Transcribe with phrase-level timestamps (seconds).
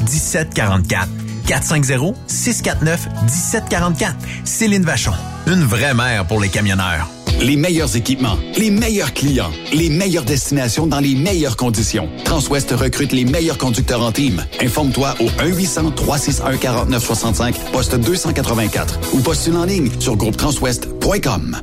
[0.00, 1.08] 1744.
[1.46, 4.14] 450-649-1744.
[4.44, 5.12] Céline Vachon.
[5.46, 7.08] Une vraie mère pour les camionneurs.
[7.40, 12.10] Les meilleurs équipements, les meilleurs clients, les meilleures destinations dans les meilleures conditions.
[12.24, 14.44] Transwest recrute les meilleurs conducteurs en team.
[14.60, 21.62] Informe-toi au 1-800-361-4965, poste 284 ou postule en ligne sur groupetranswest.com.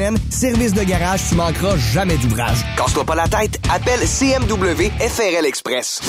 [0.00, 2.58] semaine, service de garage, tu manqueras jamais d'ouvrage.
[2.76, 6.00] Casse-toi pas la tête, appelle CMW FRL Express.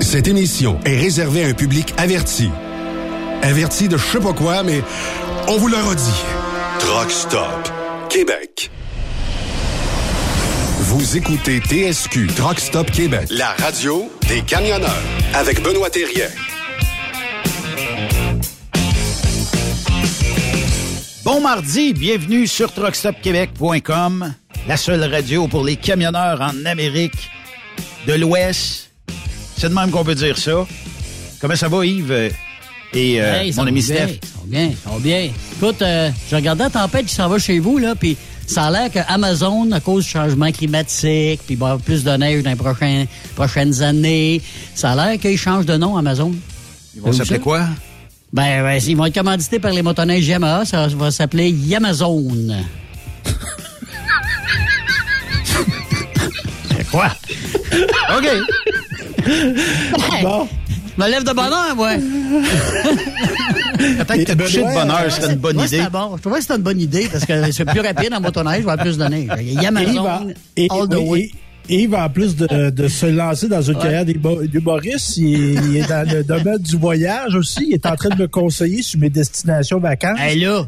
[0.00, 2.50] Cette émission est réservée à un public averti.
[3.42, 4.82] Averti de je sais pas quoi, mais
[5.48, 6.22] on vous le redit.
[6.80, 7.72] Truck Stop
[8.08, 8.70] Québec.
[10.80, 15.02] Vous écoutez TSQ Truck Stop Québec, la radio des camionneurs
[15.34, 16.28] avec Benoît Thérien.
[21.30, 24.32] Bon mardi, bienvenue sur truckstopquebec.com,
[24.66, 27.30] la seule radio pour les camionneurs en Amérique
[28.06, 28.90] de l'Ouest.
[29.58, 30.66] C'est de même qu'on peut dire ça.
[31.38, 32.32] Comment ça va, Yves
[32.94, 34.06] et euh, Hey, mon ami bien, Steph?
[34.22, 35.30] Ça va bien, ça va bien.
[35.52, 38.16] Écoute, euh, je regardais la tempête qui s'en va chez vous, là, puis
[38.46, 42.42] ça a l'air que Amazon, à cause du changement climatique, puis avoir plus de neige
[42.42, 44.40] dans les prochaines années,
[44.74, 46.32] ça a l'air qu'ils changent de nom, Amazon.
[46.96, 47.68] Ils vont s'appeler quoi?
[48.32, 52.64] Ben, ben, ils vont être commandités par les motoneiges Yamaha, ça va s'appeler Yamazone.
[56.76, 57.08] C'est quoi?
[58.16, 58.28] OK.
[60.22, 60.48] Bon.
[60.96, 61.92] Je me lève de bonheur, moi.
[63.78, 65.82] Peut-être que de bonheur une bonne Ouais, idée.
[65.90, 66.16] bon.
[66.16, 68.68] Je trouvais que c'était une bonne idée parce que c'est plus rapide en motoneige, je
[68.68, 69.28] vais plus neige.
[69.62, 71.30] Yamazone, Et, all the way.
[71.68, 73.82] Yves, en plus de, de se lancer dans une Ouais.
[73.82, 77.66] carrière d'humo- d'humoriste, il, il est dans le domaine du voyage aussi.
[77.68, 80.18] Il est en train de me conseiller sur mes destinations vacances.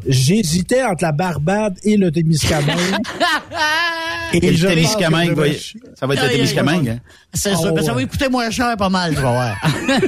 [0.07, 2.77] J'hésitais entre la Barbade et le Témiscamingue.
[4.33, 5.59] Et le je Témiscamingue, je va- vais-
[5.99, 6.87] ça va être le Ah, Témiscamingue.
[6.89, 6.99] hein?
[7.33, 8.05] C'est Oh, mais ça va ouais.
[8.05, 9.57] coûter moins cher pas mal, voir.
[9.87, 9.99] ça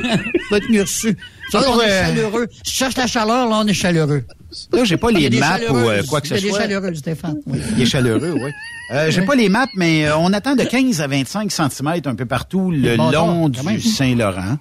[0.51, 1.18] va être mieux reçu.
[1.51, 2.48] Ça, Alors, on est chaleureux.
[2.51, 4.24] Si tu cherches la chaleur, là, on est chaleureux.
[4.72, 6.60] Là, j'ai pas Il y a les maps ou euh, quoi que ce Il soit.
[6.60, 7.38] des chaleureux, Stéphane.
[7.48, 7.60] Oui.
[7.78, 8.52] Il est chaleureux, oui.
[8.92, 12.16] Euh, J'ai pas les maps, mais euh, on attend de 15 à 25 cm un
[12.16, 14.58] peu partout le Bon long temps, du Saint-Laurent.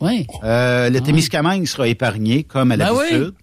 [0.00, 0.26] Oui.
[0.44, 3.34] Euh, le Témiscamingue sera épargné, comme à Ben l'habitude.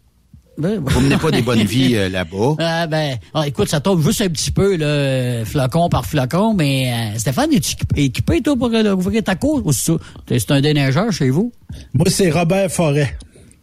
[0.58, 2.56] Ben, Vous menez pas des bonnes vies euh, là-bas.
[2.60, 6.94] Ah, ben, ah, écoute, ça tombe juste un petit peu, là, flocon par flocon, mais
[7.14, 9.62] euh, Stéphane, es-tu équipé, équipé, toi, pour euh, ouvrir ta cour?
[9.66, 9.98] Ou c'est ça?
[10.26, 11.52] T'es- c'est un déneigeur chez vous?
[11.94, 13.18] Moi, c'est Robert Forêt,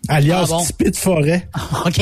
[0.09, 0.65] alias Ah bon?
[0.65, 1.49] Tipit Forêt.
[1.87, 1.95] OK.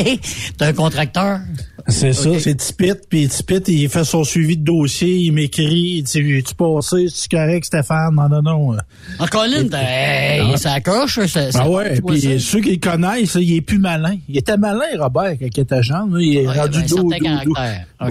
[0.59, 1.41] T'es un contracteur?
[1.89, 2.93] C'est ça, c'est Tipit.
[3.09, 7.31] Puis Tipit, il fait son suivi de dossier, il m'écrit, il dit, tu passé, c'est
[7.31, 8.15] correct, Stéphane?
[8.15, 8.77] Non, non, non.
[9.19, 12.77] En Colin, t'as- hey, ça coche, ça, ça- Ah ouais, tu puis ceux qui le
[12.79, 14.17] connaissent, il est plus malin.
[14.29, 16.17] Il était malin, Robert, quand il était jeune.
[16.21, 16.97] Il est il rendu doux,
[17.45, 17.55] doux.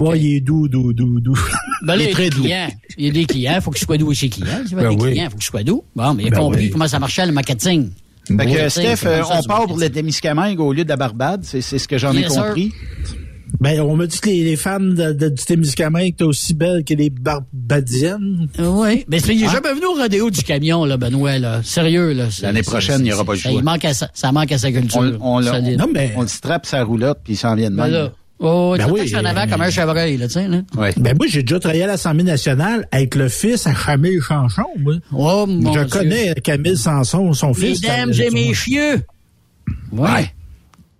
[0.00, 1.38] Ouais, il est doux, doux, doux, doux.
[1.82, 2.42] Ben là, il il y est a très doux.
[2.42, 2.68] clients.
[2.98, 4.46] Il y a des clients, il faut qu'ils soient doux chez les clients.
[4.68, 5.10] Tu vois, Ben des oui.
[5.12, 5.84] clients, il faut qu'ils soient doux.
[5.96, 6.70] Bon, mais il a Ben compris oui.
[6.70, 7.88] comment ça marchait le marketing.
[8.26, 10.96] Fait que, Ouais, Steph, c'est euh, on part pour le Témiscamingue au lieu de la
[10.96, 11.40] Barbade.
[11.44, 12.44] C'est c'est ce que j'en ai Yes, sir.
[12.46, 12.72] compris.
[13.58, 16.84] Ben, on m'a dit que les, les femmes de, de- du Témiscamingue étaient aussi belles
[16.84, 18.48] que les Barbadiennes.
[18.58, 19.04] Oui.
[19.08, 19.50] Mais c'est- il est Hein?
[19.52, 21.60] jamais venu au rodéo du camion, là, Benoît, là.
[21.62, 22.30] Sérieux, là.
[22.30, 23.52] C'est- L'année c'est- prochaine, c'est- il n'y aura pas ça, choix.
[23.58, 25.00] il manque à sa, ça manque à sa culture.
[25.20, 27.92] On, on, on- on le strappe sa roulotte, puis il s'en vient de Ben même.
[27.92, 28.12] là.
[28.42, 30.62] Oh, Ben tu oui, oui, en avant euh, comme un chevreuil, là, tu sais, là.
[30.76, 30.92] Ouais.
[30.96, 34.94] Ben, moi, j'ai déjà travaillé à l'Assemblée nationale avec le fils à Camille Chanchon, moi.
[35.12, 35.88] Oh, mon Je Dieu.
[35.90, 37.82] connais Camille Sanson, son fils.
[37.82, 39.02] Mesdames et messieurs.
[39.92, 40.32] Ouais.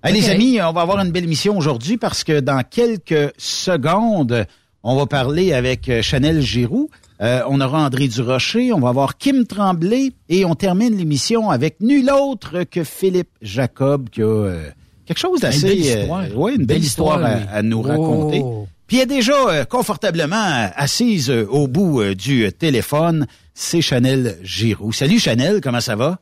[0.04, 0.28] Hey, Les Ok.
[0.34, 4.46] amis, on va avoir une belle émission aujourd'hui parce que dans quelques secondes,
[4.82, 6.90] on va parler avec euh, Chanel Giroux.
[7.22, 11.81] Euh, on aura André Durocher, on va avoir Kim Tremblay et on termine l'émission avec
[11.81, 14.70] nul autre que Philippe Jacob qui a euh,
[15.15, 15.67] quelque chose d'assez...
[15.73, 16.21] Une belle histoire.
[16.23, 17.83] euh, ouais, une belle, Belle histoire, histoire, à, à nous Oh.
[17.83, 18.45] raconter.
[18.87, 23.27] Puis elle est déjà euh, confortablement euh, assise euh, au bout euh, du euh, téléphone.
[23.55, 24.93] C'est Chanel Giroux.
[24.93, 26.19] Salut Chanel, comment ça va?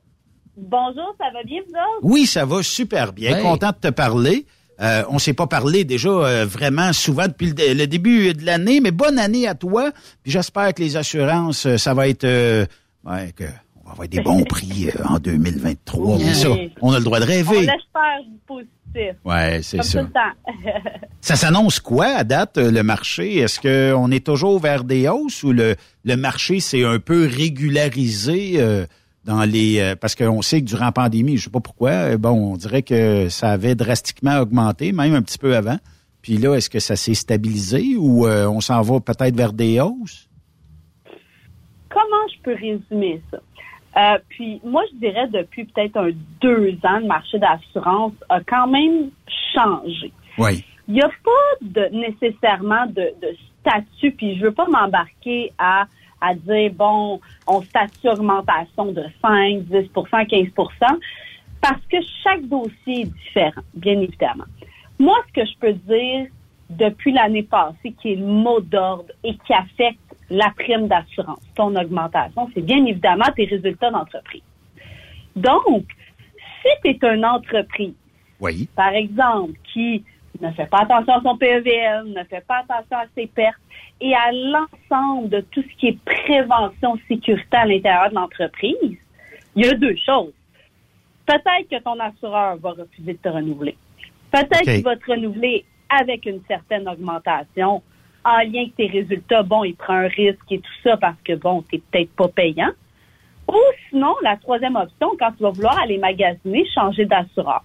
[0.57, 2.01] Bonjour, ça va bien, vous autres?
[2.03, 3.35] Oui, ça va super bien.
[3.37, 3.43] Ouais.
[3.43, 4.45] Content de te parler.
[4.81, 8.81] Euh, on s'est pas parlé déjà euh, vraiment souvent depuis le, le début de l'année,
[8.81, 9.91] mais bonne année à toi.
[10.23, 12.65] Puis j'espère que les assurances, euh, ça va être, euh,
[13.05, 13.45] ouais, que
[13.89, 16.17] va avoir des bons prix euh, en 2023.
[16.17, 16.23] Oui.
[16.25, 16.49] Mais ça,
[16.81, 17.61] on a le droit de On rêver.
[17.61, 19.17] l'espère du positif.
[19.25, 20.01] Ouais, c'est ça.
[20.01, 20.91] tout le temps.
[21.21, 23.39] Ça s'annonce quoi à date euh, le marché?
[23.39, 27.27] Est-ce que on est toujours vers des hausses ou le le marché s'est un peu
[27.27, 28.87] régularisé euh,
[29.25, 32.53] dans les euh, parce qu'on sait que durant la pandémie, je sais pas pourquoi, bon,
[32.53, 35.79] on dirait que ça avait drastiquement augmenté, même un petit peu avant.
[36.23, 39.81] Puis là, est-ce que ça s'est stabilisé ou euh, on s'en va peut-être vers des
[39.81, 40.29] hausses?
[41.91, 43.39] Comment je peux résumer ça?
[43.97, 48.67] Euh, puis moi, je dirais depuis peut-être un deux ans, le marché d'assurance a quand
[48.67, 49.11] même
[49.55, 50.13] changé.
[50.39, 50.65] Oui.
[50.87, 55.87] Il n'y a pas de nécessairement de, de statut, puis je veux pas m'embarquer à,
[56.21, 60.71] à dire, bon, on statue augmentation de 5, 10% 15%
[61.61, 64.45] parce que chaque dossier est différent, bien évidemment.
[64.99, 66.27] Moi, ce que je peux dire
[66.71, 71.75] depuis l'année passée, qui est le mot d'ordre et qui affecte la prime d'assurance, ton
[71.77, 74.43] augmentation, c'est bien évidemment tes résultats d'entreprise.
[75.37, 75.85] Donc,
[76.63, 77.95] si tu es une entreprise
[78.41, 78.69] Oui.
[78.75, 80.05] par exemple, qui
[80.41, 83.61] ne fait pas attention à son PEVL, ne fait pas attention à ses pertes
[84.01, 88.99] et à l'ensemble de tout ce qui est prévention sécurité à l'intérieur de l'entreprise,
[89.57, 90.33] il y a deux choses.
[91.27, 93.77] Peut-être que ton assureur va refuser de te renouveler.
[94.31, 97.83] Peut-être qu'il va te renouveler avec une certaine augmentation
[98.29, 99.43] en lien avec tes résultats.
[99.43, 102.71] Bon, il prend un risque et tout ça parce que, bon, t'es peut-être pas payant.
[103.49, 103.59] Ou
[103.89, 107.65] sinon, la troisième option, quand tu vas vouloir aller magasiner, changer d'assureur,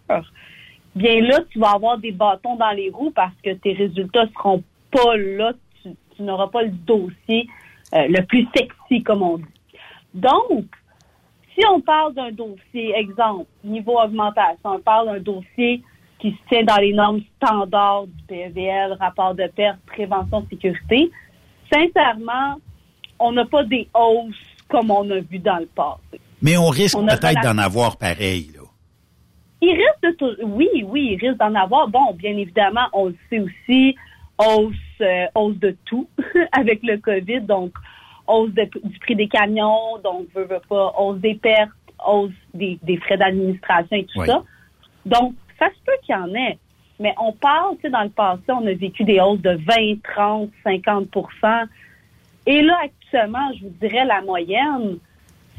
[0.96, 4.64] bien là, tu vas avoir des bâtons dans les roues parce que tes résultats seront
[4.92, 5.54] pas là.
[5.84, 7.48] Tu, n'auras pas le dossier
[7.94, 9.46] euh, le plus sexy, comme on dit.
[10.14, 10.66] Donc,
[11.54, 15.84] si on parle d'un dossier, exemple, niveau augmentation, on parle d'un dossier
[16.24, 21.12] qui se tient dans les normes standards du PEVL, rapport de perte, prévention, sécurité,
[21.70, 22.62] sincèrement,
[23.20, 24.34] on n'a pas des hausses
[24.70, 26.22] comme on a vu dans le passé.
[26.42, 28.62] Mais on risque peut-être d'en avoir pareil, là.
[29.62, 31.90] Il risque de oui, oui, il risque d'en avoir.
[31.90, 33.96] Bon, bien évidemment, on le sait aussi,
[34.38, 36.08] hausse, euh, hausse de tout
[36.54, 37.74] avec le COVID, donc
[38.28, 41.72] hausse du prix des camions, donc veut, veut pas, hausse des pertes,
[42.06, 44.42] hausse des, frais d'administration et tout ça.
[45.06, 46.58] Donc, ça se peut qu'il y en ait.
[47.00, 50.04] Mais on parle, tu sais, dans le passé, on a vécu des hausses de 20,
[50.04, 51.66] 30, 50%
[52.46, 54.98] Et là, actuellement, je vous dirais la moyenne,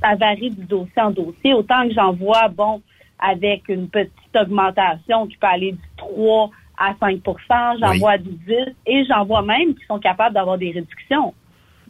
[0.01, 1.55] ça varie du dossier en dossier.
[1.55, 2.83] Autant que j'en vois, bon,
[3.19, 8.55] avec une petite augmentation qui peut aller du 3 à 5% j'en vois du 10
[8.87, 11.33] et j'en vois même qui sont capables d'avoir des réductions.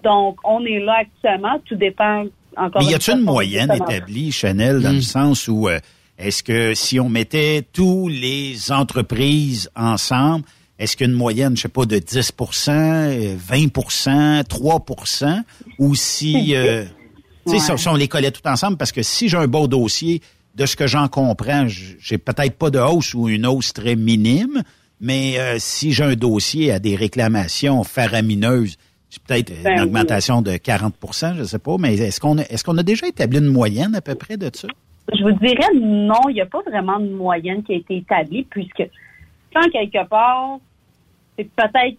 [0.02, 1.58] Donc, on est là actuellement.
[1.64, 2.24] Tout dépend
[2.56, 2.82] encore.
[2.82, 5.00] Mais y a-t-il une, moyenne établie, Chanel, dans le hmm.
[5.00, 5.78] sens où euh,
[6.18, 10.44] est-ce que si on mettait tous les entreprises ensemble,
[10.78, 15.42] est-ce qu'une moyenne, je sais pas, de 10% 20% 3%
[15.78, 16.84] ou si, euh,
[17.46, 20.20] tu sais, si on les collait tout ensemble, parce que si j'ai un beau dossier,
[20.54, 24.62] de ce que j'en comprends, j'ai peut-être pas de hausse ou une hausse très minime,
[25.00, 28.76] mais euh, si j'ai un dossier à des réclamations faramineuses,
[29.10, 32.42] c'est peut-être une ben augmentation de 40% je ne sais pas, mais est-ce qu'on a,
[32.42, 34.68] est-ce qu'on a déjà établi une moyenne à peu près de ça?
[35.12, 38.44] Je vous dirais non, il n'y a pas vraiment de moyenne qui a été établie,
[38.44, 38.88] puisque
[39.54, 40.58] quand quelque part,
[41.36, 41.98] c'est peut-être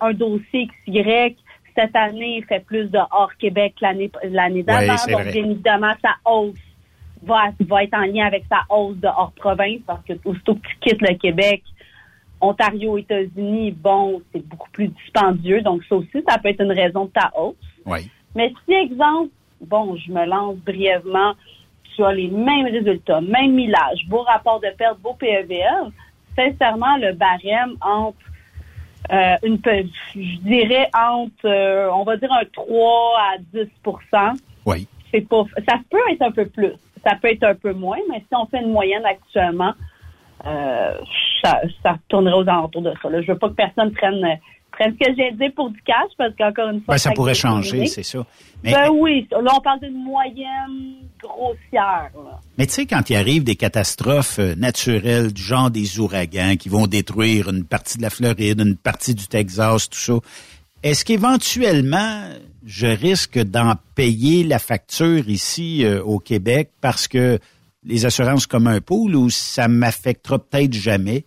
[0.00, 1.36] un dossier XY,
[1.76, 4.94] cette année, il fait plus de hors Québec l'année l'année d'avant.
[5.08, 6.54] donc, bien évidemment, sa hausse
[7.22, 10.68] va, va être en lien avec sa hausse de hors province, parce que aussitôt que
[10.68, 11.62] tu quittes le Québec,
[12.40, 15.62] Ontario, États-Unis, bon, c'est beaucoup plus dispendieux.
[15.62, 17.56] Donc, ça aussi, ça peut être une raison de ta hausse.
[17.86, 18.10] Oui.
[18.34, 19.30] Mais si, exemple,
[19.60, 21.34] bon, je me lance brièvement,
[21.94, 25.90] tu as les mêmes résultats, même millage, beau rapport de perte, beau PEVL,
[26.36, 28.16] sincèrement, le barème entre
[29.12, 29.58] euh, une,
[30.14, 34.88] je dirais entre, euh, on va dire un 3 à 10% Oui.
[35.10, 36.72] C'est pas, ça peut être un peu plus,
[37.04, 39.74] ça peut être un peu moins, mais si on fait une moyenne actuellement,
[40.46, 40.94] euh,
[41.42, 43.10] ça, ça tournerait aux alentours de ça.
[43.10, 43.20] Là.
[43.22, 44.38] Je veux pas que personne prenne,
[44.74, 46.94] prenne ce que j'ai dit pour du cash, parce qu'encore une fois...
[46.94, 48.24] Ben, ça pourrait changer, c'est ça.
[48.62, 52.10] ben oui, là, on parle d'une moyenne grossière.
[52.58, 56.68] Mais tu sais, quand il arrive des catastrophes euh, naturelles du genre des ouragans qui
[56.68, 60.14] vont détruire une partie de la Floride, une partie du Texas, tout ça,
[60.82, 62.20] est-ce qu'éventuellement,
[62.66, 67.38] je risque d'en payer la facture ici euh, au Québec parce que
[67.84, 71.24] les assurances comme un pool ou ça m'affectera peut-être jamais?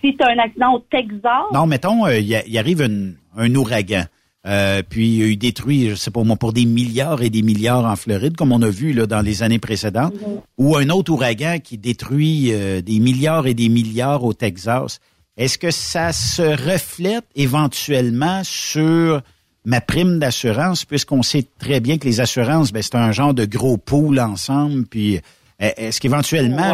[0.00, 1.44] Si tu as un accident au Texas?
[1.52, 2.88] Non, mettons, euh, il arrive
[3.36, 4.04] un ouragan.
[4.46, 7.96] Euh, puis il détruit, je sais pas moi, pour des milliards et des milliards en
[7.96, 10.40] Floride, comme on a vu là, dans les années précédentes, mm-hmm.
[10.56, 15.00] ou un autre ouragan qui détruit euh, des milliards et des milliards au Texas.
[15.36, 19.20] Est-ce que ça se reflète éventuellement sur
[19.66, 23.44] ma prime d'assurance, puisqu'on sait très bien que les assurances, ben, c'est un genre de
[23.44, 24.86] gros pool ensemble.
[24.86, 25.18] Puis,
[25.60, 26.72] euh, est-ce qu'éventuellement,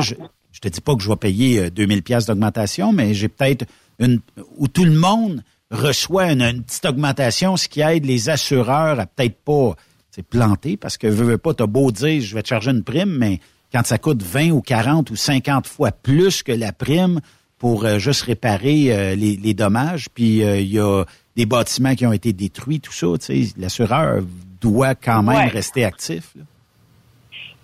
[0.57, 3.67] je, te dis pas que je vais payer 2000 euh, pièces d'augmentation, mais j'ai peut-être
[3.99, 4.21] une
[4.57, 9.37] où tout le monde reçoit une, petite augmentation, ce qui aide les assureurs à peut-être
[9.45, 9.75] pas
[10.11, 12.85] c'est planter parce que veux, veux pas, t'as beau dire je vais te charger une
[12.85, 13.39] prime, mais
[13.71, 17.21] quand ça coûte 20 ou 40 ou 50 fois plus que la prime
[17.59, 21.05] pour euh, juste réparer les, les, dommages, puis il y a
[21.37, 24.23] des bâtiments qui ont été détruits, tout ça, tu sais, l'assureur
[24.63, 26.35] doit quand même rester actif.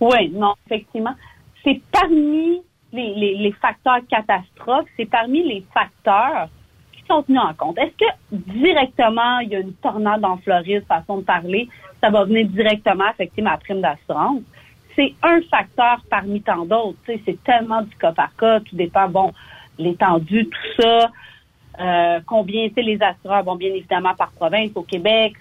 [0.00, 1.14] Oui, non, effectivement.
[1.64, 2.60] C'est parmi
[2.92, 6.48] les, les, facteurs catastrophes, c'est parmi les facteurs
[6.92, 7.78] qui sont tenus en compte.
[7.78, 11.68] Est-ce que directement, il y a une tornade en Floride, façon de parler,
[12.02, 14.42] ça va venir directement affecter ma prime d'assurance?
[14.94, 16.98] C'est un facteur parmi tant d'autres.
[17.06, 19.32] C'est tellement du cas par cas, tout dépend, bon,
[19.78, 21.10] l'étendue, tout ça.
[21.80, 25.32] Euh, combien étaient les assureurs, bon, bien évidemment par province au Québec,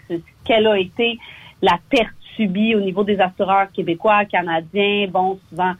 [0.45, 1.19] quelle a été
[1.61, 5.73] la perte subie au niveau des assureurs québécois, canadiens, bon, souvent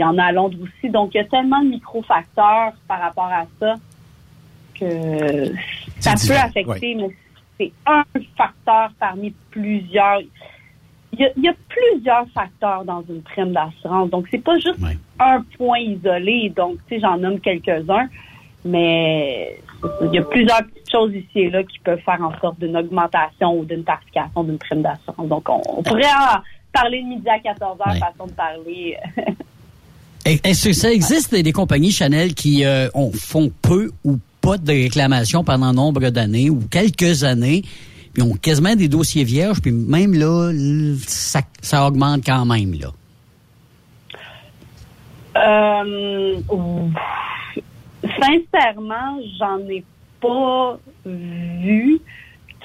[0.00, 0.90] Il y en a à Londres aussi.
[0.90, 3.74] Donc, il y a tellement de micro-facteurs par rapport à ça
[4.74, 5.52] que
[5.98, 7.10] ça peut affecter, mais
[7.58, 8.02] c'est un
[8.34, 10.20] facteur parmi plusieurs.
[11.12, 14.08] Il y, a, plusieurs facteurs dans une prime d'assurance.
[14.08, 14.80] Donc, c'est pas juste
[15.18, 16.50] un point isolé.
[16.56, 18.08] Donc, tu sais, j'en nomme quelques-uns,
[18.64, 19.60] mais
[20.00, 22.74] il y a plusieurs petites choses ici et là qui peuvent faire en sorte d'une
[22.74, 25.28] augmentation ou d'une tarification d'une prime d'assurance.
[25.28, 26.40] Donc, on, pourrait en
[26.72, 28.96] parler de midi à 14 heures, façon de parler.
[30.24, 35.44] Est-ce que ça existe des, compagnies Chanel qui euh, font peu ou pas de réclamations
[35.44, 37.62] pendant nombre d'années ou quelques années,
[38.12, 40.52] puis ont quasiment des dossiers vierges, puis même là,
[41.06, 42.88] ça, augmente quand même, là?
[45.36, 46.40] Euh,
[48.02, 49.84] sincèrement, j'en ai
[50.20, 52.00] pas vu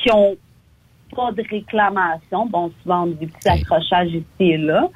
[0.02, 0.36] qui ont
[1.16, 2.48] pas de réclamation.
[2.48, 4.90] Bon, souvent, des petits accrochages ici et là.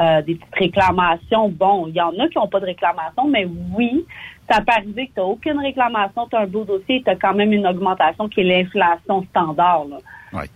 [0.00, 1.48] Euh, des petites réclamations.
[1.48, 4.04] Bon, il y en a qui n'ont pas de réclamation, mais oui,
[4.48, 7.16] ça peut arriver que tu n'as aucune réclamation, tu as un beau dossier, tu as
[7.16, 9.86] quand même une augmentation qui est l'inflation standard.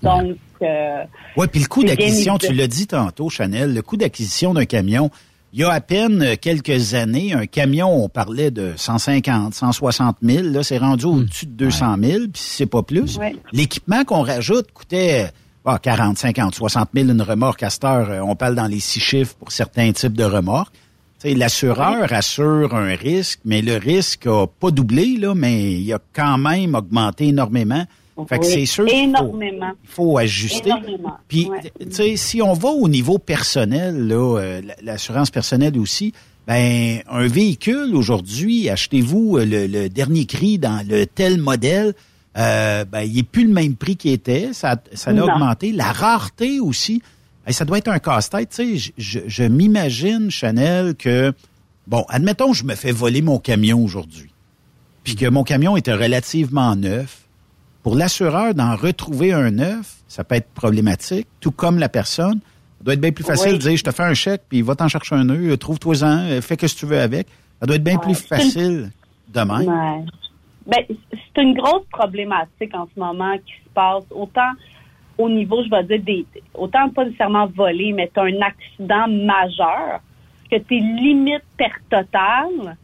[0.01, 1.03] Donc, euh,
[1.37, 5.11] oui, puis le coût d'acquisition, tu l'as dit tantôt, Chanel, le coût d'acquisition d'un camion,
[5.53, 10.47] il y a à peine quelques années, un camion, on parlait de 150, 160 000,
[10.51, 11.19] là, c'est rendu hmm.
[11.19, 13.19] au-dessus de 200 000, puis c'est pas plus.
[13.53, 15.31] L'équipement qu'on rajoute coûtait
[15.65, 19.01] 40, 50, 60 000 une remorque à cette heure, euh, on parle dans les six
[19.01, 20.75] chiffres pour certains types de remorques.
[21.25, 26.37] L'assureur assure un risque, mais le risque a pas doublé, là, mais il a quand
[26.37, 27.85] même augmenté énormément.
[28.29, 29.15] Fait que c'est sûr qu'il
[29.85, 30.73] faut, ajuster.
[31.29, 31.49] Puis,
[31.81, 36.13] tu sais, si on va au niveau personnel, là, euh, l'assurance personnelle aussi,
[36.47, 41.95] ben un véhicule aujourd'hui, achetez-vous euh, le, dernier cri dans le tel modèle,
[42.39, 45.73] euh, ben il est plus le même prix qu'il était, ça, ça a augmenté.
[45.73, 47.03] La rareté aussi,
[47.49, 48.51] ça doit être un casse-tête.
[48.51, 51.33] Tu sais, je, je m'imagine, Chanel, que,
[51.87, 54.33] bon, admettons, je me fais voler mon camion aujourd'hui,
[55.05, 57.19] puis que mon camion était relativement neuf.
[57.83, 62.39] Pour l'assureur, d'en retrouver un neuf, ça peut être problématique, tout comme la personne.
[62.79, 64.77] Ça doit être bien plus facile de dire, je te fais un chèque, puis va
[64.77, 67.27] t'en chercher un nœud, trouve-toi-en, euh, fais ce que tu veux avec.
[67.61, 68.93] Ça doit être bien plus facile
[69.33, 69.65] demain.
[69.65, 70.05] Ouais.
[70.67, 74.05] Ben, c'est une grosse problématique en ce moment qui se passe.
[74.11, 74.53] Autant
[75.19, 79.09] au niveau, je vais dire, des, autant pas nécessairement volé, mais tu as un accident
[79.09, 80.01] majeur,
[80.51, 82.77] que tes limites perte totale,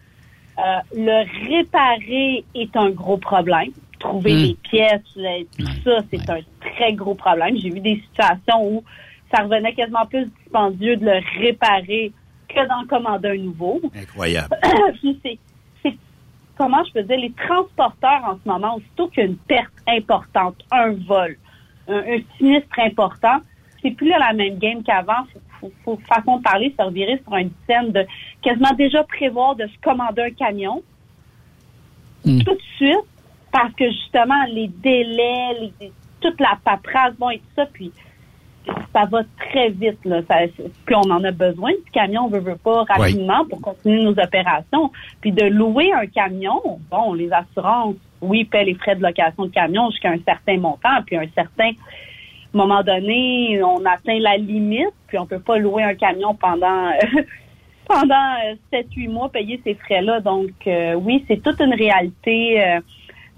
[0.59, 0.63] euh,
[0.95, 3.71] le réparer est un gros problème.
[3.99, 4.43] Trouver hmm.
[4.47, 7.57] des pièces, tout ça, c'est un très gros problème.
[7.57, 8.85] J'ai vu des situations où
[9.33, 12.13] ça revenait quasiment plus dispendieux de le réparer
[12.49, 13.81] que d'en commander un nouveau.
[13.95, 14.57] Incroyable.
[15.23, 15.39] c'est,
[16.59, 21.39] comment je peux dire, les transporteurs en ce moment, aussitôt qu'une perte importante, un vol,
[21.89, 23.39] un, sinistre important,
[23.81, 25.25] c'est plus la même game qu'avant.
[25.61, 28.05] Faut, faut, façon de parler, se revirer sur une scène de
[28.43, 30.83] quasiment déjà prévoir de se commander un camion
[32.25, 32.43] hmm.
[32.43, 33.07] tout de suite
[33.51, 35.73] parce que justement les délais,
[36.21, 37.93] toute la paperasse, bon et tout ça, puis
[38.93, 39.99] ça va très vite.
[40.05, 40.21] Là.
[40.87, 44.19] puis on en a besoin du camion, on veut, veut pas rapidement pour continuer nos
[44.19, 44.91] opérations.
[45.21, 49.51] Puis de louer un camion, bon, les assurances, oui, paient les frais de location de
[49.51, 51.71] camion jusqu'à un certain montant, puis un certain
[52.53, 56.91] moment donné, on atteint la limite, puis on peut pas louer un camion pendant
[57.89, 58.35] pendant
[58.73, 60.21] 7-8 mois, payer ces frais-là.
[60.21, 62.81] Donc euh, oui, c'est toute une réalité, euh,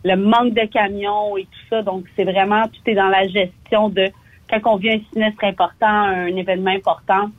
[0.04, 1.82] le manque de camions et tout ça.
[1.82, 4.10] Donc c'est vraiment, tout est dans la gestion de
[4.50, 7.30] quand on vit un sinistre important, un événement important,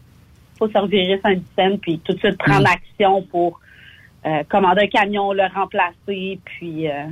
[0.57, 2.73] faut se revirer sans scène, puis tout de suite prendre mm.
[2.73, 3.59] action pour
[4.25, 6.87] euh, commander un camion, le remplacer, puis...
[6.87, 7.07] Euh,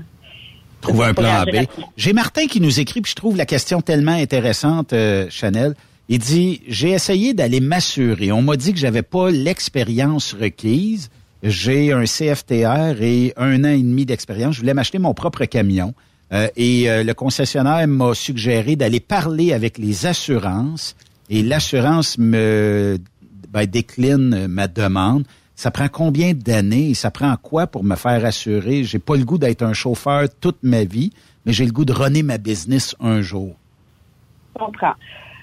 [0.82, 1.66] Trouver un plan B.
[1.98, 5.74] J'ai Martin qui nous écrit, puis je trouve la question tellement intéressante, euh, Chanel.
[6.08, 8.32] Il dit, j'ai essayé d'aller m'assurer.
[8.32, 11.10] On m'a dit que j'avais pas l'expérience requise.
[11.44, 14.56] J'ai un CFTR et un an et demi d'expérience.
[14.56, 15.94] Je voulais m'acheter mon propre camion.
[16.32, 20.96] Euh, et euh, le concessionnaire m'a suggéré d'aller parler avec les assurances
[21.30, 22.98] et l'assurance me
[23.50, 25.24] ben, décline ma demande.
[25.56, 28.84] Ça prend combien d'années et ça prend quoi pour me faire assurer?
[28.84, 31.12] J'ai pas le goût d'être un chauffeur toute ma vie,
[31.46, 33.56] mais j'ai le goût de runner ma business un jour.
[34.56, 34.94] Je comprends.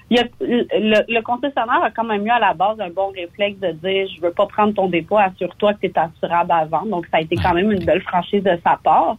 [0.09, 3.59] Il y a, le, concessionnaire a quand même eu à la base un bon réflexe
[3.59, 6.85] de dire je veux pas prendre ton dépôt, assure-toi que tu es assurable avant.
[6.85, 9.17] Donc, ça a été quand même une belle franchise de sa part.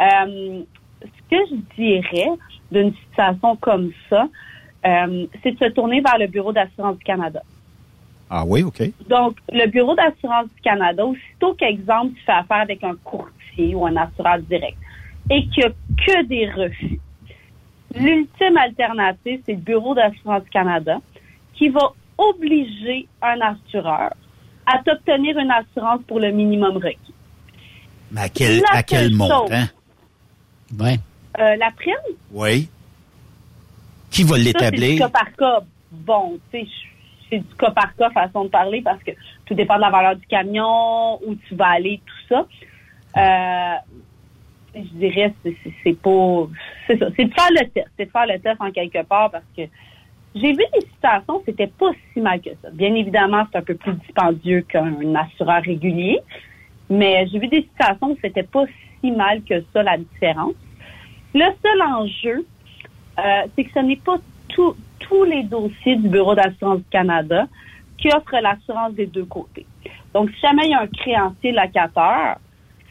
[0.00, 0.62] Euh,
[1.32, 2.30] que je dirais
[2.70, 4.28] d'une situation comme ça,
[4.84, 7.42] euh, c'est de se tourner vers le Bureau d'assurance du Canada.
[8.28, 8.82] Ah oui, OK.
[9.08, 13.86] Donc, le Bureau d'assurance du Canada, aussitôt qu'exemple, tu fais affaire avec un courtier ou
[13.86, 14.76] un assureur direct
[15.30, 15.72] et qu'il n'y a
[16.04, 17.00] que des refus,
[17.94, 20.98] l'ultime alternative, c'est le Bureau d'assurance du Canada
[21.54, 24.12] qui va obliger un assureur
[24.66, 27.14] à t'obtenir une assurance pour le minimum requis.
[28.10, 29.46] Mais à quel, à quel montant?
[30.78, 30.98] Ouais.
[31.38, 31.94] Euh, la prime?
[32.30, 32.68] Oui.
[34.10, 34.80] Qui va l'établir?
[34.80, 35.60] C'est du cas par cas.
[35.90, 36.66] Bon, tu sais,
[37.30, 39.12] c'est du cas par cas façon de parler parce que
[39.46, 42.46] tout dépend de la valeur du camion, où tu vas aller, tout ça.
[43.16, 43.76] Euh,
[44.74, 46.46] je dirais, c'est- pas...
[46.86, 47.86] C'est ça, c'est de faire le test.
[47.96, 49.62] C'est de faire le test en quelque part parce que
[50.34, 52.70] j'ai vu des situations, c'était pas si mal que ça.
[52.72, 56.20] Bien évidemment, c'est un peu plus dispendieux qu'un assureur régulier,
[56.88, 58.64] mais j'ai vu des situations où c'était pas
[59.00, 60.54] si mal que ça, la différence.
[61.34, 62.46] Le seul enjeu,
[63.18, 63.22] euh,
[63.54, 64.16] c'est que ce n'est pas
[64.48, 67.46] tout- tous les dossiers du Bureau d'assurance du Canada
[67.98, 69.66] qui offrent l'assurance des deux côtés.
[70.12, 72.36] Donc, si jamais il y a un créancier locateur,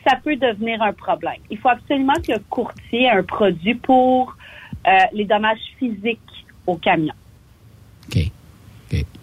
[0.07, 1.39] ça peut devenir un problème.
[1.49, 4.35] Il faut absolument que le courtier ait un produit pour
[4.87, 6.19] euh, les dommages physiques
[6.65, 7.13] au camion.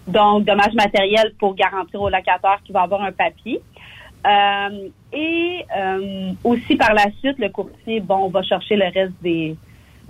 [0.07, 3.61] Donc, dommages matériels pour garantir au locataire qu'il va avoir un papier.
[4.25, 9.55] Euh, et euh, aussi par la suite, le courtier, bon, va chercher le reste des,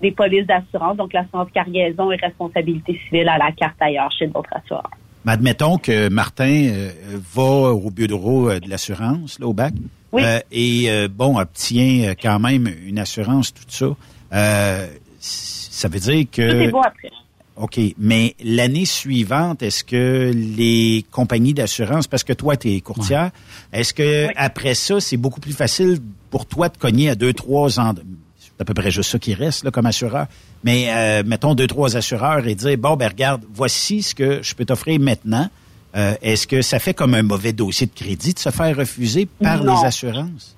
[0.01, 4.53] des polices d'assurance, donc l'assurance cargaison et responsabilité civile à la carte ailleurs chez d'autres
[4.53, 4.91] assureurs.
[5.25, 6.91] Mais admettons que Martin euh,
[7.33, 9.73] va au bureau euh, de l'assurance, là, au bac,
[10.13, 13.87] euh, et, euh, bon, obtient quand même une assurance, tout ça.
[14.33, 14.87] Euh,
[15.19, 16.51] ça veut dire que...
[16.51, 17.11] Tout est beau après.
[17.59, 17.79] OK.
[17.97, 23.31] Mais l'année suivante, est-ce que les compagnies d'assurance, parce que toi, tu es courtière,
[23.73, 25.99] est-ce que après ça, c'est beaucoup plus facile
[26.31, 27.93] pour toi de cogner à deux, trois ans,
[28.39, 30.27] c'est à peu près juste ça qui reste là, comme assureur,
[30.63, 34.55] mais euh, mettons deux, trois assureurs et dire, bon, ben regarde, voici ce que je
[34.55, 35.49] peux t'offrir maintenant.
[35.95, 39.27] Euh, est-ce que ça fait comme un mauvais dossier de crédit de se faire refuser
[39.41, 39.81] par Non.
[39.81, 40.55] les assurances?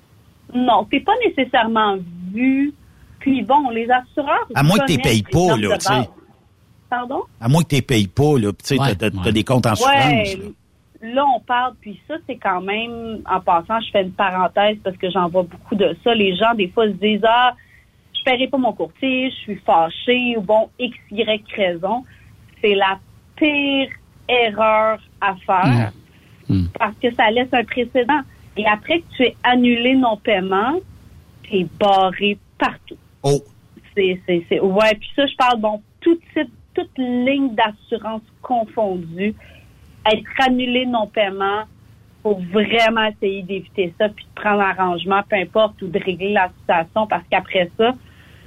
[0.54, 1.96] Non, c'est pas nécessairement
[2.32, 2.72] vu.
[3.18, 4.46] Puis bon, les assureurs.
[4.54, 6.08] À moins que tu connaissent payes pas, là, tu sais.
[6.92, 7.22] Pardon?
[7.40, 9.32] À moins que tu ne payes pas, là, tu sais, Ouais, t'as- ouais.
[9.32, 9.72] des comptes en.
[9.72, 10.36] Ouais,
[11.00, 11.14] là.
[11.14, 14.98] là, on parle, puis ça, c'est quand même, en passant, je fais une parenthèse parce
[14.98, 16.14] que j'en vois beaucoup de ça.
[16.14, 17.54] Les gens, des fois, se disent, ah,
[18.14, 22.04] je paierai pas mon courtier, je suis fâché, ou bon, X, Y raison.
[22.60, 22.98] C'est la
[23.36, 23.88] pire
[24.28, 25.92] erreur à faire
[26.78, 28.20] parce que ça laisse un précédent.
[28.58, 30.74] Et après que tu aies annulé non-paiement,
[31.50, 32.98] t'es barré partout.
[33.22, 33.40] Oh!
[33.96, 39.34] C'est, c'est, c'est, ouais, puis ça, je parle, bon, tout type, toute ligne d'assurance confondue,
[40.06, 41.64] être annulé non-paiement
[42.22, 46.32] pour vraiment essayer d'éviter ça, puis de prendre un arrangement, peu importe, ou de régler
[46.32, 47.92] la situation, parce qu'après ça,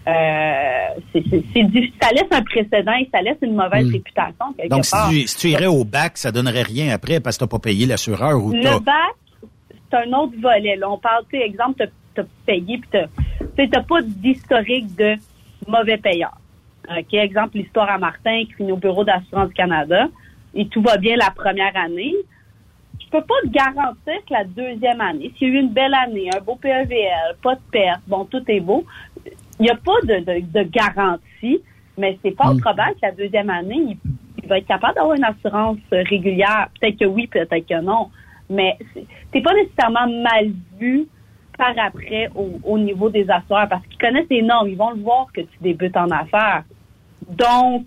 [0.07, 1.93] euh, c'est, c'est, c'est difficile.
[2.01, 5.09] ça laisse un précédent et ça laisse une mauvaise réputation quelque Donc, si part.
[5.09, 7.59] tu, si tu irais au bac, ça donnerait rien après parce que tu n'as pas
[7.59, 9.15] payé l'assureur ou Le bac,
[9.89, 10.75] c'est un autre volet.
[10.75, 10.91] Là.
[10.91, 12.99] On parle, tu sais, exemple, tu as payé, puis
[13.57, 15.15] tu n'as pas d'historique de
[15.67, 16.37] mauvais payeur.
[16.89, 20.07] OK, exemple, l'histoire à Martin qui finit au Bureau d'assurance du Canada,
[20.53, 22.13] et tout va bien la première année.
[22.99, 25.93] Je peux pas te garantir que la deuxième année, s'il y a eu une belle
[25.93, 28.85] année, un beau PEVL, pas de perte, bon, tout est beau,
[29.59, 31.61] il n'y a pas de, de, de garantie,
[31.97, 33.97] mais c'est fort probable que la deuxième année, il,
[34.45, 36.69] il va être capable d'avoir une assurance euh, régulière.
[36.79, 38.09] Peut-être que oui, peut-être que non.
[38.49, 38.77] Mais
[39.31, 41.07] t'es pas nécessairement mal vu
[41.57, 44.69] par après au, au niveau des assureurs parce qu'ils connaissent les normes.
[44.69, 46.63] Ils vont le voir que tu débutes en affaires.
[47.29, 47.85] Donc,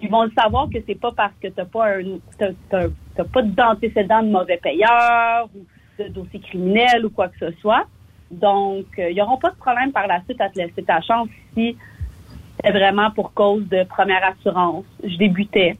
[0.00, 3.24] ils vont le savoir que c'est pas parce que t'as pas un, t'as, t'as- t'as
[3.24, 5.64] pas d'antécédent de mauvais payeur ou
[6.02, 7.86] de dossier criminel ou quoi que ce soit.
[8.30, 11.28] Donc, euh, ils n'auront pas de problème par la suite à te laisser ta chance
[11.54, 11.76] si
[12.62, 14.84] c'est vraiment pour cause de première assurance.
[15.02, 15.76] Je débutais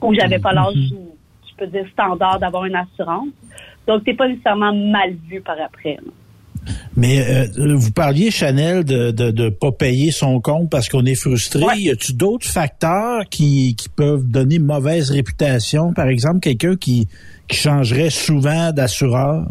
[0.00, 3.28] ou j'avais pas l'âge, je peux dire, standard d'avoir une assurance.
[3.86, 5.96] Donc, t'es pas nécessairement mal vu par après.
[5.96, 6.10] là.
[6.96, 11.14] Mais euh, vous parliez, Chanel, de de, de pas payer son compte parce qu'on est
[11.14, 11.62] frustré.
[11.78, 15.92] Y a-tu d'autres facteurs qui, qui peuvent donner mauvaise réputation?
[15.92, 17.08] Par exemple, quelqu'un qui,
[17.48, 19.46] qui changerait souvent d'assureur?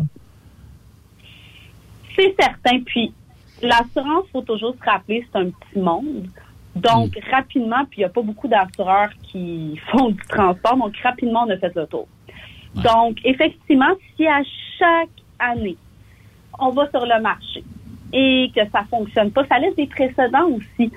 [2.15, 2.79] C'est certain.
[2.85, 3.13] Puis,
[3.61, 6.27] l'assurance, faut toujours se rappeler, c'est un petit monde.
[6.75, 10.77] Donc, rapidement, puis il n'y a pas beaucoup d'assureurs qui font du transport.
[10.77, 12.07] Donc, rapidement, on a fait le tour.
[12.75, 14.41] Donc, effectivement, si à
[14.79, 15.75] chaque année,
[16.61, 17.63] on va sur le marché
[18.13, 20.91] et que ça fonctionne pas, ça laisse des précédents aussi.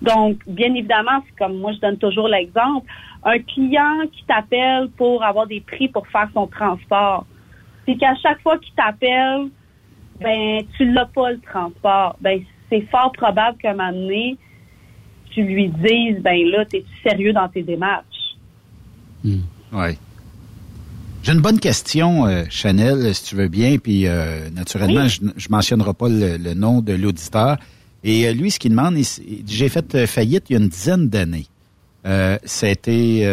[0.00, 2.86] Donc, bien évidemment, c'est comme moi, je donne toujours l'exemple,
[3.24, 7.26] un client qui t'appelle pour avoir des prix pour faire son transport,
[7.84, 9.48] c'est qu'à chaque fois qu'il t'appelle,
[10.20, 12.16] ben, tu l'as pas le transport.
[12.20, 14.36] Ben, c'est fort probable qu'à un moment donné,
[15.30, 18.36] tu lui dises, ben là, t'es-tu sérieux dans tes démarches?
[19.72, 19.98] Oui.
[21.22, 25.30] J'ai une bonne question, euh, Chanel, si tu veux bien, puis euh, naturellement, je ne
[25.50, 27.58] mentionnerai pas le, le nom de l'auditeur.
[28.04, 28.96] Et euh, lui, ce qu'il demande,
[29.46, 31.46] j'ai fait faillite il y a une dizaine d'années.
[32.04, 33.26] Ça a été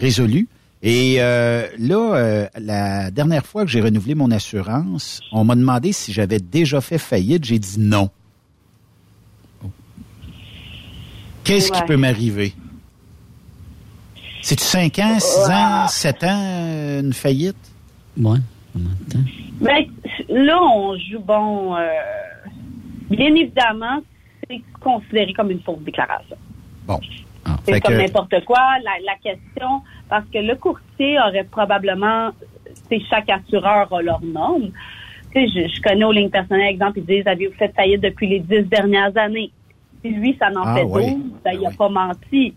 [0.00, 0.48] résolu
[0.82, 6.38] Et là, la dernière fois que j'ai renouvelé mon assurance, on m'a demandé si j'avais
[6.38, 7.44] déjà fait faillite.
[7.44, 8.08] J'ai dit non.
[11.44, 12.54] Qu'est-ce qui peut m'arriver?
[14.42, 17.56] C'est-tu 5 ans, 6 ans, 7 ans, euh, une faillite?
[18.20, 18.38] Ouais.
[19.60, 19.84] Ben,
[20.28, 21.76] là, on joue bon.
[21.76, 21.88] euh,
[23.10, 24.00] bien évidemment,
[24.48, 26.36] c'est considéré comme une fausse déclaration.
[26.86, 26.98] Bon.
[27.64, 28.58] C'est Fait comme que- n'importe quoi.
[28.84, 32.30] La, la question, parce que le courtier aurait probablement,
[32.90, 34.70] tu sais, chaque assureur a leur norme.
[35.34, 38.28] Tu sais, je, je connais aux lignes personnelles, exemple, ils disent, avez-vous fait faillite depuis
[38.28, 39.50] les dix dernières années?
[40.04, 41.14] Si lui, ça n'en Ah, fait oui.
[41.14, 42.54] 12, ben, il n'a pas menti.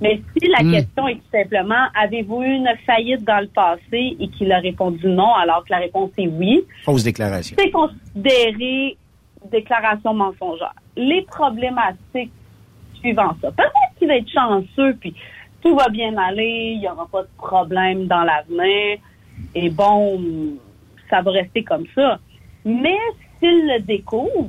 [0.00, 0.72] Mais si la Hmm.
[0.72, 4.16] question est tout simplement, avez-vous eu une faillite dans le passé?
[4.20, 7.56] Et qu'il a répondu non, alors que la réponse est oui, Fausse déclaration.
[7.58, 8.96] c'est considéré
[9.50, 10.74] déclaration mensongère.
[10.96, 12.32] Les problématiques
[13.00, 13.50] suivant ça.
[13.52, 15.14] Peut-être qu'il va être chanceux, puis
[15.62, 18.98] tout va bien aller, il n'y aura pas de problème dans l'avenir,
[19.54, 20.20] et bon,
[21.10, 22.18] ça va rester comme ça.
[22.64, 22.96] Mais
[23.38, 24.48] s'il le découvre,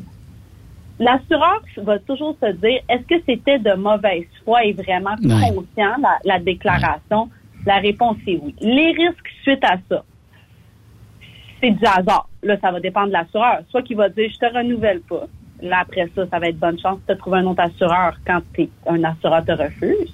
[1.00, 5.54] l'assureur va toujours se dire, est-ce que c'était de mauvaise foi et vraiment Ouais.
[5.54, 7.30] conscient, la, la déclaration?
[7.66, 8.56] La réponse est oui.
[8.62, 10.04] Les risques suite à ça,
[11.62, 12.30] c'est du hasard.
[12.44, 13.62] Là, ça va dépendre de l'assureur.
[13.70, 15.24] Soit qu'il va dire, je te renouvelle pas.
[15.62, 18.70] Là, après ça, ça va être bonne chance de trouver un autre assureur quand t'es-
[18.88, 20.14] un assureur te refuse.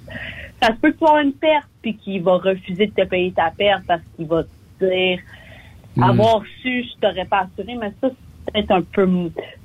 [0.62, 3.32] Ça se peut que tu aies une perte puis qu'il va refuser de te payer
[3.32, 5.20] ta perte parce qu'il va te dire,
[6.02, 8.10] avoir su, je t'aurais pas assuré, mais ça,
[8.46, 9.08] peut-être un peu,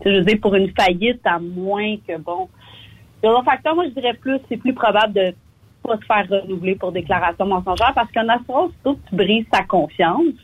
[0.05, 2.49] je veux dire, pour une faillite, à moins que, bon,
[3.25, 5.35] un facteur, moi, je dirais plus, c'est plus probable de
[5.83, 9.63] pas se faire renouveler pour déclaration mensongère parce qu'un assureur, surtout que tu brises sa
[9.63, 10.35] confiance,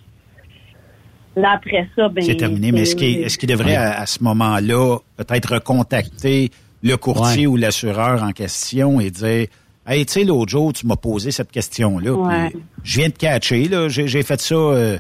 [1.36, 2.22] là, après ça, ben.
[2.22, 2.72] C'est terminé.
[2.72, 6.50] Mais est-ce qu'il devrait, à, à ce moment-là, peut-être recontacter
[6.82, 9.46] le courtier ou l'assureur en question et dire
[9.84, 12.12] Hey, tu sais, l'autre jour, tu m'as posé cette question-là.
[12.12, 12.52] Ouais.
[12.84, 13.88] Je viens de catcher, là.
[13.88, 14.98] J'ai j'ai fait ça euh,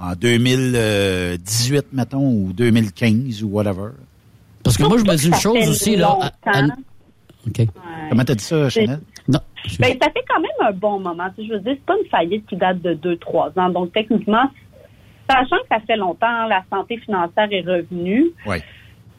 [0.00, 3.90] en 2018, mettons, ou 2015, ou whatever.
[4.62, 6.16] Parce que moi, je me dis une chose aussi, là.
[6.44, 6.74] à- à- longtemps.
[7.46, 7.66] OK.
[8.10, 9.00] Comment t'as dit ça, Chanel?
[9.28, 9.38] Non.
[9.78, 11.28] Ben, ça fait quand même un bon moment.
[11.38, 13.70] Je veux dire, c'est pas une faillite qui date de 2-3 ans.
[13.70, 14.44] Donc, techniquement,
[15.28, 18.56] sachant que ça fait longtemps, la santé financière est revenue, Oui.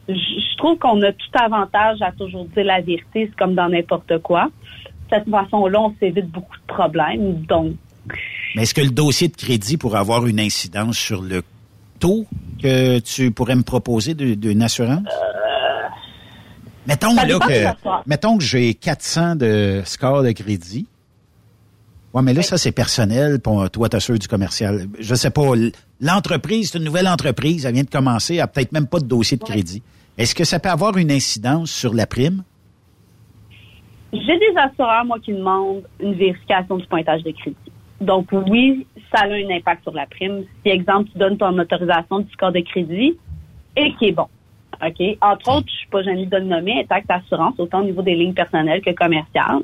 [0.07, 3.27] je, je trouve qu'on a tout avantage à toujours dire la vérité.
[3.29, 4.45] C'est comme dans n'importe quoi.
[4.45, 7.41] De cette façon-là, on s'évite beaucoup de problèmes.
[7.45, 7.73] Donc,
[8.55, 11.43] Mais est-ce que le dossier de crédit pourrait avoir une incidence sur le
[11.99, 12.25] taux
[12.61, 15.07] que tu pourrais me proposer d'une assurance?
[16.87, 20.87] mettons ça là que, mettons que j'ai 400 de score de crédit.
[22.13, 23.39] Ouais, mais là, ça, c'est personnel.
[23.39, 24.87] Pour toi, t'as sûr du commercial.
[24.99, 25.53] Je sais pas.
[26.01, 27.65] L'entreprise, c'est une nouvelle entreprise.
[27.65, 28.33] Elle vient de commencer.
[28.33, 29.81] Elle n'a peut-être même pas de dossier de crédit.
[30.17, 32.43] Est-ce que ça peut avoir une incidence sur la prime?
[34.11, 37.55] J'ai des assureurs, moi, qui demandent une vérification du pointage de crédit.
[38.01, 40.43] Donc, oui, ça a un impact sur la prime.
[40.63, 43.17] Si, exemple, tu donnes ton autorisation du score de crédit
[43.75, 44.27] et qui est bon.
[44.83, 45.17] OK?
[45.21, 48.15] Entre autres, je suis pas gênée de le nommer, Intact Assurance, autant au niveau des
[48.15, 49.61] lignes personnelles que commerciales.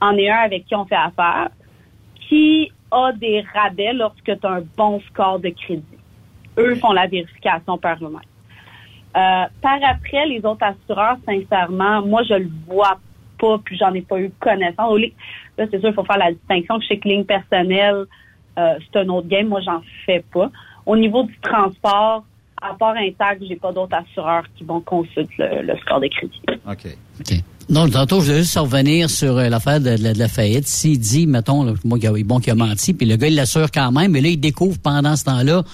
[0.00, 1.50] En est un avec qui on fait affaire,
[2.28, 5.84] qui a des rabais lorsque tu as un bon score de crédit.
[6.58, 8.20] Eux font la vérification par eux-mêmes.
[9.16, 12.98] Euh, par après, les autres assureurs, sincèrement, moi, je le vois
[13.38, 14.98] pas, puis j'en ai pas eu connaissance.
[15.58, 18.04] Là, c'est sûr, il faut faire la distinction que chez ligne personnelle,
[18.58, 19.48] euh, c'est un autre game.
[19.48, 20.50] Moi, j'en fais pas.
[20.84, 22.24] Au niveau du transport,
[22.60, 26.40] à part Intact, j'ai pas d'autres assureurs qui vont consulter le, le score de crédit.
[26.68, 27.42] OK.
[27.68, 30.66] Non, tantôt, je voulais juste revenir sur euh, l'affaire de, la- de la faillite.
[30.68, 33.34] S'il dit, mettons, là, moi, qu'il a, bon, qu'il a menti, puis le gars, il
[33.34, 35.64] l'assure quand même, mais là, il découvre pendant ce temps-là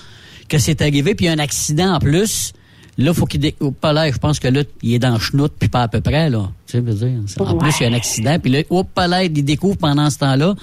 [0.48, 2.52] que c'est arrivé, puis il y a un accident en plus.
[2.98, 4.10] Là, faut qu'il découvre pas là.
[4.10, 6.48] Je pense que là, il est dans le chenoute, puis pas à peu près, là.
[6.66, 7.20] Tu sais, je veux dire.
[7.40, 7.58] En Ouais.
[7.58, 10.18] plus, il y a un accident, puis là, hop, pas là, il découvre pendant ce
[10.18, 10.54] temps-là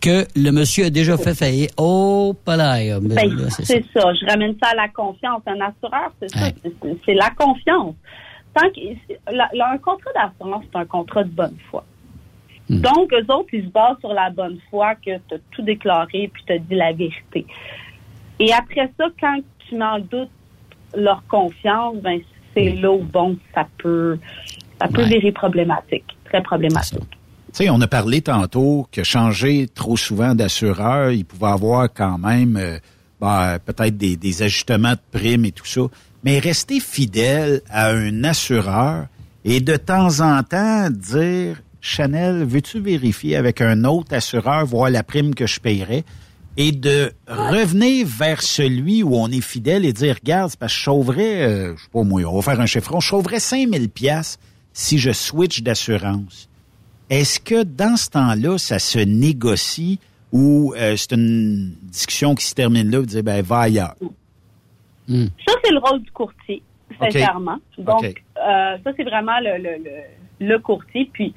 [0.00, 1.72] que le monsieur a déjà fait faillite.
[1.76, 2.76] Oh, pas là.
[3.00, 4.12] Ben, là, c'est ça.
[4.14, 5.42] Je ramène ça à la confiance.
[5.46, 6.50] Un assureur, c'est ça.
[7.04, 7.94] C'est- la confiance.
[8.54, 11.84] Tant que, la- la- un contrat d'assurance, c'est un contrat de bonne foi.
[12.68, 12.80] Hmm.
[12.80, 16.30] Donc, eux autres, ils se basent sur la bonne foi que tu as tout déclaré
[16.32, 17.46] puis tu as dit la vérité.
[18.40, 20.30] Et après ça, quand tu mets en doute
[20.96, 22.20] leur confiance, ben
[22.54, 24.18] c'est là où, bon, ça peut,
[24.80, 26.04] ça peut virer problématique.
[26.24, 26.98] Très problématique.
[27.00, 32.18] Tu sais, on a parlé tantôt que changer trop souvent d'assureur, il pouvait avoir quand
[32.18, 32.78] même euh,
[33.20, 35.82] ben, peut-être des, des ajustements de primes et tout ça.
[36.24, 39.06] Mais rester fidèle à un assureur
[39.44, 45.04] et de temps en temps dire Chanel, veux-tu vérifier avec un autre assureur, voir la
[45.04, 46.04] prime que je paierais?
[46.58, 50.78] Et de revenir vers celui où on est fidèle et dire, regarde, c'est parce que
[50.78, 53.90] je sauverais, euh, je sais pas moi, on va faire un chiffron, je sauverais 5000
[53.90, 54.38] pièces
[54.72, 56.48] si je switch d'assurance.
[57.10, 60.00] Est-ce que dans ce temps-là, ça se négocie
[60.32, 63.94] ou euh, c'est une discussion qui se termine là, vous dites, ben, va ailleurs?
[65.08, 66.62] Ça, c'est le rôle du courtier,
[67.00, 67.58] sincèrement.
[67.78, 68.12] Donc, euh,
[68.82, 71.08] ça, c'est vraiment le, le, le, le courtier.
[71.12, 71.32] Puis,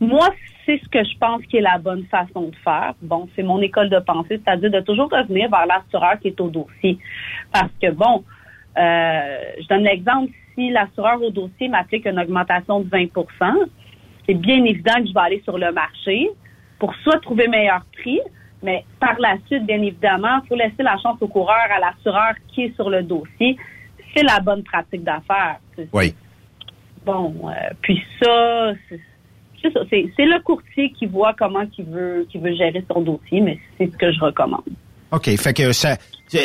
[0.00, 0.28] moi,
[0.64, 2.94] c'est ce que je pense qui est la bonne façon de faire.
[3.02, 6.48] Bon, c'est mon école de pensée, c'est-à-dire de toujours revenir vers l'assureur qui est au
[6.48, 6.98] dossier.
[7.52, 8.24] Parce que, bon,
[8.78, 13.68] euh, je donne l'exemple, si l'assureur au dossier m'applique une augmentation de 20%
[14.30, 16.30] c'est bien évident que je vais aller sur le marché
[16.78, 18.20] pour soit trouver meilleur prix,
[18.62, 22.34] mais par la suite, bien évidemment, il faut laisser la chance au coureur, à l'assureur
[22.48, 23.56] qui est sur le dossier.
[24.14, 25.58] C'est la bonne pratique d'affaires.
[25.92, 26.14] Oui.
[27.04, 28.72] Bon, euh, puis ça,
[29.62, 29.80] c'est c'est ça.
[29.90, 33.58] C'est c'est le courtier qui voit comment il veut, qui veut gérer son dossier, mais
[33.78, 34.62] c'est ce que je recommande.
[35.12, 35.28] OK.
[35.36, 35.96] Fait que ça,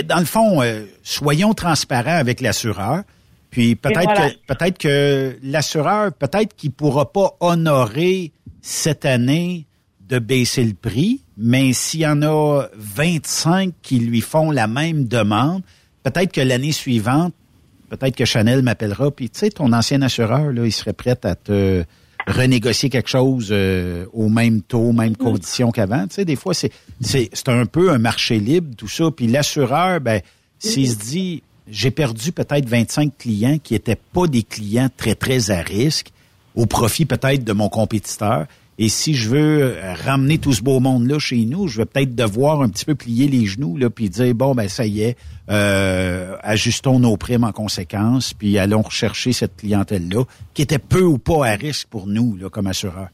[0.05, 3.03] dans le fond, euh, soyons transparents avec l'assureur.
[3.51, 4.31] Puis peut-être voilà.
[4.31, 9.65] que peut-être que l'assureur, peut-être qu'il pourra pas honorer cette année
[10.09, 15.07] de baisser le prix, mais s'il y en a 25 qui lui font la même
[15.07, 15.63] demande,
[16.03, 17.33] peut-être que l'année suivante,
[17.89, 21.35] peut-être que Chanel m'appellera, puis tu sais, ton ancien assureur, là, il serait prêt à
[21.35, 21.83] te
[22.27, 26.07] renégocier quelque chose euh, au même taux, mêmes conditions qu'avant.
[26.07, 29.11] Tu sais, des fois, c'est, c'est, c'est un peu un marché libre, tout ça.
[29.11, 30.21] Puis l'assureur, ben,
[30.59, 35.51] s'il se dit, j'ai perdu peut-être 25 clients qui étaient pas des clients très, très
[35.51, 36.11] à risque,
[36.55, 38.45] au profit peut-être de mon compétiteur.
[38.77, 42.13] Et si je veux euh, ramener tout ce beau monde-là chez nous, je vais peut-être
[42.13, 45.17] devoir un petit peu plier les genoux, là, puis dire, bon, ben ça y est,
[45.49, 51.17] euh, ajustons nos primes en conséquence, puis allons rechercher cette clientèle-là, qui était peu ou
[51.17, 53.07] pas à risque pour nous, là, comme assureur.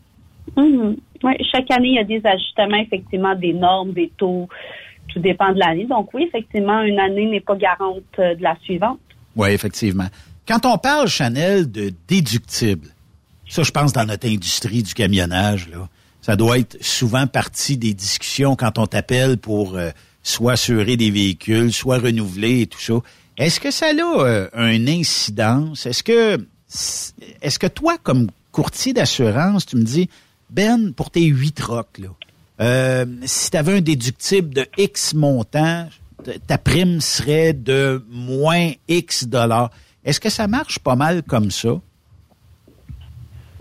[0.57, 0.95] Mhm.
[1.23, 4.47] Ouais, chaque année, il y a des ajustements, effectivement, des normes, des taux.
[5.09, 5.85] Tout dépend de l'année.
[5.85, 8.99] Donc oui, effectivement, une année n'est pas garante euh, de la suivante.
[9.35, 10.07] Oui, effectivement.
[10.47, 12.87] Quand on parle, Chanel, de déductible,
[13.51, 15.89] ça, je pense, dans notre industrie du camionnage, là,
[16.21, 19.89] ça doit être souvent partie des discussions quand on t'appelle pour euh,
[20.23, 22.93] soit assurer des véhicules, soit renouveler et tout ça.
[23.37, 25.85] Est-ce que ça a euh, un incidence?
[25.85, 26.45] Est-ce que
[27.41, 30.09] est-ce que toi, comme courtier d'assurance, tu me dis,
[30.49, 32.07] Ben, pour tes huit trocs, là,
[32.61, 35.89] euh, si tu avais un déductible de X montant,
[36.47, 39.71] ta prime serait de moins X dollars.
[40.05, 41.81] Est-ce que ça marche pas mal comme ça?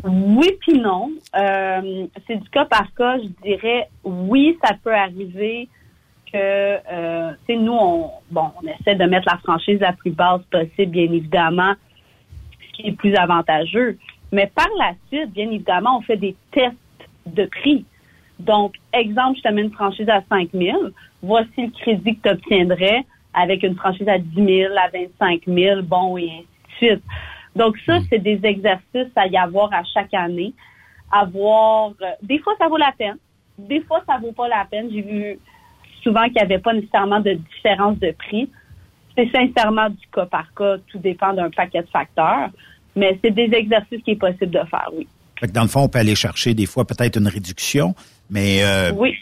[0.05, 1.11] Oui puis non.
[1.37, 3.19] Euh, c'est du cas par cas.
[3.19, 5.69] Je dirais oui, ça peut arriver
[6.33, 10.93] que euh, nous on bon on essaie de mettre la franchise la plus basse possible,
[10.93, 11.75] bien évidemment,
[12.61, 13.99] ce qui est plus avantageux.
[14.33, 16.77] Mais par la suite, bien évidemment, on fait des tests
[17.27, 17.85] de prix.
[18.39, 20.79] Donc, exemple, je te mets une franchise à 5 000.
[21.23, 25.83] Voici le crédit que tu obtiendrais avec une franchise à 10 000, à 25 000,
[25.83, 27.05] bon, et ainsi de suite.
[27.57, 30.53] Donc, ça, c'est des exercices à y avoir à chaque année.
[31.11, 33.17] Avoir, euh, des fois, ça vaut la peine.
[33.59, 34.89] Des fois, ça vaut pas la peine.
[34.91, 35.39] J'ai vu
[36.03, 38.49] souvent qu'il n'y avait pas nécessairement de différence de prix.
[39.17, 40.77] C'est sincèrement du cas par cas.
[40.87, 42.51] Tout dépend d'un paquet de facteurs.
[42.97, 45.07] Mais c'est des exercices qui est possible de faire, oui.
[45.39, 47.95] Fait que dans le fond, on peut aller chercher des fois peut-être une réduction,
[48.29, 49.17] mais euh, Oui.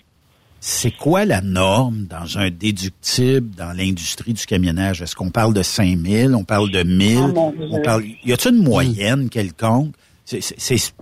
[0.61, 5.03] C'est quoi la norme dans un déductible dans l'industrie du camionnage?
[5.03, 7.33] Est-ce qu'on parle de 5 000, on parle de 1 000?
[7.37, 9.94] Oh, on parle, y a-t-il une moyenne quelconque?
[10.25, 10.92] C'est aussi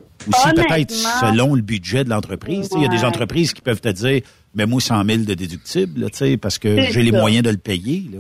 [0.55, 2.69] peut-être selon le budget de l'entreprise.
[2.77, 4.23] Il y a des entreprises qui peuvent te dire,
[4.55, 6.09] mais moi 100 000 de déductible, là,
[6.41, 8.05] parce que j'ai les moyens de le payer.
[8.13, 8.19] Là.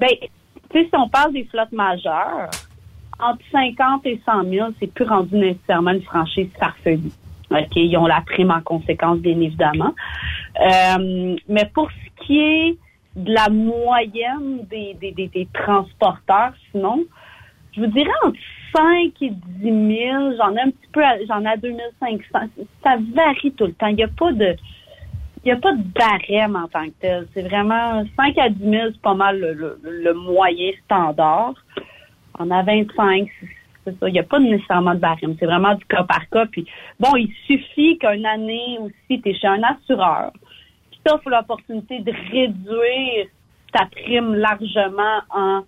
[0.00, 0.08] Ben,
[0.70, 2.50] tu sais, si on parle des flottes majeures,
[3.18, 7.10] entre 50 et 100 000, c'est plus rendu nécessairement une franchise farfelue.
[7.50, 9.94] OK, ils ont la prime en conséquence, bien évidemment.
[10.60, 12.76] Euh, mais pour ce qui est
[13.14, 17.04] de la moyenne des, des, des, transporteurs, sinon,
[17.74, 18.38] je vous dirais entre
[18.76, 22.38] 5 et 10 000, j'en ai un petit peu, j'en ai à 2500.
[22.82, 23.86] Ça varie tout le temps.
[23.86, 24.54] Il n'y a pas de,
[25.44, 27.26] il n'y a pas de barème en tant que tel.
[27.32, 31.54] C'est vraiment 5 à 10 000, c'est pas mal le, le- le moyen standard.
[32.38, 33.28] On a 25,
[34.06, 35.36] Il n'y a pas nécessairement de barème.
[35.38, 36.46] C'est vraiment du cas par cas.
[36.46, 36.66] Puis,
[36.98, 40.32] bon, il suffit qu'une année aussi, tu es chez un assureur
[40.90, 43.26] qui t'offre l'opportunité de réduire
[43.72, 45.62] ta prime largement en,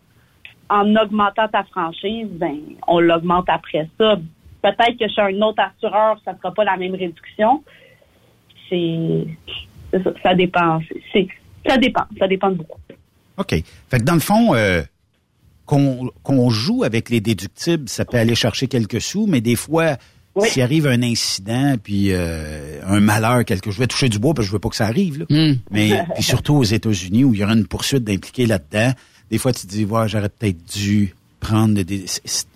[0.68, 2.28] en augmentant ta franchise.
[2.32, 4.16] Ben, on l'augmente après ça.
[4.62, 7.62] Peut-être que chez un autre assureur, ça ne sera pas la même réduction
[8.68, 9.26] c'est
[9.92, 10.80] ça, ça dépend.
[11.12, 11.28] C'est-
[11.66, 12.04] ça dépend.
[12.18, 12.80] Ça dépend de beaucoup.
[13.36, 13.50] OK.
[13.50, 14.82] Fait que dans le fond, euh,
[15.68, 19.96] qu'on qu'on joue avec les déductibles, ça peut aller chercher quelques sous, mais des fois,
[20.46, 24.46] s'il arrive un incident, puis euh, un malheur, quelque je vais toucher du bois parce
[24.46, 25.26] que je veux pas que ça arrive, là.
[25.70, 28.92] mais puis surtout aux États-Unis où il y aura une poursuite d'impliqués là-dedans,
[29.30, 32.04] des fois tu te dis, ouais, j'aurais peut-être dû prendre des...
[32.06, 32.46] c'est- c'est-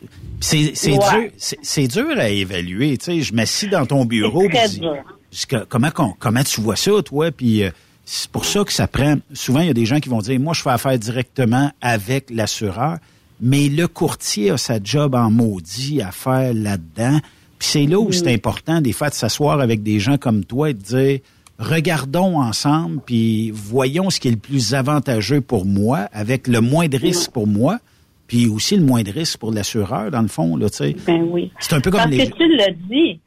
[0.40, 1.20] C'est c'est Ouais.
[1.22, 2.98] dur, c'est c'est dur à évaluer.
[2.98, 6.90] Tu sais, je m'assis dans ton bureau, C'est très puis comment, comment tu vois ça,
[7.04, 7.30] toi?
[7.30, 7.70] Puis euh,
[8.14, 9.16] c'est pour ça que ça prend.
[9.32, 12.28] Souvent, il y a des gens qui vont dire Moi, je fais affaire directement avec
[12.28, 12.98] l'assureur,
[13.40, 17.20] mais le courtier a sa job en maudit à faire là-dedans.
[17.58, 18.12] Puis c'est là où Mm.
[18.12, 21.20] c'est important, des fois, de s'asseoir avec des gens comme toi et de dire
[21.58, 26.88] regardons ensemble, puis voyons ce qui est le plus avantageux pour moi, avec le moins
[26.88, 27.78] de risque pour moi,
[28.26, 30.96] puis aussi le moins de risque pour l'assureur, dans le fond, là, tu sais.
[31.06, 31.50] Ben oui.
[31.60, 32.28] C'est un peu comme Parce les...
[32.28, 33.20] que tu l'as dit.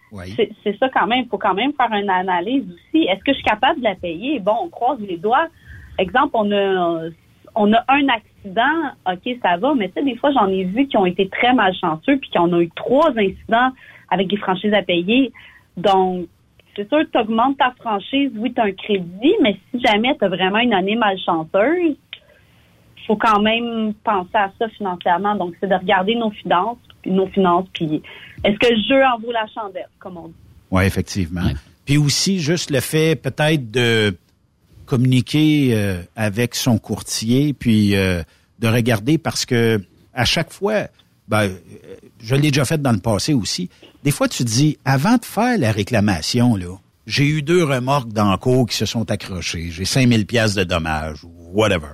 [0.64, 1.24] C'est- ça quand même.
[1.26, 3.04] Il faut quand même faire une analyse aussi.
[3.06, 4.40] Est-ce que je suis capable de la payer?
[4.40, 5.48] Bon, on croise les doigts.
[5.98, 7.10] Exemple, on a,
[7.56, 8.92] on a un accident.
[9.12, 9.74] OK, ça va.
[9.76, 12.40] Mais tu sais, des fois, j'en ai vu qui ont été très malchanceux puis qui
[12.40, 13.72] ont eu trois incidents
[14.10, 15.32] avec des franchises à payer.
[15.78, 16.28] Donc,
[16.76, 18.32] c'est sûr, tu augmentes ta franchise.
[18.36, 19.36] Oui, tu as un crédit.
[19.42, 21.96] Mais si jamais tu as vraiment une année malchanceuse,
[23.08, 25.36] faut quand même penser à ça financièrement.
[25.36, 28.02] Donc, c'est de regarder nos finances, nos finances, puis
[28.44, 30.36] est-ce que le jeu en vaut la chandelle, comme on dit?
[30.72, 31.50] Oui, effectivement.
[31.86, 34.16] Puis aussi, juste le fait peut-être de
[34.86, 38.24] communiquer euh, avec son courtier, puis euh,
[38.60, 39.82] de regarder parce que
[40.14, 40.88] à chaque fois,
[41.28, 41.50] ben, euh,
[42.20, 43.70] je l'ai déjà fait dans le passé aussi,
[44.04, 46.76] des fois tu dis, avant de faire la réclamation, là,
[47.08, 50.64] j'ai eu deux remorques dans le cours qui se sont accrochées, j'ai 5000 pièces de
[50.64, 51.90] dommages ou whatever.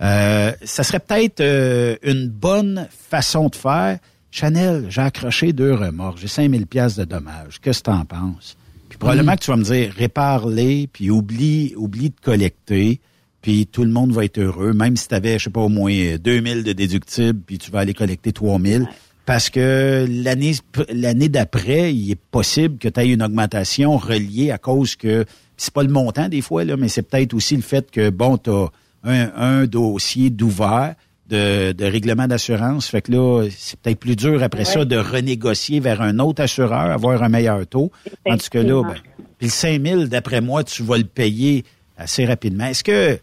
[0.00, 3.98] Euh, ça serait peut-être euh, une bonne façon de faire.
[4.30, 7.60] Chanel, j'ai accroché deux remorques, j'ai 5000 pièces de dommages.
[7.60, 8.56] Qu'est-ce que tu en penses?
[8.88, 13.00] Puis probablement que tu vas me dire, répare-les, puis oublie, oublie de collecter,
[13.42, 15.68] puis tout le monde va être heureux, même si tu avais, je sais pas, au
[15.68, 18.86] moins 2000 de déductibles, puis tu vas aller collecter 3000.
[19.26, 20.54] Parce que l'année
[20.88, 25.26] l'année d'après, il est possible que tu aies une augmentation reliée à cause que
[25.58, 28.38] c'est pas le montant des fois là, mais c'est peut-être aussi le fait que bon,
[28.38, 28.70] tu as
[29.08, 30.94] un, un dossier d'ouvert
[31.28, 35.78] de, de règlement d'assurance, fait que là, c'est peut-être plus dur après ça de renégocier
[35.80, 37.90] vers un autre assureur, avoir un meilleur taux.
[38.24, 38.94] Tandis que là, ben,
[39.38, 41.64] puis le 5000 d'après moi, tu vas le payer
[41.98, 42.64] assez rapidement.
[42.66, 43.18] Est-ce que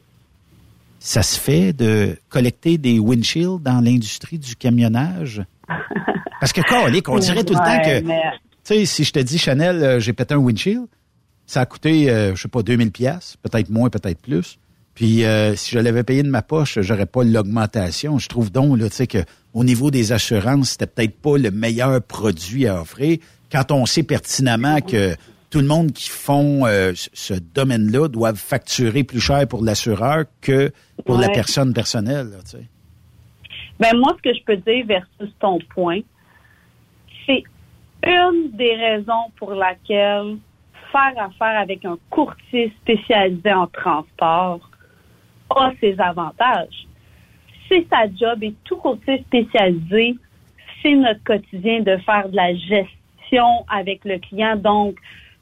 [1.00, 5.42] ça se fait de collecter des windshields dans l'industrie du camionnage?
[6.40, 8.22] Parce que, calique, on dirait tout le temps que, mais-
[8.64, 10.86] tu sais, si je te dis, Chanel, euh, j'ai pété un windshield,
[11.48, 14.58] ça a coûté, euh, je sais pas, 2000 pièces, peut-être moins, peut-être plus.
[14.96, 18.18] Puis, euh, si je l'avais payé de ma poche, j'aurais pas l'augmentation.
[18.18, 19.20] Je trouve donc, là, tu sais, que
[19.54, 23.18] au niveau des assurances, c'était peut-être pas le meilleur produit à offrir
[23.52, 25.16] quand on sait pertinemment que
[25.50, 30.72] tout le monde qui font euh, ce- domaine-là doivent facturer plus cher pour l'assureur que
[31.06, 32.66] pour la personne personnelle, là, tu sais.
[33.80, 36.00] Ben moi, ce que je peux dire versus ton point,
[37.26, 37.44] c'est
[38.06, 40.38] une des raisons pour laquelle
[40.92, 44.70] faire affaire avec un courtier spécialisé en transport
[45.50, 46.88] a ses avantages.
[47.70, 50.16] C'est sa job et tout courtier spécialisé,
[50.82, 54.56] c'est notre quotidien de faire de la gestion avec le client.
[54.56, 54.96] Donc,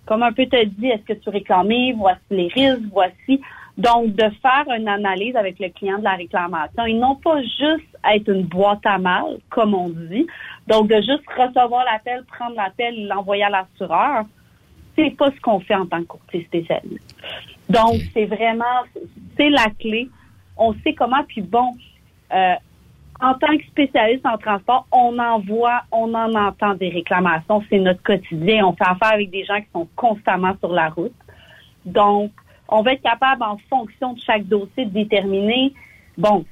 [0.05, 3.41] comme un peu te dit, est-ce que tu réclamais, voici les risques, voici.
[3.77, 7.97] Donc, de faire une analyse avec le client de la réclamation et non pas juste
[8.13, 10.27] être une boîte à mal, comme on dit.
[10.67, 14.25] Donc, de juste recevoir l'appel, prendre l'appel et l'envoyer à l'assureur,
[14.95, 16.99] c'est pas ce qu'on fait en tant que courtier spécialisé.
[17.69, 18.83] Donc, c'est vraiment,
[19.37, 20.09] c'est la clé.
[20.57, 21.73] On sait comment, puis bon,
[22.33, 22.53] euh,
[23.21, 27.63] en tant que spécialiste en transport, on en voit, on en entend des réclamations.
[27.69, 28.65] C'est notre quotidien.
[28.65, 31.13] On fait affaire avec des gens qui sont constamment sur la route.
[31.85, 32.31] Donc,
[32.67, 35.73] on va être capable, en fonction de chaque dossier, de déterminer,
[36.17, 36.45] bon,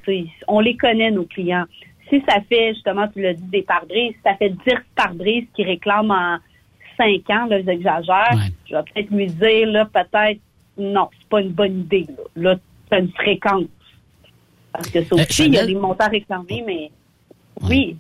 [0.47, 1.65] on les connaît, nos clients.
[2.09, 4.57] Si ça fait, justement, tu l'as dit, des pare-brises, si ça fait 10
[4.95, 6.37] pare-brises qui réclament en
[6.97, 8.33] 5 ans, là, j'exagère,
[8.69, 10.39] je vais peut-être lui dire, là, peut-être,
[10.81, 12.05] non, c'est pas une bonne idée.
[12.35, 12.59] Là, là
[12.91, 13.63] c'est une fréquence.
[14.73, 16.91] Parce que ça Euh, aussi, il y a des montants réclamés, mais
[17.61, 17.97] oui.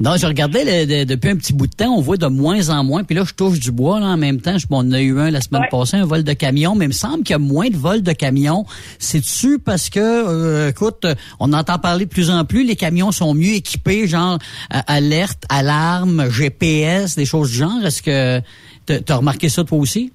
[0.00, 2.70] Non, je regardais le- de- depuis un petit bout de temps, on voit de moins
[2.70, 3.04] en moins.
[3.04, 4.58] Puis là, je touche du bois là, en même temps.
[4.58, 6.88] Je, bon, on a eu un la semaine passée, un vol de camion, mais il
[6.88, 8.64] me semble qu'il y a moins de vols de camions.
[8.98, 11.06] C'est-tu parce que, euh, écoute,
[11.38, 14.38] on entend parler de plus en plus, les camions sont mieux équipés, genre
[14.74, 17.84] euh, alerte, alarme, GPS, des choses du genre?
[17.84, 18.40] Est-ce que
[18.86, 20.12] tu as remarqué ça toi aussi?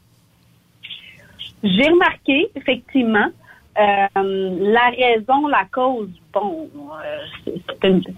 [1.76, 3.28] J'ai remarqué, effectivement,
[3.80, 6.70] euh, la raison, la cause, bon,
[7.06, 7.52] euh,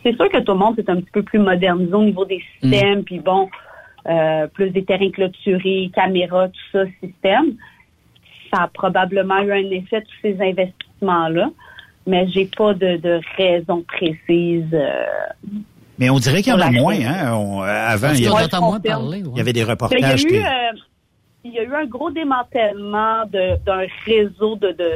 [0.03, 2.41] c'est- sûr que tout le monde est un petit peu plus modernisé au niveau des
[2.61, 3.49] systèmes, puis bon,
[4.07, 7.53] euh, plus des terrains clôturés, caméras, tout ça, système.
[8.53, 11.49] Ça a probablement eu un effet, tous ces investissements-là,
[12.07, 14.65] mais j'ai pas de, de raison précise.
[14.73, 15.03] euh,
[15.99, 17.33] Mais on dirait qu'il y en a moins, hein.
[17.35, 19.21] On- avant, il y, avait, entend moins parler.
[19.23, 19.29] ouais.
[19.33, 20.37] il y avait des Il y a reportages eu, qui...
[20.37, 20.41] euh,
[21.49, 24.91] il y a eu un gros démantèlement d'un réseau de, de,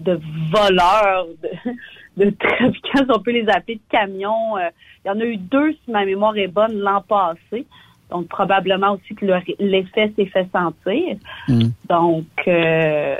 [0.00, 0.20] de
[0.50, 4.56] voleurs, de, de trafiquants, si on peut les appeler, de camions.
[4.58, 4.68] Euh,
[5.04, 7.66] il y en a eu deux, si ma mémoire est bonne, l'an passé.
[8.10, 11.16] Donc, probablement aussi que le- l'effet s'est fait sentir.
[11.88, 13.14] Donc, euh,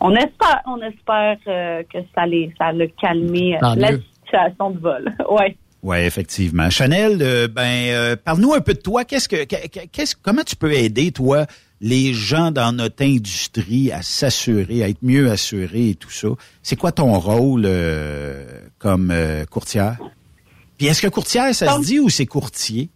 [0.00, 2.70] on espère, on espère euh, que ça, les, ça
[3.56, 3.88] euh, Tant la
[4.24, 5.12] situation de vol.
[5.30, 5.56] ouais.
[5.82, 6.70] Oui, effectivement.
[6.70, 7.18] Chanel,
[7.48, 9.04] ben, parle-nous un peu de toi.
[9.04, 11.46] Qu'est-ce que, que- qu'est-ce, comment tu peux aider, toi,
[11.80, 16.28] les gens dans notre industrie à s'assurer, à être mieux assurés et tout ça?
[16.62, 18.44] C'est quoi ton rôle euh,
[18.78, 19.98] comme euh, courtière?
[20.76, 22.88] Puis est-ce que courtière, ça se dit ou c'est courtier?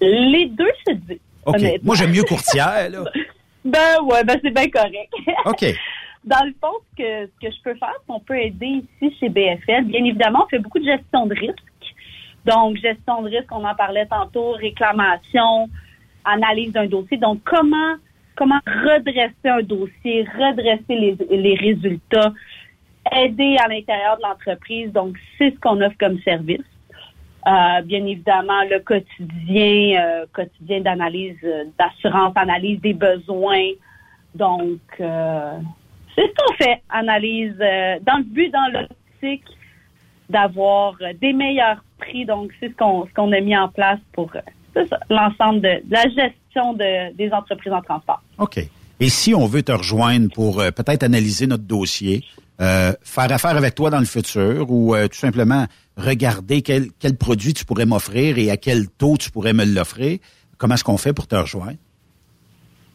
[0.00, 1.20] Les deux se disent.
[1.46, 1.60] OK.
[1.82, 3.04] Moi, j'aime mieux courtière, là.
[3.64, 5.12] Ben ouais, ben c'est bien correct.
[5.44, 5.64] OK.
[6.24, 9.16] Dans le fond, ce que, ce que je peux faire, c'est qu'on peut aider ici
[9.18, 9.86] chez BFL.
[9.86, 11.56] Bien évidemment, on fait beaucoup de gestion de risque.
[12.44, 15.68] Donc, gestion de risque, on en parlait tantôt, réclamation,
[16.26, 17.16] analyse d'un dossier.
[17.16, 17.96] Donc, comment
[18.36, 22.32] comment redresser un dossier, redresser les, les résultats,
[23.12, 24.92] aider à l'intérieur de l'entreprise.
[24.92, 26.60] Donc, c'est ce qu'on offre comme service.
[27.46, 33.70] Euh, bien évidemment, le quotidien, euh, quotidien d'analyse, euh, d'assurance, analyse des besoins.
[34.34, 35.58] Donc, euh,
[36.14, 39.44] c'est ce qu'on fait, analyse euh, dans le but, dans l'optique
[40.28, 42.24] d'avoir des meilleurs prix.
[42.24, 44.32] Donc, c'est ce qu'on ce qu'on a mis en place pour
[45.10, 48.22] l'ensemble de, de la gestion de, des entreprises en transport.
[48.38, 48.60] OK.
[48.98, 52.24] Et si on veut te rejoindre pour euh, peut-être analyser notre dossier,
[52.60, 55.66] euh, faire affaire avec toi dans le futur ou euh, tout simplement
[55.98, 60.18] regarder quel, quel produit tu pourrais m'offrir et à quel taux tu pourrais me l'offrir,
[60.56, 61.76] comment est-ce qu'on fait pour te rejoindre?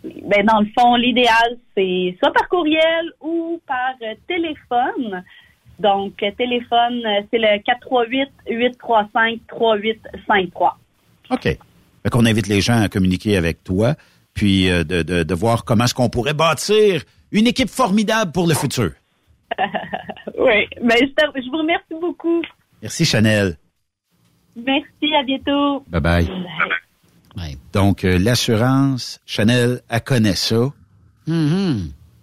[0.04, 3.94] Ben, dans le fond, l'idéal, c'est soit par courriel ou par
[4.28, 5.24] téléphone.
[5.78, 7.60] Donc, téléphone, c'est le
[8.48, 10.72] 438-835-3853.
[11.30, 11.58] OK.
[12.04, 13.96] Fait qu'on invite les gens à communiquer avec toi,
[14.34, 18.48] puis euh, de, de, de voir comment est-ce qu'on pourrait bâtir une équipe formidable pour
[18.48, 18.92] le futur.
[19.60, 22.42] oui, ben, je, te- je vous remercie beaucoup.
[22.82, 23.58] Merci Chanel.
[24.56, 25.84] Merci, à bientôt.
[25.88, 26.28] Bye bye.
[27.72, 30.72] Donc, euh, l'assurance, Chanel, elle connaît ça.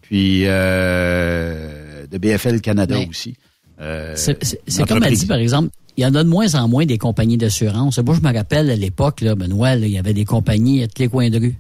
[0.03, 3.37] Puis, euh, de BFL Canada Mais- aussi.
[3.81, 6.87] Euh, C'est comme elle dit, par exemple, il y en a de moins en moins
[6.87, 7.99] des compagnies d'assurance.
[7.99, 10.87] Moi, je me rappelle à l'époque, là, Benoît, là, il y avait des compagnies à
[10.87, 11.57] tous les coins de rue.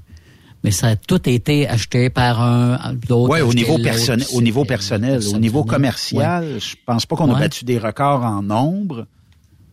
[0.63, 3.31] Mais ça a tout été acheté par un, l'autre.
[3.33, 7.35] Ouais, au niveau personnel, au niveau personnel, au niveau commercial, je pense pas qu'on a
[7.35, 7.41] Ouais.
[7.41, 9.07] battu des records en nombre,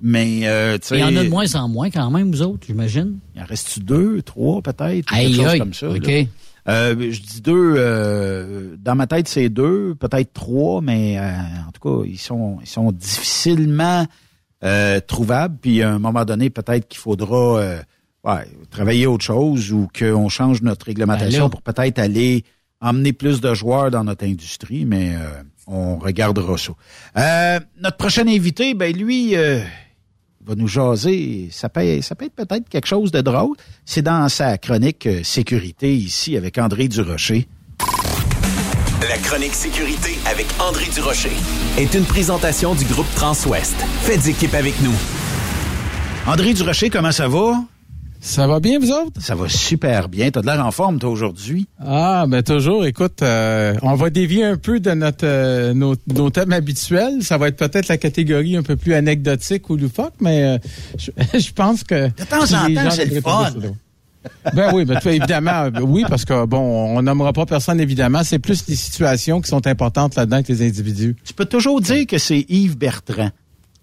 [0.02, 2.42] mais euh, tu sais, Il y en a de moins en moins quand même, vous
[2.42, 3.20] autres, j'imagine.
[3.36, 5.90] Il en reste deux, trois peut-être, Aïe, quelque chose aïe, comme ça.
[5.90, 6.08] OK.
[6.08, 6.24] là.
[6.68, 11.32] Euh, je dis deux, euh, dans ma tête c'est deux, peut-être trois, mais euh,
[11.68, 14.06] en tout cas ils sont ils sont difficilement
[14.64, 15.58] euh, trouvables.
[15.62, 17.82] Puis à un moment donné peut-être qu'il faudra euh,
[18.24, 22.44] ouais, travailler autre chose ou qu'on change notre réglementation Ben pour peut-être aller
[22.82, 26.74] emmener plus de joueurs dans notre industrie, mais euh, on regardera ça.
[27.18, 29.36] Euh, notre prochain invité, ben lui.
[29.36, 29.62] euh,
[30.46, 31.50] va nous jaser.
[31.52, 33.56] Ça peut, ça peut être peut-être quelque chose de drôle.
[33.84, 37.48] C'est dans sa chronique euh, sécurité ici avec André Durocher.
[39.10, 41.32] La chronique sécurité avec André Durocher.
[41.78, 43.76] Est une présentation du groupe Transouest.
[44.02, 44.94] Faites équipe avec nous.
[46.26, 47.62] André Durocher, comment ça va?
[48.22, 49.22] Ça va bien, vous autres?
[49.22, 50.32] Ça va super bien.
[50.32, 51.68] T'as de l'air en forme, toi, aujourd'hui.
[51.80, 52.86] Ah, ben toujours.
[52.86, 57.22] Écoute, euh, on va dévier un peu de notre euh, nos, nos thèmes habituels.
[57.22, 60.58] Ça va être peut-être la catégorie un peu plus anecdotique ou loufoque, mais euh,
[60.98, 62.08] je, je pense que...
[62.08, 63.52] De temps en temps, c'est le fun.
[64.54, 68.24] Ben oui, ben, évidemment, oui, parce que bon, on nommera pas personne évidemment.
[68.24, 71.16] C'est plus les situations qui sont importantes là-dedans que les individus.
[71.24, 73.30] Tu peux toujours dire que c'est Yves Bertrand.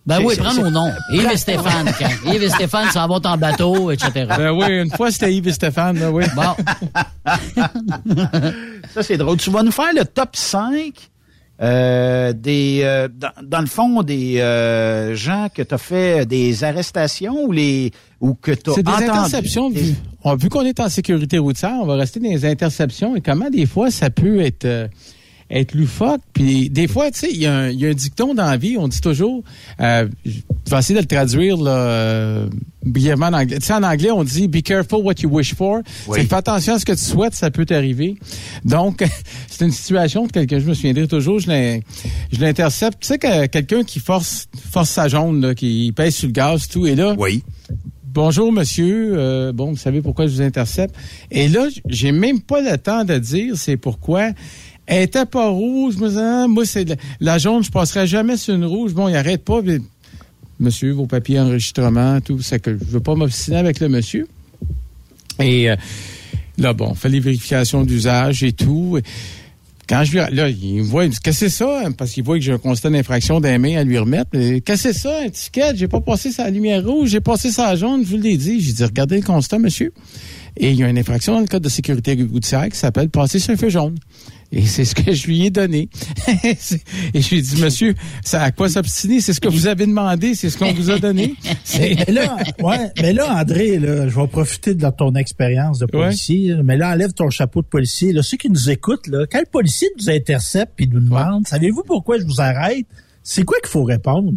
[0.04, 0.90] Ben oui, prends nos noms.
[1.12, 1.92] Yves et Stéphane.
[1.96, 4.26] quand Yves et Stéphane s'en vont en bateau, etc.
[4.36, 6.24] Ben oui, une fois c'était Yves et Stéphane, là, oui.
[6.34, 6.56] Bon.
[8.94, 9.36] Ça, c'est drôle.
[9.36, 10.92] Tu vas nous faire le top 5
[11.62, 16.64] euh, des euh, dans, dans le fond des euh, gens que tu as fait des
[16.64, 17.90] arrestations ou les
[18.20, 19.08] ou que tu as C'est des entendu?
[19.10, 19.70] interceptions.
[19.70, 19.94] Des- Vu,
[20.38, 23.66] vu qu'on est en sécurité routière, on va rester dans les interceptions et comment des
[23.66, 24.88] fois ça peut être euh,
[25.52, 26.20] être loufoque.
[26.32, 28.46] Puis des fois, tu sais, il y, a un- il y a un dicton dans
[28.46, 29.44] la vie, on dit toujours,
[29.80, 32.46] euh, je vais essayer de le traduire là, euh,
[32.84, 33.58] brièvement en anglais.
[33.58, 36.24] Tu sais, en anglais, on dit «be careful what you wish for Oui.
[36.26, 38.16] Fais attention à ce que tu souhaites, ça peut t'arriver.
[38.64, 39.04] Donc,
[39.48, 41.48] c'est une situation de quelqu'un, je me souviendrai toujours, je
[42.40, 42.98] l'intercepte.
[43.02, 46.66] Tu sais, que quelqu'un qui force force sa jaune, là, qui pèse sur le gaz,
[46.68, 47.14] tout, et là...
[47.18, 47.42] Oui.
[48.14, 50.94] Bonjour monsieur, Euh, bon vous savez pourquoi je vous intercepte.
[51.30, 54.32] Et là j'ai même pas le temps de dire c'est pourquoi.
[54.94, 58.92] Elle était pas rouge, moi, moi c'est la jaune, je passerai jamais sur une rouge.
[58.92, 59.60] Bon, il arrête pas.
[60.60, 64.28] monsieur, vos papiers enregistrement, tout, c'est que je veux pas m'obstiner avec le monsieur.
[65.40, 65.76] Et euh,
[66.58, 68.98] là, bon, on fait les vérifications d'usage et tout.
[69.88, 71.84] Quand je lui, là, il me voit, il me dit, qu'est-ce que c'est ça?
[71.96, 74.30] Parce qu'il voit que j'ai un constat d'infraction d'un main à lui remettre.
[74.32, 75.74] Qu'est-ce que c'est ça, un ticket?
[75.74, 78.60] J'ai pas passé sa lumière rouge, j'ai passé sa jaune, je vous l'ai dit.
[78.60, 79.94] J'ai dit, regardez le constat, monsieur.
[80.58, 83.38] Et il y a une infraction dans le code de sécurité routière qui s'appelle passer
[83.38, 83.94] sur un feu jaune.
[84.54, 85.88] Et c'est ce que je lui ai donné.
[86.44, 89.22] Et je lui ai dit, monsieur, ça, à quoi s'obstiner?
[89.22, 91.34] C'est ce que vous avez demandé, c'est ce qu'on vous a donné.
[91.78, 96.54] Mais là, ouais, mais là, André, là, je vais profiter de ton expérience de policier,
[96.62, 98.12] mais là, enlève ton chapeau de policier.
[98.12, 101.82] Là, ceux qui nous écoutent, là, quand le policier nous intercepte et nous demande, savez-vous
[101.82, 102.86] pourquoi je vous arrête?
[103.22, 104.32] C'est quoi qu'il faut répondre?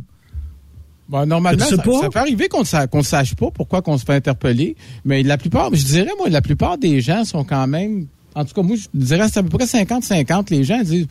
[1.08, 5.22] Bon, normalement, ça, peut arriver qu'on ne sache pas pourquoi qu'on se fait interpeller, mais
[5.22, 8.62] la plupart, je dirais, moi, la plupart des gens sont quand même, en tout cas,
[8.62, 11.08] moi, je dirais, c'est à peu près 50-50, les gens disent,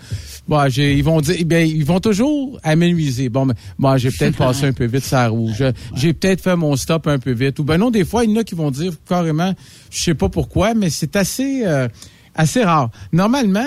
[0.47, 3.29] bon, j'ai- ils vont dire, eh bien, ils vont toujours amenuiser.
[3.31, 5.65] Bon, mais, bon, j'ai peut-être passé un peu vite sa rouge,
[5.95, 8.35] j'ai peut-être fait mon stop un peu vite, ou ben non, des fois, il y
[8.37, 9.53] en a qui vont dire carrément,
[9.91, 11.89] je sais pas pourquoi, mais c'est assez, euh,
[12.35, 12.91] assez rare.
[13.13, 13.65] Normalement,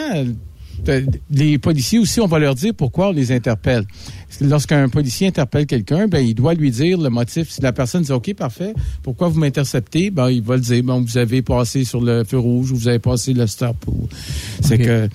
[1.29, 3.83] les policiers aussi, on va leur dire pourquoi on les interpelle.
[4.41, 7.49] Lorsqu'un policier interpelle quelqu'un, ben il doit lui dire le motif.
[7.49, 8.73] Si la personne dit OK, parfait,
[9.03, 10.83] pourquoi vous m'interceptez, ben il va le dire.
[10.83, 13.75] Bon, vous avez passé sur le feu rouge, ou vous avez passé le stop.
[13.87, 14.07] ou-
[14.61, 15.07] C'est que.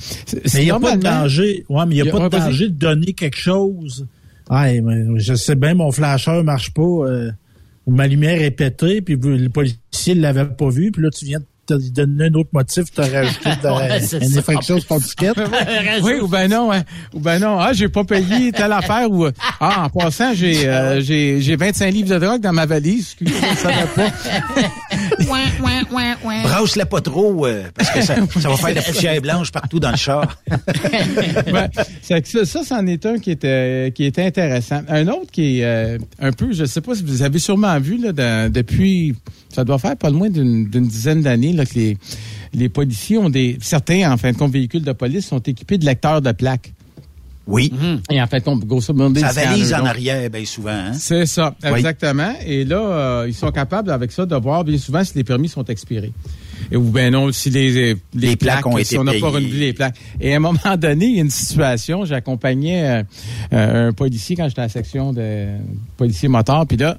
[0.54, 1.64] Mais il n'y a pas de normalement- danger.
[1.68, 4.06] Ouais, mais il n'y a, pas de danger de donner quelque chose.
[4.50, 6.82] Ouais, mais je sais bien, mon flasheur marche pas.
[6.82, 7.30] euh,
[7.86, 11.24] ou ma lumière est pétée, puis le policier ne l'avait pas vu, puis là, tu
[11.24, 14.38] viens de te donner un autre motif, tu as rajouté de- Ouais, c'est une ça.
[14.40, 15.30] infraction sur ton ticket.
[16.02, 16.82] Oui, ou ben non, hein.
[17.14, 19.26] ou ben non, ah, j'ai pas payé telle affaire ou
[19.60, 23.34] ah, en passant, j'ai euh, j'ai j'ai 25 livres de drogue dans ma valise, excusez,
[23.52, 24.08] je savais pas.
[26.42, 29.78] Brasse-la pas trop, euh, parce que ça, ça va faire de la poussière blanche partout
[29.80, 30.38] dans le char.
[32.02, 34.82] Ça, ça, c'en est un qui était, qui était intéressant.
[34.88, 37.96] Un autre qui est euh, un peu, je sais pas si vous avez sûrement vu,
[37.98, 39.14] là, dans- depuis,
[39.48, 41.96] ça doit faire pas loin d'une d'une dizaine d'années, que les,
[42.54, 45.84] les policiers ont des, certains, en fin de compte, véhicules de police sont équipés de
[45.86, 46.72] lecteurs de plaques.
[47.47, 47.72] Oui.
[48.11, 49.88] Et en fait, compte, grosso modo, Ça valise en donc.
[49.88, 50.70] arrière, bien souvent.
[50.70, 50.93] Hein?
[50.93, 51.70] C'est ça, Oui.
[51.78, 52.32] exactement.
[52.47, 55.49] Et là, euh, ils sont capables avec ça de voir bien souvent si les permis
[55.49, 56.12] sont expirés.
[56.70, 59.28] Et, ou bien non, si les, les, Les plaques ont si été on n'a pas
[59.30, 59.97] renouvelé les plaques.
[60.20, 63.03] Et à un moment donné, il y a une situation, j'accompagnais euh,
[63.53, 65.49] euh, un policier quand j'étais à la section de
[65.97, 66.97] policier moteur, puis là,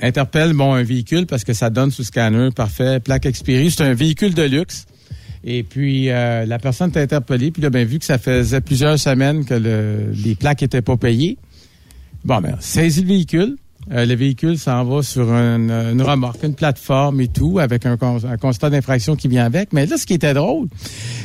[0.00, 3.68] interpelle bon un véhicule parce que ça donne sous scanner, parfait, plaque expirée.
[3.68, 4.86] C'est un véhicule de luxe.
[5.44, 7.50] Et puis, euh, la personne est interpellée.
[7.50, 10.96] Puis là, ben, vu que ça faisait plusieurs semaines que le- les plaques étaient pas
[10.96, 11.38] payées,
[12.24, 13.56] bon, ben, saisit le véhicule.
[13.92, 17.96] Euh, le véhicule s'en va sur une, une remorque, une plateforme et tout, avec un,
[17.96, 19.72] cons- un constat d'infraction qui vient avec.
[19.72, 20.68] Mais là, ce qui était drôle,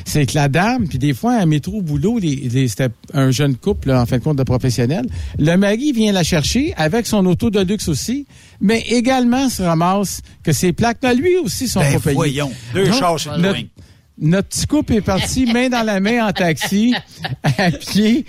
[0.05, 3.29] c'est que la dame, puis des fois, à métro au boulot, les, les- c'était un
[3.29, 5.05] jeune couple, là, en fin de compte, de professionnels.
[5.37, 8.25] Le mari vient la chercher avec son auto de luxe aussi,
[8.61, 12.15] mais également se ramasse que ses plaques, là, lui aussi, sont Ben, pas payées.
[12.15, 12.51] voyons.
[12.73, 13.53] Deux Donc, chars sur le
[14.19, 16.93] notre- petit couple est parti main dans la main en taxi,
[17.43, 18.25] à pied.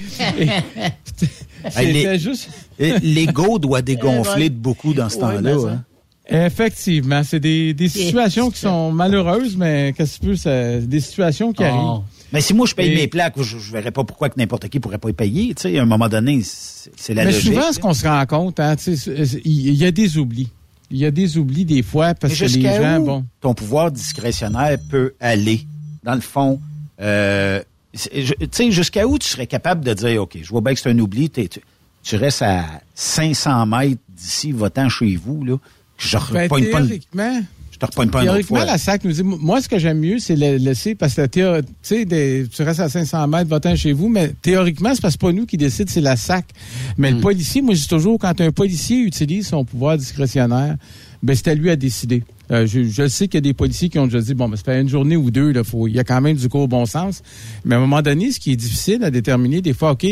[1.70, 2.48] C'était juste.
[2.78, 5.40] Et L'ego doit dégonfler de beaucoup dans ce temps-là.
[5.42, 5.84] ben hein.
[6.28, 10.98] Effectivement, c'est des, des situations qui sont malheureuses, mais qu'est-ce que tu peux, c'est des
[11.00, 12.02] situations qui arrivent.
[12.32, 14.68] Mais si moi je paye Et- mes plaques, je, je verrais pas pourquoi que n'importe
[14.68, 15.54] qui pourrait pas y payer.
[15.54, 17.52] Tu sais, à un moment donné, c'est la mais logique.
[17.54, 20.48] souvent, ce qu'on se rend compte, hein, tu sais, c'est- il y a des oublis.
[20.90, 23.24] Il y a des oublis des fois parce Mais que les gens, où bon.
[23.40, 25.60] ton pouvoir discrétionnaire peut aller?
[26.06, 26.60] Dans le fond,
[27.02, 27.60] euh,
[27.92, 28.08] tu
[28.52, 30.98] sais, jusqu'à où tu serais capable de dire, OK, je vois bien que c'est un
[30.98, 31.48] oubli, tu,
[32.02, 35.56] tu restes à 500 mètres d'ici, votant chez vous, là,
[35.98, 37.00] je Ben, repogne pas une-
[37.72, 38.64] je te repogne pas une autre Théoriquement, fois.
[38.66, 41.60] la SAC nous dit, moi, ce que j'aime mieux, c'est le laisser, parce que théo-
[41.60, 45.16] tu sais, des- tu restes à 500 mètres votant chez vous, mais théoriquement, c'est parce
[45.16, 46.46] que pas nous qui décide, c'est la SAC.
[46.96, 47.16] Mais Hmm.
[47.16, 50.76] le policier, moi, je dis toujours, quand un policier utilise son pouvoir discrétionnaire,
[51.26, 52.22] ben, c'est à lui à décider.
[52.52, 54.56] Euh, je, je sais qu'il y a des policiers qui ont déjà dit, bon, ben,
[54.56, 56.68] ça fait une journée ou deux, là, faut, il y a quand même du au
[56.68, 57.22] bon sens.
[57.64, 60.06] Mais à un moment donné, ce qui est difficile à déterminer, des fois, OK,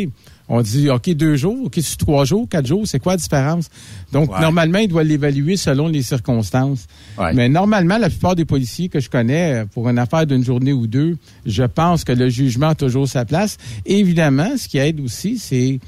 [0.49, 3.71] on dit, OK, deux jours, OK, sur trois jours, quatre jours, c'est quoi la différence?
[4.13, 4.41] Donc, Ouais.
[4.41, 6.87] normalement, il doit l'évaluer selon les circonstances.
[7.35, 10.73] Mais normalement, la plupart des policiers que je connais, euh, pour une affaire d'une journée
[10.73, 13.57] ou deux, je pense que le jugement a toujours sa place.
[13.87, 15.79] Et évidemment, ce qui aide aussi, c'est,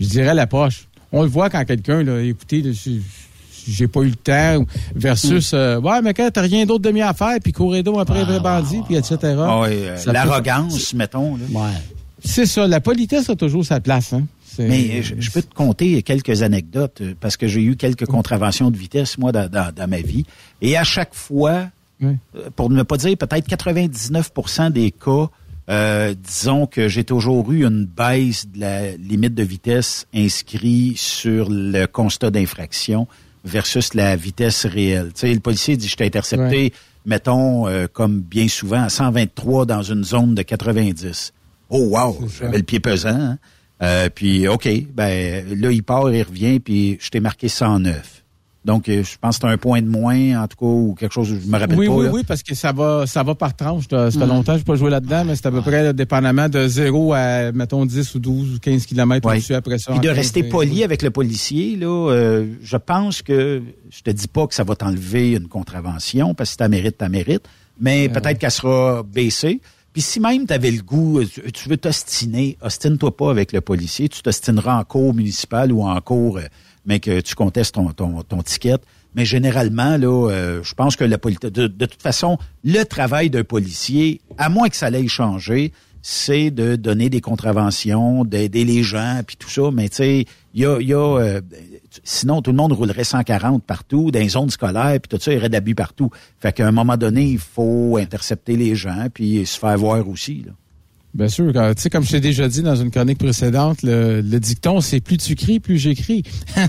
[0.00, 0.88] je dirais, l'approche.
[1.12, 2.90] On le voit quand quelqu'un, là, écoutez, là, je-
[3.68, 4.64] j'ai pas eu le temps,
[4.94, 5.56] versus, Mm.
[5.56, 8.24] euh, ouais, mais quand t'as rien d'autre de mieux à faire, puis courir donc après
[8.24, 9.16] les bandits, puis etc.
[9.38, 11.36] Ah ouais, euh, peut- L'arrogance, mettons.
[11.36, 11.70] là.
[12.24, 14.12] C'est ça, la politesse a toujours sa place.
[14.12, 14.24] Hein.
[14.58, 18.70] Mais je, je peux te conter quelques anecdotes euh, parce que j'ai eu quelques contraventions
[18.70, 20.24] de vitesse, moi, dans, dans- dans ma vie.
[20.62, 21.66] Et à chaque fois,
[22.00, 22.16] Oui.
[22.36, 25.28] euh, pour ne pas dire peut-être 99% des cas,
[25.68, 31.48] euh, disons que j'ai toujours eu une baisse de la limite de vitesse inscrite sur
[31.50, 33.06] le constat d'infraction
[33.46, 35.12] versus la vitesse réelle.
[35.14, 36.72] Tu sais, le policier dit, je t'ai intercepté, Ouais.
[37.06, 41.32] mettons, euh, comme bien souvent, à 123 dans une zone de 90.
[41.70, 43.08] Oh wow, j'avais le pied pesant.
[43.10, 43.38] hein.
[43.82, 48.22] Euh, puis OK, ben là il part, il revient, puis je t'ai marqué 109.
[48.66, 51.12] Donc euh, je pense que c'est un point de moins en tout cas ou quelque
[51.12, 51.92] chose, je me rappelle Oui, pas.
[51.94, 52.10] oui, là.
[52.12, 53.84] oui, parce que ça va, ça va par tranche.
[53.88, 54.28] Ça fait Mm.
[54.28, 56.66] longtemps que je n'ai pas joué là-dedans, mais c'est à peu près là, dépendamment de
[56.66, 59.36] 0 à, mettons, 10 ou 12 ou 15 kilomètres Ouais.
[59.36, 59.92] au-dessus après ça.
[59.92, 64.26] Puis de rester poli avec le policier, là, euh, je pense que je te dis
[64.28, 67.44] pas que ça va t'enlever une contravention, parce que si t'as mérite, t'as mérite,
[67.80, 69.60] mais peut-être qu'elle sera baissée.
[69.92, 73.60] Puis si même tu avais le goût, euh, tu, veux t'ostiner, ostine-toi pas avec le
[73.60, 76.38] policier, tu t'ostineras en cours municipal ou en cours,
[76.86, 78.78] mais que tu contestes ton, ton, ton ticket.
[79.14, 83.44] Mais généralement, là, euh, je pense que la de, de toute façon, le travail d'un
[83.44, 85.72] policier, à moins que ça l'aille changer,
[86.02, 89.70] c'est de donner des contraventions, d'aider les gens, puis tout ça.
[89.72, 90.24] Mais tu sais,
[90.54, 91.40] il y a, y a euh,
[92.04, 95.36] sinon tout le monde roulerait 140 partout, dans les zones scolaires, puis tout ça, il
[95.36, 96.10] y aurait d'abus partout.
[96.38, 100.44] Fait qu'à un moment donné, il faut intercepter les gens, puis se faire voir aussi.
[100.46, 100.52] Là.
[101.16, 104.38] Bien sûr, tu sais, comme je t'ai déjà dit dans une chronique précédente, le, le
[104.40, 106.22] dicton, c'est plus tu cries, plus j'écris.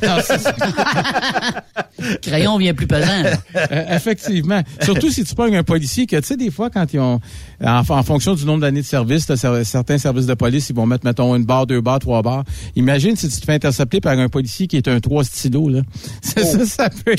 [2.21, 3.23] Crayon vient plus pesant.
[3.55, 4.61] Euh, effectivement.
[4.81, 7.19] Surtout si tu pognes un policier que, tu sais, des fois, quand ils ont,
[7.61, 9.25] en, en fonction du nombre d'années de service,
[9.63, 12.43] certains services de police, ils vont mettre, mettons, une barre, deux barres, trois barres.
[12.75, 15.81] Imagine si tu te fais intercepter par un policier qui est un trois stylo, là.
[16.21, 17.15] Ça, ça, ça peut...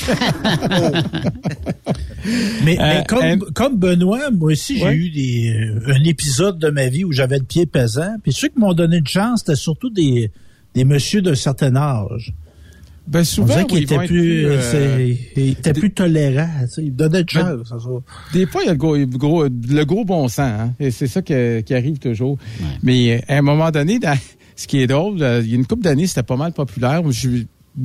[2.63, 6.59] Mais, Euh, mais comme, euh, comme Benoît, moi aussi, j'ai eu des, euh, un épisode
[6.59, 8.15] de ma vie où j'avais le pied pesant.
[8.23, 10.31] Puis ceux qui m'ont donné une chance, c'était surtout des,
[10.73, 12.33] des messieurs d'un certain âge.
[13.07, 16.47] Ben, On souvent, oui, qu'ils étaient plus, plus, euh, c'est- ils étaient plus tolérants.
[16.61, 16.83] tu sais.
[16.83, 17.67] Ils me donnaient de Ben, chance.
[17.69, 17.89] ça, ça.
[18.33, 20.91] Des fois, il y a le gros, le gros, le gros bon sens, hein, et
[20.91, 22.37] c'est ça que- qui arrive toujours.
[22.83, 24.17] Mais euh, à un moment donné, dans-
[24.55, 27.01] ce qui est drôle, euh, il y a une couple d'années, c'était pas mal populaire.
[27.09, 27.43] Je-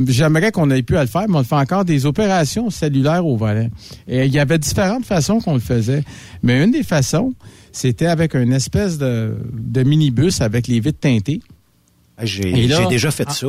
[0.08, 3.36] J'aimerais qu'on ait pu à le faire, mais on fait encore des opérations cellulaires au
[3.36, 3.68] volant.
[4.08, 6.02] Et il y avait différentes façons qu'on le faisait.
[6.42, 7.32] Mais une des façons,
[7.76, 11.40] c'était avec une espèce de, de minibus avec les vitres teintées.
[12.16, 13.32] Ah, J'ai Et là- j'ai déjà fait Ah.
[13.32, 13.48] ça.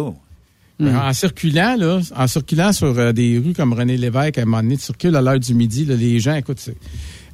[0.82, 4.61] En circulant, là, en circulant sur euh, des rues comme René Lévesque, à un moment
[4.61, 6.59] donné, tu circules à l'heure du midi, là, les gens, écoute,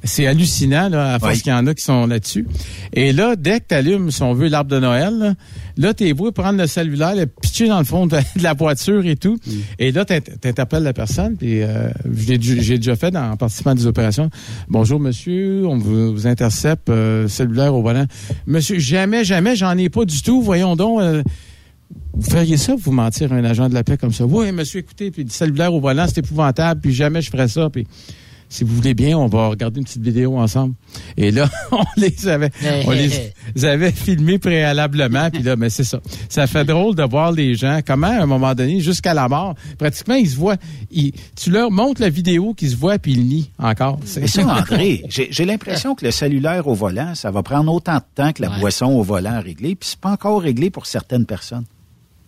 [0.04, 1.42] c'est, hallucinant, là, à force Oui.
[1.42, 2.46] qu'il y en a qui sont là-dessus.
[2.92, 5.34] Et là, dès que tu allumes, si on veut, l'arbre de Noël, là,
[5.76, 9.16] là t'es beau prendre le cellulaire, le pitcher dans le fond de, la voiture et
[9.16, 9.38] tout.
[9.78, 13.74] Et là, t'int- t'interpelles la personne, puis euh, j'ai, déjà fait dans, en participant à
[13.74, 14.30] des opérations.
[14.68, 18.06] Bonjour, monsieur, on vous, vous intercepte, euh, cellulaire au volant.
[18.46, 21.00] Monsieur, jamais, jamais, j'en ai pas du tout, voyons donc...
[21.00, 21.22] euh,
[22.14, 24.24] vous feriez ça, vous mentir à un agent de la paix comme ça?
[24.26, 27.68] Oui, monsieur, écoutez, puis le cellulaire au volant, c'est épouvantable, puis jamais je ferais ça,
[27.70, 27.86] puis
[28.52, 30.74] si vous voulez bien, on va regarder une petite vidéo ensemble.
[31.16, 32.50] Et là, on les avait,
[32.86, 33.08] on les,
[33.54, 36.00] les avait filmés préalablement, puis là, mais c'est ça.
[36.28, 39.54] Ça fait drôle de voir les gens, comment, à un moment donné, jusqu'à la mort,
[39.78, 40.56] pratiquement, ils se voient,
[40.90, 43.98] ils- tu leur montres la vidéo qu'ils se voient, puis ils nient encore.
[44.04, 47.72] C'est Mais ça, André, j'ai j'ai l'impression que le cellulaire au volant, ça va prendre
[47.72, 48.60] autant de temps que la Ouais.
[48.60, 51.64] boisson au volant à régler, puis c'est pas encore réglé pour certaines personnes.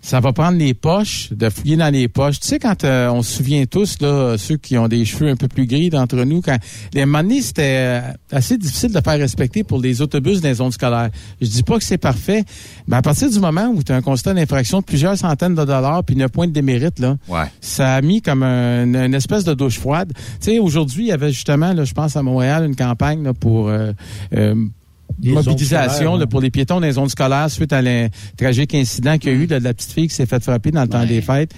[0.06, 2.38] Ça va prendre les poches, de fouiller dans les poches.
[2.38, 5.34] Tu sais, quand euh, on se souvient tous, là, ceux qui ont des cheveux un
[5.36, 6.58] peu plus gris d'entre nous, quand
[6.92, 10.72] les moment c'était euh, assez difficile de faire respecter pour les autobus dans les zones
[10.72, 11.08] scolaires.
[11.40, 12.44] Je dis pas que c'est parfait,
[12.86, 15.64] mais à partir du moment où tu as un constat d'infraction de plusieurs centaines de
[15.64, 17.46] dollars puis une point de démérite, là, Ouais.
[17.62, 20.12] ça a mis comme un- une espèce de douche froide.
[20.14, 23.32] Tu sais, aujourd'hui, il y avait justement, là, je pense à Montréal, une campagne là,
[23.32, 23.92] pour euh,
[24.36, 24.54] euh,
[25.22, 26.26] mobilisation là, hein.
[26.26, 29.38] pour les piétons dans les zones scolaires suite à un tragique incident qu'il y a
[29.38, 31.06] eu de la petite fille qui s'est fait frapper dans le temps Ouais.
[31.06, 31.52] des fêtes.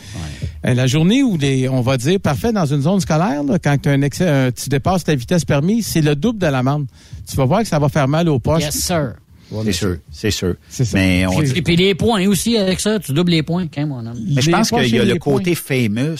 [0.67, 3.87] Euh, la journée où les, on va dire parfait dans une zone scolaire, là, quand
[3.87, 6.87] un excès, tu dépasses ta vitesse permise, c'est le double de l'amende.
[7.29, 8.63] Tu vas voir que ça va faire mal aux poches.
[8.65, 9.15] Yes, sir.
[9.63, 10.57] C'est sûr, c'est sûr.
[10.95, 14.05] Mais on Et puis les points aussi avec ça, tu doubles les points, quand mon
[14.05, 14.19] homme.
[14.35, 16.17] Mais je pense qu'il y a le côté famous,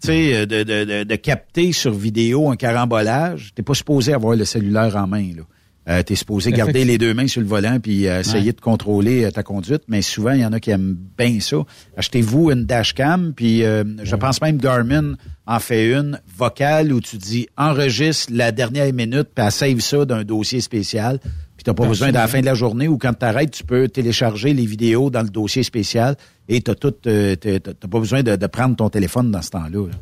[0.00, 3.50] tu sais, euh, de, de, de, de capter sur vidéo un carambolage.
[3.56, 5.42] T'es pas supposé avoir le cellulaire en main, là.
[5.88, 8.52] Euh, t'es supposé garder les deux mains sur le volant puis euh, essayer Ouais.
[8.52, 11.56] de contrôler euh, ta conduite, mais souvent il y en a qui aiment bien ça.
[11.96, 15.14] Achetez-vous une dashcam puis euh, je pense même Garmin
[15.44, 20.22] en fait une vocale où tu dis enregistre la dernière minute puis save ça d'un
[20.22, 21.18] dossier spécial.
[21.56, 23.88] Puis t'as pas besoin, dans la fin de la journée ou quand t'arrêtes, tu peux
[23.88, 26.16] télécharger les vidéos dans le dossier spécial
[26.48, 27.58] et t'as tout, t'as t'as
[27.88, 29.88] pas besoin de, de prendre ton téléphone dans ce temps-là.
[29.88, 29.94] là.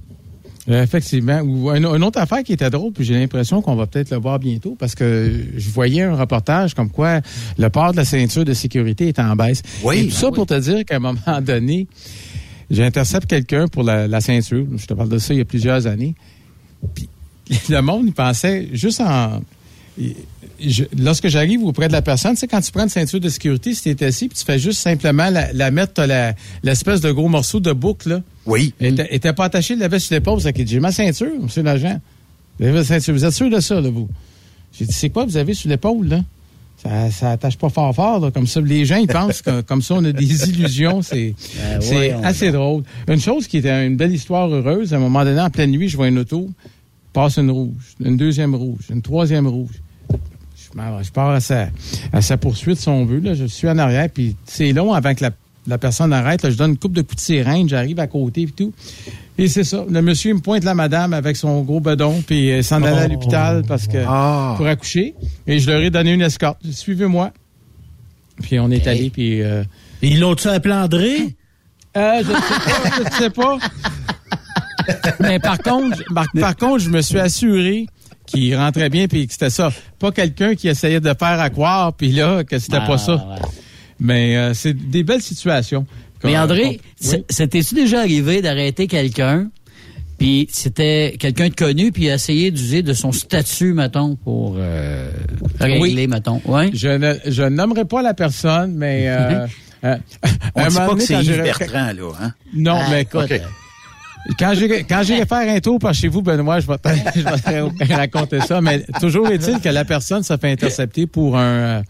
[0.69, 1.41] Euh, Effectivement.
[1.41, 4.39] Ou une autre affaire qui était drôle, puis j'ai l'impression qu'on va peut-être le voir
[4.39, 7.21] bientôt, parce que je voyais un reportage comme quoi
[7.59, 9.63] le port de la ceinture de sécurité est en baisse.
[9.83, 9.99] Oui.
[9.99, 11.87] Et tout ça pour te dire qu'à un moment donné,
[12.71, 14.67] j'intercepte quelqu'un pour la, la ceinture.
[14.77, 16.15] Je te parle de ça il y a plusieurs années.
[16.95, 17.09] Puis
[17.69, 19.41] le monde, il pensait juste en...
[19.99, 23.29] je- lorsque j'arrive auprès de la personne, tu sais, quand tu prends une ceinture de
[23.29, 27.01] sécurité, si tu es assis, puis tu fais juste simplement la, la mettre, la- l'espèce
[27.01, 28.23] de gros morceau de boucle, là.
[28.47, 28.75] Oui.
[28.81, 30.41] Était- était pas attaché, il l'avait sur l'épaule.
[30.41, 32.01] Ça dit, j'ai ma ceinture, monsieur l'agent.
[32.59, 34.09] Vous êtes sûr de ça, là, vous?
[34.79, 36.25] J'ai dit, c'est quoi vous avez sur l'épaule, là?
[36.83, 38.59] ça, ça attache pas fort fort, là, comme ça.
[38.63, 41.03] Les gens, ils pensent que comme ça, on a des illusions.
[41.03, 41.35] C'est
[41.91, 42.85] Ben, assez drôle.
[43.07, 45.91] Une chose qui était une belle histoire heureuse, à un moment donné, en pleine nuit,
[45.91, 46.49] je vois une auto,
[47.13, 49.81] passe une rouge, une deuxième rouge, une troisième rouge.
[50.57, 51.69] Je, je pars à sa,
[52.13, 53.19] à sa poursuite, si on veut.
[53.21, 53.35] Là.
[53.35, 55.31] Je suis en arrière, puis c'est long avant que la,
[55.67, 56.43] la personne arrête.
[56.43, 56.51] Là.
[56.51, 58.73] Je donne une coupe de coups de sirène, j'arrive à côté, puis tout.
[59.37, 59.85] Et c'est ça.
[59.91, 63.07] Le monsieur me pointe la madame avec son gros bedon, puis euh, s'en allait à
[63.07, 63.13] Oh.
[63.13, 64.55] l'hôpital parce que Ah.
[64.57, 65.15] pour accoucher.
[65.47, 66.61] Et je leur ai donné une escorte.
[66.71, 67.33] Suivez-moi.
[68.43, 69.43] Puis on est allé, puis...
[69.43, 69.65] euh,
[70.03, 71.37] Ils l'ont-tu appelé André?
[71.97, 73.59] euh, je ne sais pas, je ne sais pas.
[75.21, 77.87] Mais par contre, je- par, par contre, je me suis assuré
[78.27, 79.73] qu'il rentrait bien puis que c'était ça.
[79.99, 83.15] Pas quelqu'un qui essayait de faire à croire puis là que c'était Ah, pas ça.
[83.15, 83.49] ouais.
[83.99, 85.87] Mais euh, c'est des belles situations.
[86.25, 87.25] Mais André, Oui?
[87.29, 89.49] c'était-tu déjà arrivé d'arrêter quelqu'un,
[90.19, 95.11] puis c'était quelqu'un de connu, puis essayer d'user de son statut, mettons, pour euh,
[95.59, 96.41] régler, mettons?
[96.45, 96.71] Ouais.
[96.75, 99.47] Je ne je nommerai pas la personne, mais euh,
[99.85, 99.97] euh,
[100.55, 102.13] On un dit pas que c'est Yves Bertrand, là.
[102.21, 102.33] Hein?
[102.55, 103.47] Non, Ah, mais écoute, écoute,
[104.39, 106.77] Quand j'irai faire un tour par chez vous, Benoît, je vais,
[107.17, 108.61] je vais raconter ça.
[108.61, 111.83] Mais toujours est-il que la personne se fait intercepter pour un, euh,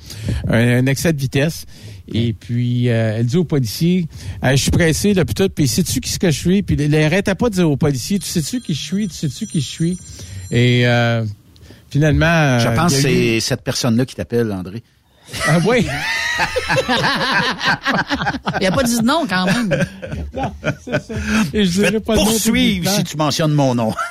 [0.49, 1.67] un, un excès de vitesse.
[2.13, 4.09] Et puis, euh, elle dit au policier,
[4.45, 6.63] Euh, je suis pressé, là, puis tout, puis sais-tu qui ce que je suis?
[6.63, 9.09] Puis elle arrêtait pas de dire au policier, tu sais-tu qui je suis?
[9.09, 9.99] Tu sais-tu qui je suis?
[10.51, 11.25] Et euh,
[11.91, 12.59] finalement...
[12.59, 14.83] Je euh, pense que c'est cette personne-là qui t'appelle, André.
[15.49, 15.87] Ah oui!
[18.61, 19.71] Il a pas dit non quand même.
[21.53, 23.93] Et je dirais pas nom Poursuivre si tu mentionnes mon nom.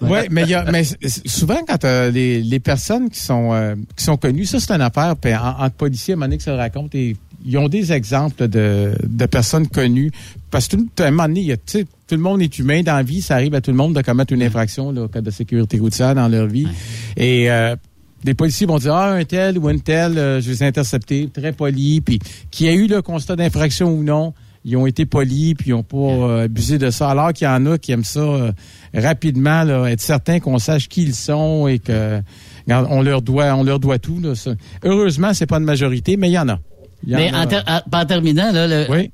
[0.00, 0.82] Oui, mais, y a, mais
[1.26, 4.80] souvent, quand euh, les, les personnes qui sont euh, qui sont connues, ça, c'est une
[4.80, 7.58] affaire, puis en- entre policiers, à un moment donné, que ça le raconte, et ils
[7.58, 10.10] ont des exemples de, de personnes connues.
[10.50, 12.42] Parce que tout, à un moment donné, il y a, tu sais, tout le monde
[12.42, 14.90] est humain dans la vie, ça arrive à tout le monde de commettre une infraction,
[14.92, 16.68] là, au cas de sécurité routière dans leur vie.
[17.16, 17.76] Et euh,
[18.24, 21.28] des policiers vont dire, ah, un tel ou une telle, euh, je les ai interceptés,
[21.32, 22.18] très polis, puis
[22.50, 24.32] qui a eu le constat d'infraction ou non,
[24.64, 27.10] ils ont été polis, puis ils n'ont pas euh, abusé de ça.
[27.10, 28.50] Alors qu'il y en a qui aiment ça euh,
[28.94, 32.20] rapidement, là, être certain qu'on sache qui ils sont et que
[32.66, 34.20] regarde, on leur doit, on leur doit tout.
[34.20, 34.52] Là, ça.
[34.84, 36.58] Heureusement, c'est pas une majorité, mais il y en a.
[37.06, 37.40] Y en Mais a.
[37.42, 39.10] en, ter- en- en terminant, là, le- Oui.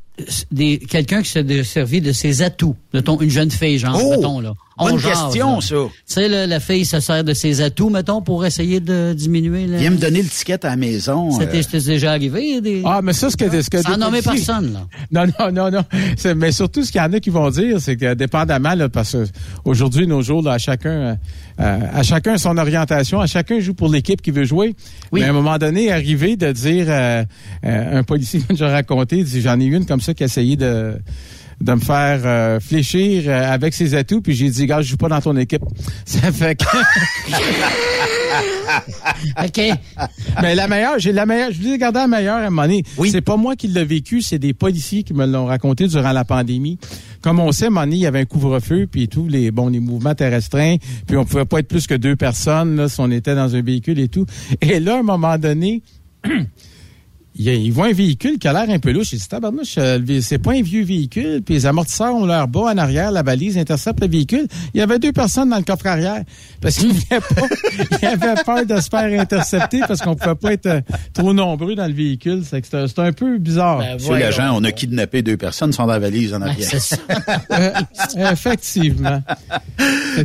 [0.51, 4.11] Des- quelqu'un qui s'est servi de ses atouts, mettons une jeune fille, genre, Oh!
[4.11, 4.53] mettons, là.
[4.79, 5.61] Bonne On jase, question, là.
[5.61, 5.75] ça.
[5.77, 9.67] Tu sais, la fille se sert de ses atouts, mettons, pour essayer de diminuer.
[9.67, 9.77] Là.
[9.77, 11.31] Viens me donner le ticket à la maison.
[11.33, 12.63] C'était euh, c'était déjà arrivé.
[12.63, 12.81] Des...
[12.87, 14.87] Ah, mais ça, ce que, ce que Sans des nommer policiers- personne, là.
[15.27, 16.35] Non, non, non, non.
[16.35, 19.13] Mais surtout, ce qu'il y en a qui vont dire, c'est que dépendamment, là, parce
[19.13, 19.27] que
[19.67, 21.15] aujourd'hui, nos jours, là, à chacun, euh,
[21.61, 24.75] euh, à chacun son orientation, à chacun joue pour l'équipe qui veut jouer.
[25.13, 25.21] Oui.
[25.21, 27.23] Mais à un moment donné, arrivé de dire, euh,
[27.67, 30.27] euh, un policier m'a déjà raconté, il dit, j'en ai une comme ça qui a
[30.27, 30.95] essayé de
[31.61, 34.97] de me faire euh, fléchir euh, avec ses atouts, puis j'ai dit, gars, je joue
[34.97, 35.63] pas dans ton équipe.
[36.07, 36.65] Ça fait que...
[39.45, 39.61] OK.
[40.41, 42.63] Mais la meilleure, j'ai la meilleure, je vous ai gardé la meilleure à un moment
[42.63, 42.83] donné.
[42.97, 43.11] Oui.
[43.11, 46.25] C'est pas moi qui l'ai vécu, c'est des policiers qui me l'ont raconté durant la
[46.25, 46.79] pandémie.
[47.21, 49.51] Comme on sait, à un moment donné, il y avait un couvre-feu, puis tous les,
[49.51, 52.89] bon, les mouvements étaient restreints, puis on pouvait pas être plus que deux personnes, là,
[52.89, 54.25] si on était dans un véhicule et tout.
[54.63, 55.83] Et là, à un moment donné,
[57.37, 59.13] il, y a- il voit un véhicule qui a l'air un peu louche.
[59.13, 62.61] Il dit, tabarnouche, euh, c'est pas un vieux véhicule, puis les amortisseurs ont l'air bas
[62.73, 64.47] en arrière, la balise intercepte le véhicule.
[64.75, 66.23] Il y avait deux personnes dans le coffre arrière.
[66.61, 70.53] Parce qu'il voulait pas, il avait peur de se faire intercepter parce qu'on pouvait pas
[70.53, 70.81] être euh,
[71.15, 72.43] trop nombreux dans le véhicule.
[72.49, 73.79] C'est c'était un peu bizarre.
[73.79, 74.25] Ben, Monsieur voyons.
[74.27, 76.69] l'agent, on a kidnappé deux personnes sans la valise en Ben, arrière.
[76.71, 76.97] c'est ça.
[77.53, 77.73] Euh,
[78.33, 79.23] effectivement.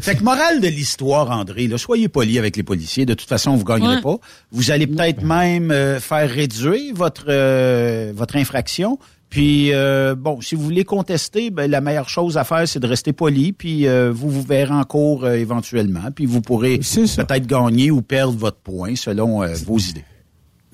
[0.01, 3.05] Fait que morale de l'histoire, André, là, soyez poli avec les policiers.
[3.05, 4.01] De toute façon, vous gagnerez Ouais.
[4.01, 4.17] pas.
[4.51, 8.97] Vous allez peut-être même euh, faire réduire votre euh, votre infraction.
[9.29, 12.87] Puis euh, bon, si vous voulez contester, ben, la meilleure chose à faire, c'est de
[12.87, 13.53] rester poli.
[13.53, 16.11] Puis euh, vous vous verrez en cours éventuellement.
[16.13, 20.05] Puis vous pourrez peut-être gagner ou perdre votre point selon vos idées.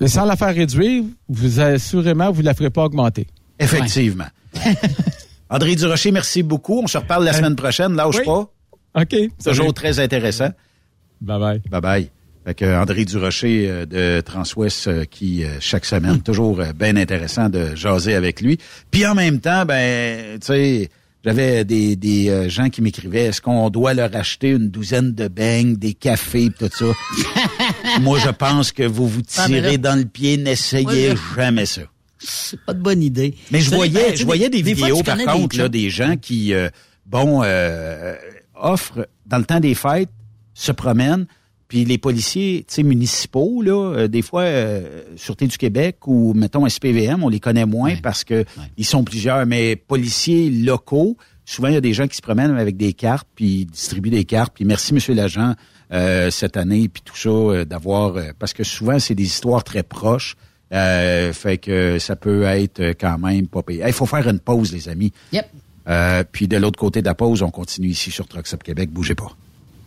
[0.00, 3.26] Mais sans la faire réduire, vous assurément, vous la ferez pas augmenter.
[3.58, 4.26] Effectivement.
[5.50, 6.80] André Durocher, merci beaucoup.
[6.82, 7.94] On se reparle la semaine prochaine.
[7.94, 8.24] Lâche Oui.
[8.24, 8.50] pas.
[9.02, 9.16] OK.
[9.44, 10.48] Toujours très intéressant.
[11.20, 11.62] Bye bye.
[11.70, 12.21] Bye bye.
[12.44, 16.96] Fait que André Durocher euh, de Transwest euh, qui euh, chaque semaine toujours euh, bien
[16.96, 18.58] intéressant de jaser avec lui.
[18.90, 20.88] Puis en même temps, ben tu sais,
[21.24, 25.76] j'avais des, des gens qui m'écrivaient est-ce qu'on doit leur acheter une douzaine de beignes,
[25.76, 28.00] des cafés, pis tout ça?
[28.00, 31.82] Moi, je pense que vous vous tirez dans le pied, n'essayez jamais ça.
[32.24, 33.34] C'est pas de bonne idée.
[33.50, 36.54] Mais je ben, voyais, sais, je voyais des, vidéos par contre là, des gens qui,
[36.54, 36.68] euh,
[37.06, 38.14] bon, euh,
[38.54, 40.10] offrent dans le temps des fêtes,
[40.54, 41.26] se promènent,
[41.72, 46.34] puis les policiers, tu sais, municipaux là, euh, des fois euh, sûreté du Québec ou
[46.34, 48.44] mettons SPVM, on les connaît moins parce que
[48.76, 51.16] ils sont plusieurs, mais policiers locaux,
[51.46, 54.10] souvent il y a des gens qui se promènent avec des cartes puis ils distribuent
[54.10, 55.54] des cartes, puis merci Monsieur l'agent.
[55.94, 58.16] euh, cette année, puis tout ça, euh, d'avoir...
[58.16, 60.36] euh, parce que souvent, c'est des histoires très proches.
[60.74, 63.82] Euh, fait que ça peut être quand même pas payé.
[63.86, 65.12] Il faut faire une pause, les amis.
[65.32, 65.46] Yep.
[65.88, 68.90] Euh, puis de l'autre côté de la pause, on continue ici sur Truck Stop Québec.
[68.90, 69.36] Bougez pas.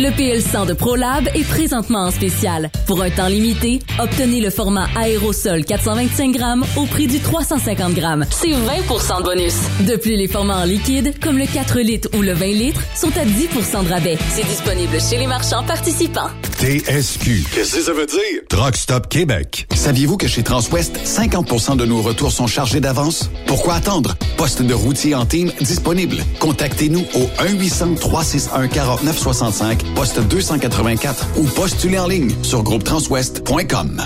[0.00, 2.70] Le PL100 de ProLab est présentement en spécial.
[2.86, 8.24] Pour un temps limité, obtenez le format aérosol 425 grammes au prix du 350 grammes.
[8.30, 9.54] C'est 20% de bonus.
[9.88, 13.10] De plus, les formats en liquide, comme le 4 litres ou le 20 litres, sont
[13.18, 14.16] à 10% de rabais.
[14.30, 16.30] C'est disponible chez les marchands participants.
[16.60, 17.44] TSQ.
[17.52, 18.42] Qu'est-ce que ça veut dire?
[18.48, 19.66] Truck Stop Québec.
[19.74, 23.30] Saviez-vous que chez Transwest, 50% de nos retours sont chargés d'avance?
[23.46, 24.14] Pourquoi attendre?
[24.36, 26.18] Poste de routier en team disponible.
[26.38, 34.02] Contactez-nous au 1-800-361-4965, poste 284 ou postulez en ligne sur groupetranswest.com.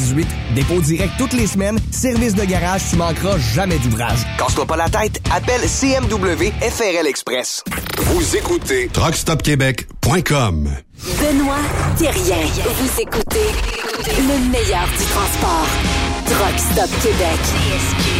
[0.00, 0.54] 5718.
[0.54, 1.78] Dépôt direct toutes les semaines.
[1.90, 4.18] Service de garage, tu manqueras jamais d'ouvrage.
[4.38, 7.62] Casse-toi pas la tête, appelle CMW FRL Express.
[7.98, 10.70] Vous écoutez truckstopquebec.com.
[11.02, 11.56] Benoît
[11.96, 12.36] Thérien.
[12.64, 13.48] Vous écoutez
[14.18, 15.66] le meilleur du transport.
[16.26, 18.19] Truck Stop Québec.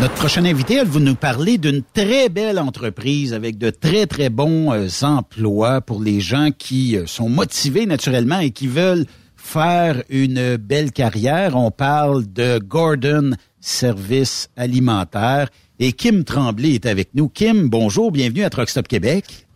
[0.00, 4.30] Notre prochaine invité, elle va nous parler d'une très belle entreprise avec de très, très
[4.30, 10.04] bons euh, emplois pour les gens qui euh, sont motivés naturellement et qui veulent faire
[10.08, 11.56] une belle carrière.
[11.56, 15.48] On parle de Gordon Service Alimentaire
[15.80, 17.28] et Kim Tremblay est avec nous.
[17.28, 19.48] Kim, bonjour, bienvenue à Truck Stop Québec.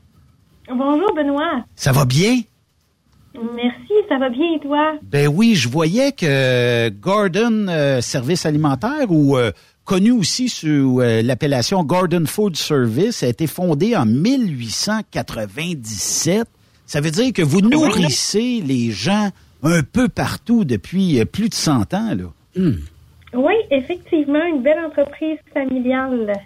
[0.69, 1.65] Bonjour, Benoît.
[1.77, 2.41] Ça va bien?
[3.35, 4.95] Merci, ça va bien et toi?
[5.03, 9.53] Ben oui, je voyais que Gordon euh, Service Alimentaire ou euh,
[9.93, 16.49] connu aussi sous euh, l'appellation Gordon Food Service a été fondé en 1897.
[16.87, 19.29] Ça veut dire que vous nourrissez les gens
[19.63, 22.25] un peu partout depuis euh, plus de 100 ans là.
[23.35, 26.41] Oui, effectivement, une belle entreprise familiale.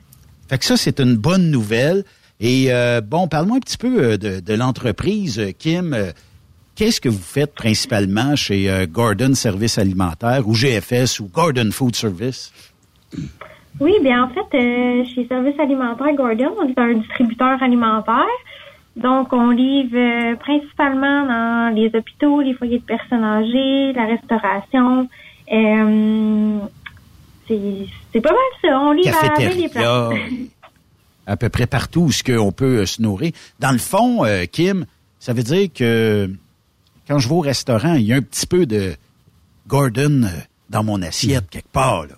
[0.48, 2.02] Fait que ça, c'est une bonne nouvelle.
[2.40, 5.94] Et euh, bon, parle-moi un petit peu euh, de, de l'entreprise, Kim.
[6.76, 11.96] Qu'est-ce que vous faites principalement chez euh, Gordon Service Alimentaire ou GFS ou Gordon Food
[11.96, 12.52] Service?
[13.80, 18.24] Oui, bien en fait, euh, chez Service alimentaire Gordon, on est un distributeur alimentaire.
[18.96, 25.08] Donc, on livre euh, principalement dans les hôpitaux, les foyers de personnes âgées, la restauration.
[25.52, 26.58] Euh,
[27.46, 28.80] c'est pas mal ça.
[28.80, 29.14] On livre
[31.26, 33.32] à peu près partout où ce qu'on peut se nourrir.
[33.60, 34.86] Dans le fond, euh, Kim,
[35.18, 36.30] ça veut dire que
[37.06, 38.94] quand je vais au restaurant, il y a un petit peu de
[39.66, 40.22] Gordon
[40.70, 42.06] dans mon assiette quelque part.
[42.06, 42.14] Là.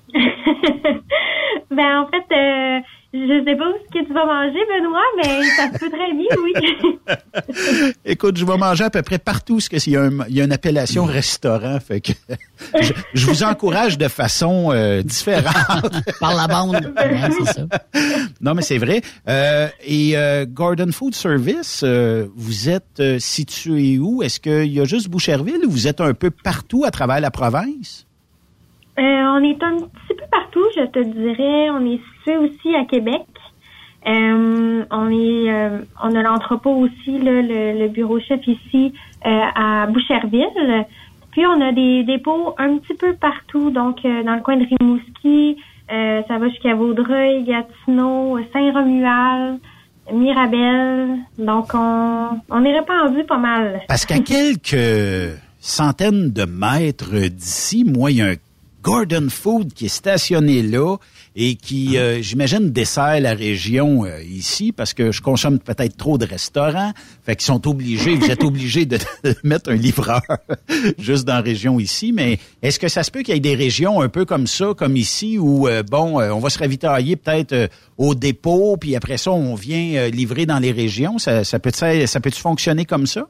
[1.71, 2.81] ben en fait, euh,
[3.15, 6.29] je sais pas ce que tu vas manger, Benoît, mais ça se peut très bien,
[6.43, 7.93] oui.
[8.05, 10.41] Écoute, je vais manger à peu près partout où il y, a un- il y
[10.41, 11.79] a une appellation restaurant.
[11.81, 12.13] Fait que
[12.81, 15.93] je, je vous encourage de façon euh, différente.
[16.21, 16.93] Par la bande.
[16.97, 17.63] Ouais, c'est ça.
[18.41, 19.01] Non, mais c'est vrai.
[19.29, 24.23] Euh, et euh, Gordon Food Service, euh, vous êtes situé où?
[24.23, 27.31] Est-ce qu'il y a juste Boucherville ou vous êtes un peu partout à travers la
[27.31, 28.07] province?
[28.99, 31.71] Euh, on est un petit peu partout, je te dirais.
[31.71, 33.27] On est situé aussi à Québec.
[34.07, 38.93] Euh, on est, euh, on a l'entrepôt aussi, là, le, le bureau chef ici
[39.27, 40.87] euh, à Boucherville.
[41.33, 44.65] Puis on a des dépôts un petit peu partout, donc euh, dans le coin de
[44.65, 45.57] Rimouski,
[45.93, 49.61] euh, ça va jusqu'à Vaudreuil, Gatineau, Saint-Romuald,
[50.13, 51.19] Mirabel.
[51.39, 53.83] Donc on, on est répandu pas mal.
[53.89, 58.37] Parce qu'à quelques centaines de mètres d'ici, moi, il y a un
[58.89, 60.97] Gordon Food qui est stationné là
[61.37, 66.17] et qui, euh, j'imagine, dessert la région euh, ici parce que je consomme peut-être trop
[66.17, 66.93] de restaurants.
[67.25, 68.99] Fait qu'ils sont obligés, vous êtes obligés de,
[69.45, 70.23] mettre un livreur
[70.99, 72.13] juste dans la région ici.
[72.13, 74.73] Mais est-ce que ça se peut qu'il y ait des régions un peu comme ça,
[74.77, 77.69] comme ici, où, euh, bon, euh, on va se ravitailler peut-être euh,
[77.99, 81.19] au dépôt, puis après ça, on vient euh, livrer dans les régions?
[81.19, 83.29] Ça, ça peut ça peut fonctionner comme ça?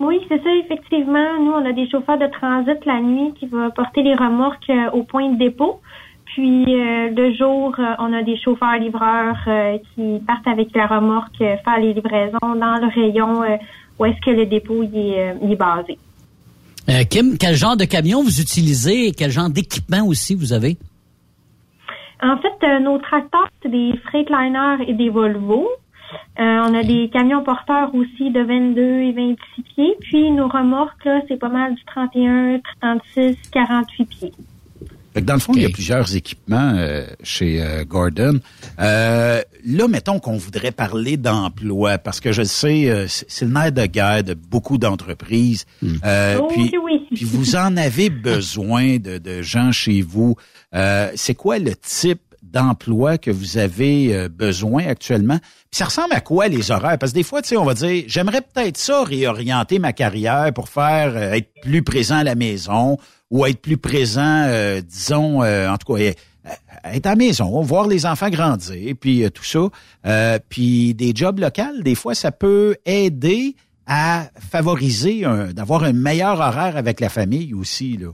[0.00, 1.40] Oui, c'est ça, effectivement.
[1.40, 4.90] Nous, on a des chauffeurs de transit la nuit qui vont porter les remorques euh,
[4.92, 5.80] au point de dépôt.
[6.26, 11.40] Puis euh, le jour, euh, on a des chauffeurs-livreurs euh, qui partent avec la remorque
[11.40, 13.58] euh, faire les livraisons dans le rayon
[13.98, 15.98] où est-ce que le dépôt y est, y est basé.
[16.88, 20.78] Euh, Kim, quel genre de camion vous utilisez et quel genre d'équipement aussi vous avez?
[22.22, 25.68] En fait, euh, nos tracteurs, c'est des Freightliner et des Volvo.
[26.38, 29.94] Euh, on a des camions porteurs aussi de 22 et 26 pieds.
[30.00, 34.32] Puis nos remorques, là, c'est pas mal du 31, 36, 48 pieds.
[35.14, 38.40] Fait que dans le fond, il y a plusieurs équipements euh, chez euh, Gordon.
[38.78, 43.72] Euh, là, mettons qu'on voudrait parler d'emploi, parce que je sais, euh, c'est le nerf
[43.72, 45.64] de guerre de beaucoup d'entreprises.
[46.04, 47.06] Euh, Oh, puis, oui, oui.
[47.14, 50.36] puis vous en avez besoin de, de gens chez vous.
[50.74, 52.20] Euh, c'est quoi le type
[52.52, 55.38] d'emploi que vous avez euh, besoin actuellement?
[55.38, 56.98] Puis ça ressemble à quoi les horaires?
[56.98, 60.52] Parce que des fois, tu sais, on va dire, j'aimerais peut-être ça réorienter ma carrière
[60.54, 62.98] pour faire euh, être plus présent à la maison
[63.30, 66.12] ou être plus présent, euh, disons, euh, en tout cas, euh,
[66.84, 70.38] être à la maison, voir les enfants grandir, puis tout ça.
[70.48, 73.54] Puis des jobs locaux, des fois, ça peut aider
[73.86, 78.08] à favoriser d'avoir un meilleur horaire avec la famille aussi, là.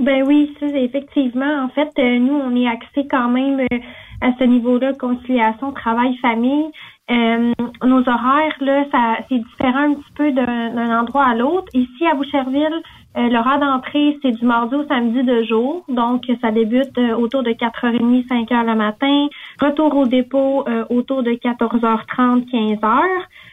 [0.00, 1.64] Ben oui, ça, effectivement.
[1.64, 3.78] En fait, euh, nous, on est axé quand même euh,
[4.22, 6.70] à ce niveau-là, conciliation, travail, famille.
[7.10, 7.52] Euh,
[7.84, 11.66] nos horaires, là, ça c'est différent un petit peu d'un d'un endroit à l'autre.
[11.74, 12.82] Ici, à Boucherville,
[13.18, 15.84] euh, l'horaire d'entrée, c'est du mardi au samedi de jour.
[15.88, 19.26] Donc, ça débute euh, autour de 4h30, 5h le matin.
[19.60, 23.02] Retour au dépôt euh, autour de 14h30, 15h.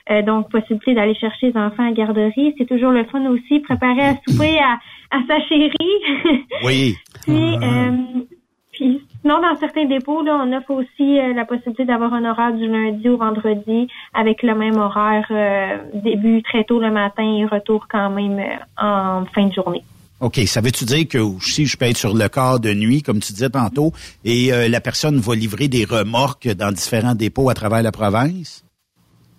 [0.09, 2.55] Euh, donc, possibilité d'aller chercher les enfants à la garderie.
[2.57, 4.79] C'est toujours le fun aussi, préparer à souper à,
[5.11, 5.73] à sa chérie.
[6.63, 6.95] Oui.
[7.23, 7.91] puis, euh,
[8.71, 12.53] puis, sinon, dans certains dépôts, là, on offre aussi euh, la possibilité d'avoir un horaire
[12.53, 17.45] du lundi au vendredi avec le même horaire, euh, début très tôt le matin et
[17.45, 19.83] retour quand même euh, en fin de journée.
[20.19, 23.19] OK, ça veut-tu dire que si je peux être sur le quart de nuit, comme
[23.19, 23.93] tu disais tantôt,
[24.25, 28.63] et euh, la personne va livrer des remorques dans différents dépôts à travers la province?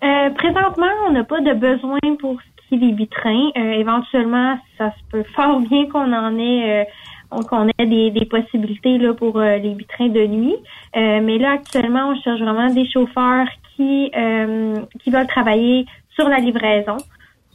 [0.05, 3.49] Euh, présentement, on n'a pas de besoin pour ce qui est des vitrins.
[3.57, 6.87] Euh, éventuellement, ça se peut fort bien qu'on en ait,
[7.33, 10.55] euh, qu'on ait des, des possibilités là pour euh, les vitrins de nuit.
[10.97, 13.47] Euh, mais là, actuellement, on cherche vraiment des chauffeurs
[13.77, 16.97] qui euh, qui veulent travailler sur la livraison,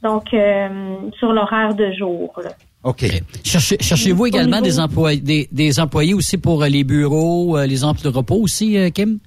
[0.01, 2.33] donc euh, sur l'horaire de jour.
[2.43, 2.51] là.
[2.83, 3.05] OK.
[3.45, 7.65] Cherchez- Cherchez-vous également niveau- des, employés, des, des employés aussi pour euh, les bureaux, euh,
[7.65, 9.19] les emplois de repos aussi, euh, Kim?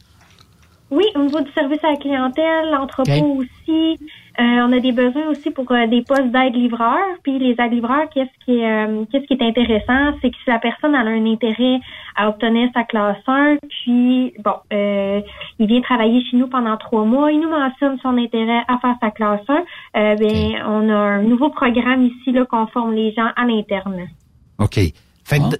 [0.90, 3.98] Oui, au niveau du service à la clientèle, l'entrepôt aussi.
[4.38, 6.98] on a des besoins aussi pour des postes d'aide-livreur.
[7.22, 10.94] Puis les aides-livreurs, qu'est-ce qui est qu'est-ce qui est intéressant, c'est que si la personne
[10.94, 11.80] a un intérêt
[12.14, 17.32] à obtenir sa classe 1, puis bon, il vient travailler chez nous pendant trois mois,
[17.32, 19.40] il nous mentionne son intérêt à faire sa classe
[19.94, 24.06] 1, ben on a un nouveau programme ici là qu'on forme les gens à l'interne.
[24.58, 24.78] OK.
[25.24, 25.56] Fait que,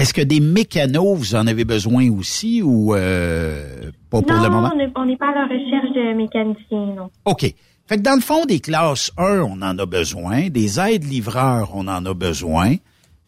[0.00, 4.70] est-ce que des mécanos, vous en avez besoin aussi ou euh, pas pour le moment?
[4.74, 7.10] Non, on n'est pas à la recherche de mécaniciens, non.
[7.26, 7.42] OK.
[7.86, 10.48] Fait que dans le fond, des classes 1, on en a besoin.
[10.48, 12.76] Des aides livreurs, on en a besoin.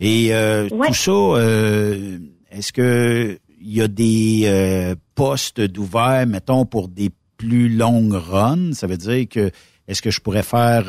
[0.00, 2.18] Et euh, tout ça, euh,
[2.50, 8.72] est-ce que il y a des postes d'ouvert, mettons, pour des plus longues runs?
[8.72, 9.50] Ça veut dire que
[9.86, 10.84] est-ce que je pourrais faire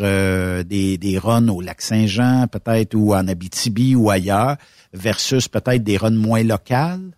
[0.63, 4.55] des, des runs au lac Saint-Jean, peut-être, ou en Abitibi ou ailleurs?
[4.93, 7.11] Versus peut-être des runs moins locales?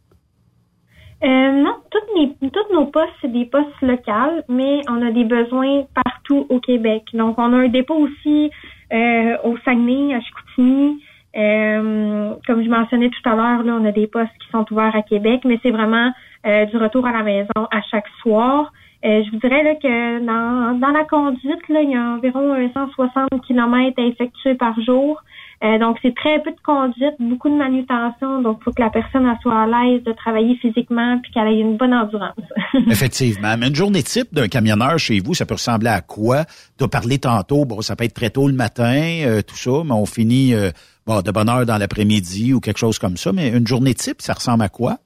[1.23, 6.45] Euh, non, toutes, nos postes, c'est des postes locaux, mais on a des besoins partout
[6.49, 7.03] au Québec.
[7.14, 8.52] Donc, on a un dépôt aussi
[8.93, 11.02] euh, au Saguenay, à Chicoutimi.
[11.38, 14.95] Euh, comme je mentionnais tout à l'heure, là, on a des postes qui sont ouverts
[14.95, 16.11] à Québec, mais c'est vraiment
[16.45, 18.72] du retour à la maison à chaque soir.
[19.03, 23.41] je vous dirais là, que dans, dans la conduite, là, il y a environ 160
[23.47, 25.23] km à effectuer par jour.
[25.64, 28.41] Euh, donc, c'est très peu de conduite, beaucoup de manutention.
[28.41, 31.60] Donc, il faut que la personne soit à l'aise de travailler physiquement puis qu'elle ait
[31.60, 32.36] une bonne endurance.
[32.88, 33.56] Effectivement.
[33.57, 36.44] Mais une journée type d'un camionneur chez vous, ça peut ressembler à quoi?
[36.77, 39.84] Tu as parlé tantôt, bon, ça peut être très tôt le matin, euh, tout ça,
[39.86, 40.72] mais on finit euh,
[41.07, 43.32] bon, de bonne heure dans l'après-midi ou quelque chose comme ça.
[43.32, 44.98] Mais une journée type, ça ressemble à quoi?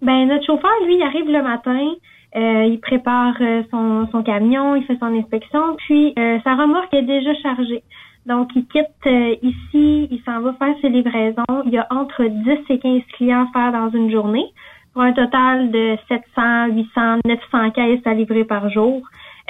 [0.00, 1.90] Ben, notre chauffeur, lui, il arrive le matin.
[2.36, 3.34] il prépare
[3.72, 7.82] son, son, camion, il fait son inspection, puis sa remorque est déjà chargée.
[8.28, 11.62] Donc, il quitte euh, ici, il s'en va faire ses livraisons.
[11.64, 14.44] Il y a entre 10 et 15 clients à faire dans une journée
[14.92, 19.00] pour un total de 700, 800, 900 caisses à livrer par jour.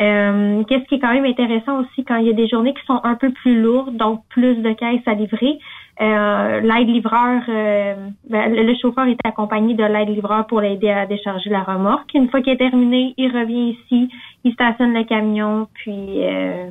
[0.01, 2.85] Euh, Qu'est-ce qui est quand même intéressant aussi quand il y a des journées qui
[2.87, 5.59] sont un peu plus lourdes, donc plus de caisses à livrer.
[6.01, 7.95] Euh, l'aide-livreur, euh,
[8.31, 12.15] ben, le, chauffeur est accompagné de l'aide-livreur pour l'aider à décharger la remorque.
[12.15, 14.09] Une fois qu'il est terminé, il revient ici,
[14.45, 16.71] il stationne le camion, puis euh,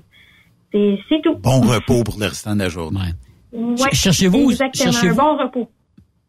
[0.72, 1.36] c'est tout.
[1.38, 3.14] Bon repos pour le restant de la journée.
[3.94, 5.70] cherchez-vous un bon repos.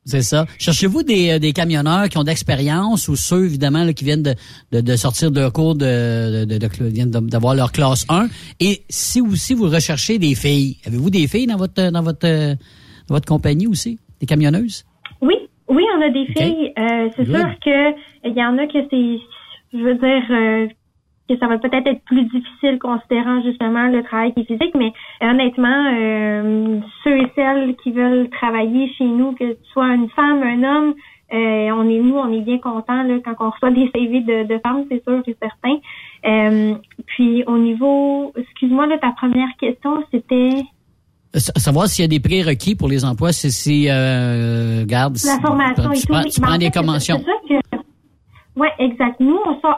[0.04, 0.46] C'est ça.
[0.58, 4.34] Cherchez-vous des, euh, des camionneurs qui ont d'expérience ou ceux, évidemment, qui viennent de,
[4.72, 8.28] de, de, sortir de cours de, de, d'avoir leur classe 1.
[8.58, 13.14] Et si aussi vous recherchez des filles, avez-vous des filles dans votre dans votre dans
[13.14, 13.98] votre compagnie aussi?
[14.18, 14.86] Des camionneuses?
[15.20, 15.36] Oui,
[15.68, 16.72] oui, on a des filles.
[16.78, 17.94] Euh, c'est sûr que
[18.24, 19.18] il y en a que c'est
[19.72, 20.66] je veux dire, euh,
[21.28, 24.92] que ça va peut-être être plus difficile considérant justement le travail qui est physique, mais
[25.20, 30.42] honnêtement, euh, ceux et celles qui veulent travailler chez nous, que ce soit une femme,
[30.42, 30.94] un homme,
[31.30, 34.48] euh, on est nous, on est bien contents là, quand on reçoit des CV de,
[34.48, 35.76] de femmes, c'est sûr et certain.
[36.26, 36.74] Euh,
[37.06, 40.62] puis au niveau, excuse-moi, là, ta première question, c'était?
[41.34, 45.90] Savoir s'il y a des prérequis pour les emplois, c'est si, euh, garde, la formation
[45.90, 46.06] tu, et tout.
[46.08, 47.22] Prends, tu prends des conventions.
[48.58, 49.20] Oui, exact.
[49.20, 49.76] Nous, on, sort,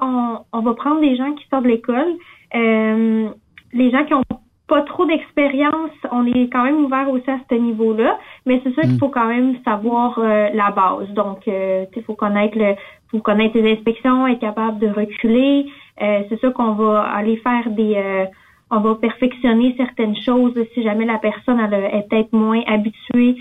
[0.53, 2.17] on, va prendre des gens qui sortent de l'école.
[2.55, 3.29] Euh,
[3.75, 4.23] les gens qui ont
[4.71, 8.83] pas trop d'expérience, on est quand même ouvert aussi à ce niveau-là, mais c'est sûr
[8.85, 8.99] qu'il mm.
[8.99, 11.09] faut quand même savoir euh, la base.
[11.11, 12.75] Donc, euh, il faut connaître le,
[13.11, 15.67] faut connaître les inspections, être capable de reculer.
[16.01, 18.27] Euh, c'est sûr qu'on va aller faire des,
[18.71, 23.37] on va perfectionner certaines choses si jamais la personne elle, est peut-être moins habituée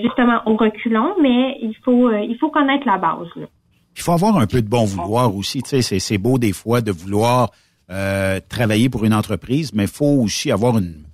[0.00, 3.28] justement au reculon, mais il faut, il faut connaître la base.
[3.36, 3.46] Là
[3.98, 5.62] il faut avoir un peu de bon vouloir aussi.
[5.62, 7.50] Tu sais, c'est beau des fois de vouloir
[7.90, 11.04] euh, travailler pour une entreprise, mais il faut aussi avoir une,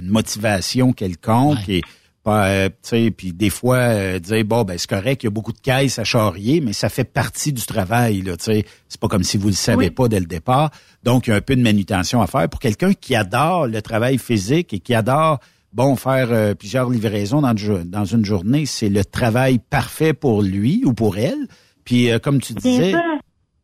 [0.00, 1.82] motivation quelconque et
[2.24, 2.68] euh,
[3.16, 5.98] puis des fois euh, dire bon ben c'est correct, il y a beaucoup de caisses
[5.98, 8.36] à charrier, mais ça fait partie du travail là.
[8.36, 10.70] Tu sais, c'est pas comme si vous le savez pas dès le départ.
[11.02, 13.82] Donc il y a un peu de manutention à faire pour quelqu'un qui adore le
[13.82, 15.40] travail physique et qui adore
[15.72, 20.92] bon faire plusieurs livraisons dans, dans une journée, c'est le travail parfait pour lui ou
[20.92, 21.48] pour elle.
[21.88, 22.92] Puis euh, comme tu disais,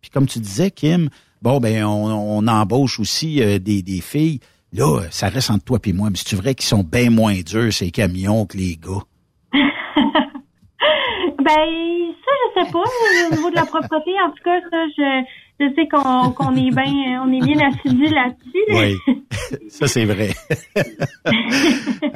[0.00, 1.10] puis comme tu disais, Kim,
[1.42, 4.40] bon ben on, embauche aussi euh, des, des filles.
[4.72, 7.70] Là, ça reste entre toi et moi, mais c'est vrai qu'ils sont bien moins durs
[7.70, 9.02] ces camions que les gars.
[9.52, 9.66] ben
[11.44, 12.78] ça, je sais pas.
[13.30, 15.24] Au niveau de la propreté, en tout cas, ça, je,
[15.60, 18.64] je sais qu'on est bien on est bien assidu là-dessus.
[18.70, 18.96] Oui,
[19.68, 20.30] ça c'est vrai.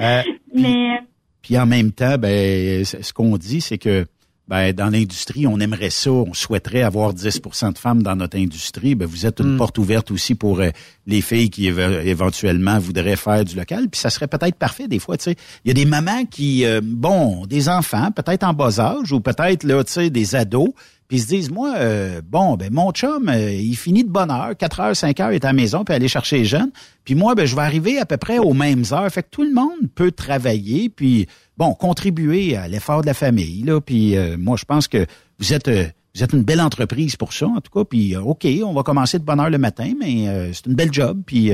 [0.01, 0.23] Euh,
[0.55, 1.01] mais
[1.43, 4.07] puis en même temps, ben ce qu'on dit, c'est que
[4.49, 8.95] ben, dans l'industrie, on aimerait ça, on souhaiterait avoir 10% de femmes dans notre industrie.
[8.95, 9.59] Ben, vous êtes une mm.
[9.59, 10.71] porte ouverte aussi pour euh,
[11.07, 13.89] les filles qui éventuellement voudraient faire du local.
[13.91, 15.19] Puis ça serait peut-être parfait des fois.
[15.19, 18.81] Tu sais, il y a des mamans qui, euh, bon, des enfants, peut-être en bas
[18.81, 20.71] âge ou peut-être là, tu sais, des ados
[21.09, 24.55] puis ils se disent, moi, euh, bon, ben mon chum, il finit de bonne heure,
[24.55, 26.71] 4 heures, 5 heures, il est à la maison, puis aller chercher les jeunes.
[27.05, 29.11] Puis moi, ben je vais arriver à peu près aux mêmes heures.
[29.11, 31.27] Fait que tout le monde peut travailler, puis
[31.59, 33.63] bon, contribuer à l'effort de la famille.
[33.63, 35.07] Là, puis euh, moi, je pense que
[35.39, 35.69] vous êtes
[36.15, 37.85] vous êtes une belle entreprise pour ça, en tout cas.
[37.85, 41.23] Puis OK, on va commencer de bonne heure le matin, mais c'est une belle job.
[41.27, 41.51] Puis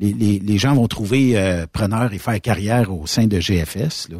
[0.00, 1.34] les, les, les, gens vont trouver
[1.72, 4.10] preneur et faire carrière au sein de GFS.
[4.10, 4.18] Là.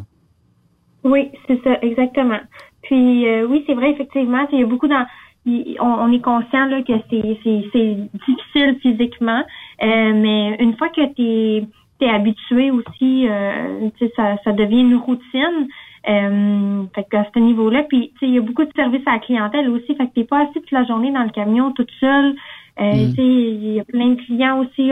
[1.03, 2.39] Oui, c'est ça, exactement.
[2.83, 5.05] Puis euh, oui, c'est vrai, effectivement, il y a beaucoup dans
[5.45, 9.43] on, est conscient là, que c'est, difficile physiquement,
[9.83, 11.67] euh, mais une fois que tu es,
[12.09, 15.67] habitué aussi, euh, ça, ça devient une routine.
[16.09, 19.19] Euh, fait que à ce niveau-là, puis il y a beaucoup de services à la
[19.19, 22.35] clientèle aussi, fait que t'es pas assis toute la journée dans le camion toute seule.
[22.81, 23.13] Euh, mm.
[23.17, 24.89] Il y a plein de clients aussi,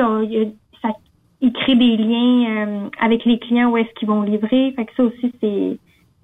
[0.82, 0.90] ça,
[1.42, 4.74] ils créent des liens avec les clients où est-ce qu'ils vont livrer.
[4.76, 5.78] Fait que ça aussi, c'est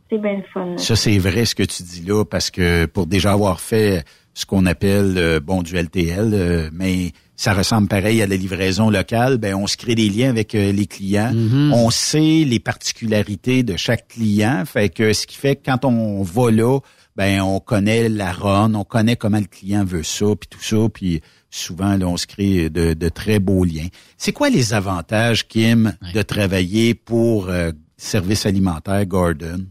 [0.10, 0.78] c'est bien fun.
[0.78, 4.46] Ça, c'est vrai ce que tu dis là, parce que pour déjà avoir fait ce
[4.46, 9.68] qu'on appelle bon du LTL, mais ça ressemble pareil à la livraison locale, ben on
[9.68, 11.72] se crée des liens avec euh, les clients, Mm-hmm.
[11.74, 16.24] on sait les particularités de chaque client, fait que ce qui fait que quand on
[16.24, 16.80] va là,
[17.16, 20.90] ben on connaît la run, on connaît comment le client veut ça, puis tout ça,
[20.92, 23.88] puis souvent là, on se crée de, de très beaux liens.
[24.18, 27.50] C'est quoi les avantages, Kim, de travailler pour
[27.98, 29.66] Service alimentaire Gordon?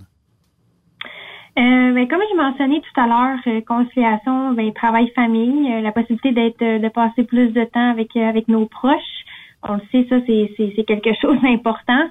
[1.58, 6.32] Euh, ben, comme je mentionnais tout à l'heure, euh, conciliation, ben, travail-famille, euh, la possibilité
[6.32, 9.24] d'être, euh, de passer plus de temps avec avec nos proches.
[9.66, 12.04] On le sait, ça c'est, c'est, quelque chose d'important.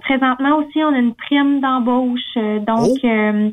[0.00, 2.34] présentement aussi, on a une prime d'embauche,
[2.66, 3.50] donc Oh.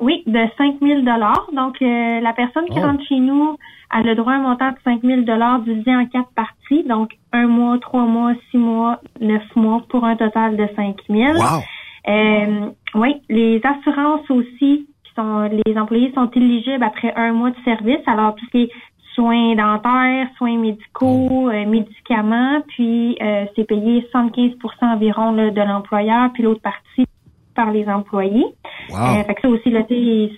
[0.00, 1.46] oui, de 5 000 dollars.
[1.54, 2.86] Donc la personne qui Oh.
[2.86, 3.56] rentre chez nous
[3.90, 7.10] a le droit à un montant de 5 000 dollars divisé en quatre parties, donc
[7.32, 11.34] un mois, trois mois, six mois, neuf mois, pour un total de 5 000.
[11.34, 11.62] Wow.
[12.08, 17.56] Euh, oui, les assurances aussi, qui sont les employés sont éligibles après un mois de
[17.64, 18.00] service.
[18.06, 18.70] Alors, tout ce qui est
[19.14, 26.30] soins dentaires, soins médicaux, euh, médicaments, puis euh, c'est payé 75% environ là, de l'employeur,
[26.32, 27.06] puis l'autre partie
[27.54, 28.46] par les employés.
[28.90, 28.96] Wow.
[28.96, 29.82] Euh, fait que ça aussi, là,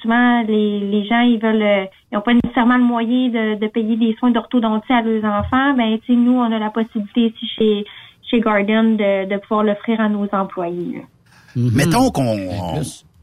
[0.01, 3.66] souvent, les, les gens, ils veulent, euh, ils n'ont pas nécessairement le moyen de, de
[3.68, 5.74] payer des soins d'orthodontie à leurs enfants.
[5.74, 7.84] Ben, tu sais, nous, on a la possibilité ici chez,
[8.28, 10.97] chez Garden de, de pouvoir l'offrir à nos employés.
[10.97, 11.02] là.
[11.56, 12.82] Mettons qu'on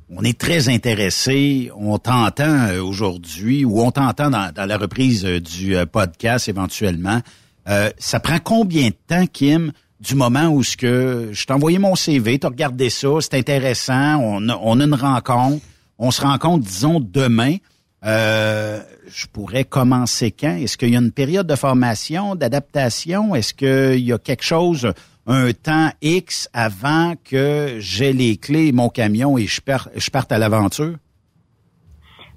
[0.10, 5.26] on, est très intéressé, on t'entend euh, aujourd'hui ou on t'entend dans, dans la reprise
[5.26, 7.22] euh, du euh, podcast éventuellement.
[7.68, 11.78] Euh, ça prend combien de temps, Kim, du moment où ce que je t'ai envoyé
[11.78, 15.64] mon CV, t'as regardé ça, c'est intéressant, on a, on a une rencontre,
[15.98, 17.58] on se rencontre, disons, demain.
[18.06, 20.56] Euh, je pourrais commencer quand?
[20.56, 23.36] Est-ce qu'il y a une période de formation, d'adaptation?
[23.36, 24.94] Est-ce qu'il y a quelque chose,
[25.30, 30.32] un temps X avant que j'ai les clés, mon camion et je, parte je parte
[30.32, 30.96] à l'aventure?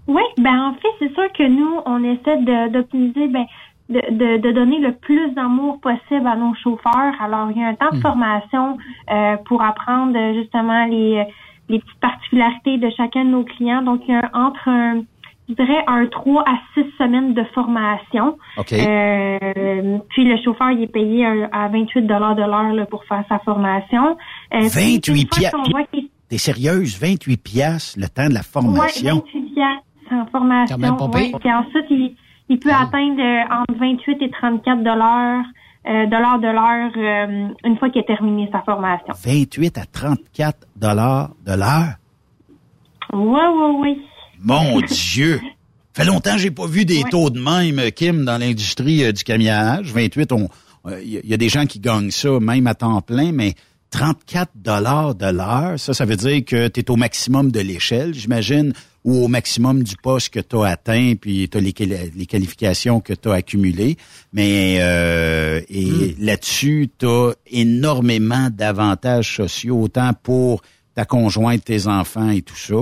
[0.06, 2.36] Oui, ben en fait, c'est sûr que nous, on essaie
[2.70, 3.46] d'optimiser, ben,
[3.88, 7.14] de, de, de donner le plus d'amour possible à nos chauffeurs.
[7.20, 8.02] Alors, il y a un temps de Mhm.
[8.02, 8.78] formation
[9.10, 11.24] euh, pour apprendre justement les,
[11.68, 13.82] les petites particularités de chacun de nos clients.
[13.82, 15.02] Donc, il y a un- entre un,
[15.58, 18.38] je dirais, un 3 à 6 semaines de formation.
[18.56, 18.72] OK.
[18.72, 23.38] Euh, puis le chauffeur, il est payé à, à 28 de l'heure pour faire sa
[23.40, 24.16] formation.
[24.54, 26.08] Euh, puis, 28 une fois piastres.
[26.28, 26.98] T'es sérieuse?
[27.00, 29.16] 28 piastres le temps de la formation?
[29.16, 30.76] Ouais, 28 piastres en formation.
[30.76, 31.32] Quand même pas ouais.
[31.38, 32.16] Puis ensuite, il,
[32.48, 35.44] il peut atteindre euh, entre 28 et 34 dollars
[35.84, 39.14] euh, dollars de l'heure euh, une fois qu'il a terminé sa formation.
[39.24, 41.96] 28 à 34 dollars de l'heure?
[43.12, 44.06] Oui, oui, oui.
[44.42, 45.40] Mon Dieu!
[45.94, 49.24] fait longtemps que j'ai pas vu des taux de même, Kim, dans l'industrie euh, du
[49.24, 49.92] camionnage.
[49.92, 50.48] 28, on,
[51.02, 53.54] il y, a des gens qui gagnent ça même à temps plein, mais
[53.90, 58.14] 34 dollars de l'heure, ça, ça veut dire que tu es au maximum de l'échelle,
[58.14, 58.72] j'imagine,
[59.04, 62.26] ou au maximum du poste que tu as atteint, puis tu as les, quali- les
[62.26, 63.98] qualifications que tu as accumulées.
[64.32, 70.62] Mais euh, et là-dessus, tu as énormément d'avantages sociaux, autant pour
[70.94, 72.76] ta conjointe, tes enfants et tout ça,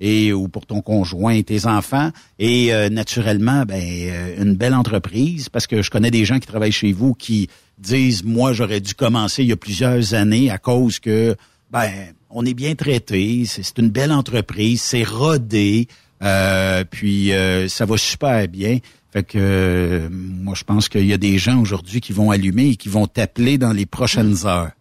[0.00, 2.10] et ou pour ton conjoint tes enfants.
[2.38, 6.46] Et euh, naturellement, ben euh, une belle entreprise, parce que je connais des gens qui
[6.46, 7.48] travaillent chez vous qui
[7.78, 11.36] disent moi j'aurais dû commencer il y a plusieurs années à cause que
[11.70, 11.90] ben
[12.30, 15.86] on est bien traité, c'est une belle entreprise, c'est rodé,
[16.22, 18.78] euh, puis euh, ça va super bien.
[19.12, 22.76] Fait que moi je pense qu'il y a des gens aujourd'hui qui vont allumer et
[22.76, 24.72] qui vont t'appeler dans les prochaines heures.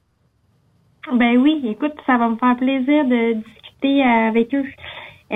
[1.11, 4.65] Ben oui, écoute, ça va me faire plaisir de discuter euh, avec eux.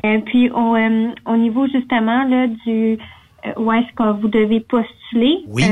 [0.06, 2.98] Euh, puis au, euh, au niveau justement là du
[3.46, 5.64] euh, où est-ce que vous devez postuler, Oui.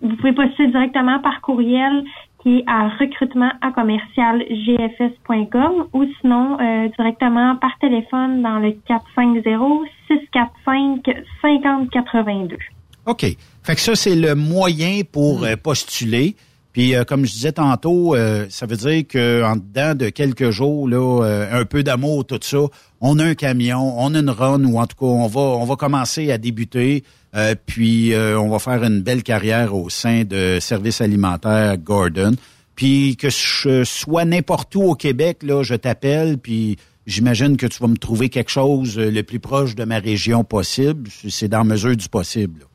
[0.00, 2.04] vous pouvez postuler directement par courriel
[2.42, 8.72] qui est à recrutement à commercial gfs.com ou sinon euh, directement par téléphone dans le
[8.86, 12.56] 450 645-5082.
[13.06, 13.24] OK.
[13.62, 16.36] Fait que ça, c'est le moyen pour euh, postuler.
[16.72, 20.88] Puis, euh, comme je disais tantôt, euh, ça veut dire qu'en dedans de quelques jours,
[20.88, 22.60] là, euh, un peu d'amour, tout ça,
[23.00, 25.64] on a un camion, on a une run, ou en tout cas, on va, on
[25.64, 27.04] va commencer à débuter.
[27.66, 32.36] puis, on va faire une belle carrière au sein de Services alimentaires Gordon.
[32.74, 36.76] Puis, que je sois n'importe où au Québec, là, je t'appelle, puis
[37.06, 41.10] j'imagine que tu vas me trouver quelque chose le plus proche de ma région possible.
[41.28, 42.60] C'est dans mesure du possible.
[42.60, 42.66] là.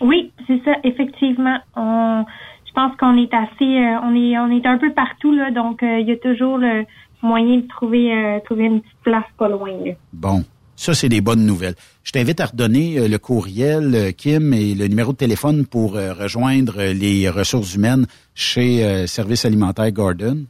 [0.00, 1.58] Oui, c'est ça, effectivement.
[1.76, 2.24] On,
[2.66, 5.82] je pense qu'on est assez, euh, on est, on est un peu partout là, donc
[5.82, 6.84] euh, il y a toujours le
[7.22, 9.70] moyen de trouver, euh, trouver une petite place pas loin.
[9.84, 9.92] là.
[10.12, 10.42] Bon,
[10.76, 11.74] ça, c'est des bonnes nouvelles.
[12.02, 15.96] Je t'invite à redonner euh, le courriel, euh, Kim, et le numéro de téléphone pour
[15.96, 20.44] euh, rejoindre euh, les ressources humaines chez euh, Service alimentaire Gordon.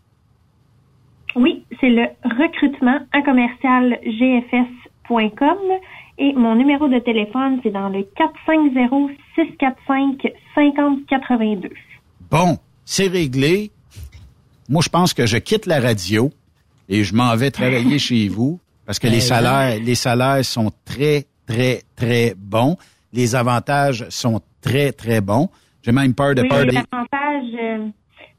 [1.37, 5.59] Oui, c'est le recrutement à commercial gfs.com
[6.19, 11.71] et mon numéro de téléphone c'est dans le 450 645 5082.
[12.31, 13.71] Bon, c'est réglé.
[14.69, 16.31] Moi, je pense que je quitte la radio
[16.89, 19.37] et je m'en vais travailler chez vous parce que les Exact.
[19.37, 22.77] salaires, les salaires sont très, très, très bons.
[23.13, 25.49] Les avantages sont très, très bons.
[25.83, 27.89] J'ai même peur de Oui, peur les avantages, euh,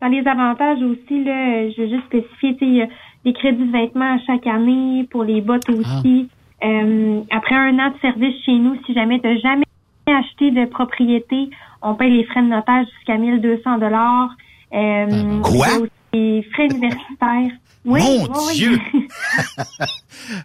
[0.01, 2.87] dans les avantages aussi, là, je vais juste spécifier, tu sais, il y a
[3.23, 6.27] des crédits de vêtements à chaque année, pour les bottes aussi.
[6.65, 9.65] Euh, après un an de service chez nous, si jamais tu n'as jamais
[10.07, 11.49] acheté de propriété,
[11.81, 14.29] on paye les frais de notaire jusqu'à 1200 dollars.
[14.73, 15.53] Euh, Quoi?
[15.53, 17.51] il y a aussi Les frais universitaires.
[17.85, 18.55] Oui, Mon oui.
[18.55, 18.77] Dieu!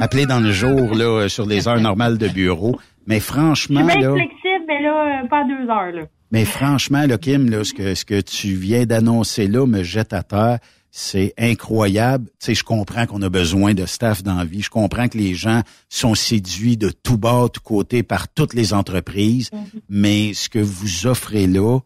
[0.02, 2.78] appelez dans le jour, là, sur les heures normales de bureau.
[3.06, 4.12] Mais Je suis franchement, bien là...
[4.12, 6.02] flexible, mais là, euh, pas à deux heures, là.
[6.30, 10.12] Mais franchement, là, Kim, là, ce que, ce que tu viens d'annoncer là me jette
[10.12, 10.58] à terre.
[10.90, 12.26] C'est incroyable.
[12.38, 14.60] Tu sais, je comprends qu'on a besoin de staff dans la vie.
[14.60, 18.74] Je comprends que les gens sont séduits de tout bas, tout côté par toutes les
[18.74, 19.48] entreprises.
[19.88, 21.78] Mais ce que vous offrez là,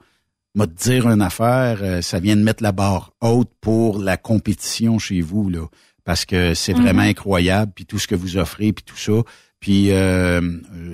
[0.55, 4.17] m'a te dire une affaire, euh, ça vient de mettre la barre haute pour la
[4.17, 5.67] compétition chez vous, là.
[6.05, 6.83] Parce que c'est Mhm.
[6.83, 9.13] vraiment incroyable, puis tout ce que vous offrez, puis tout ça.
[9.61, 10.41] Puis euh,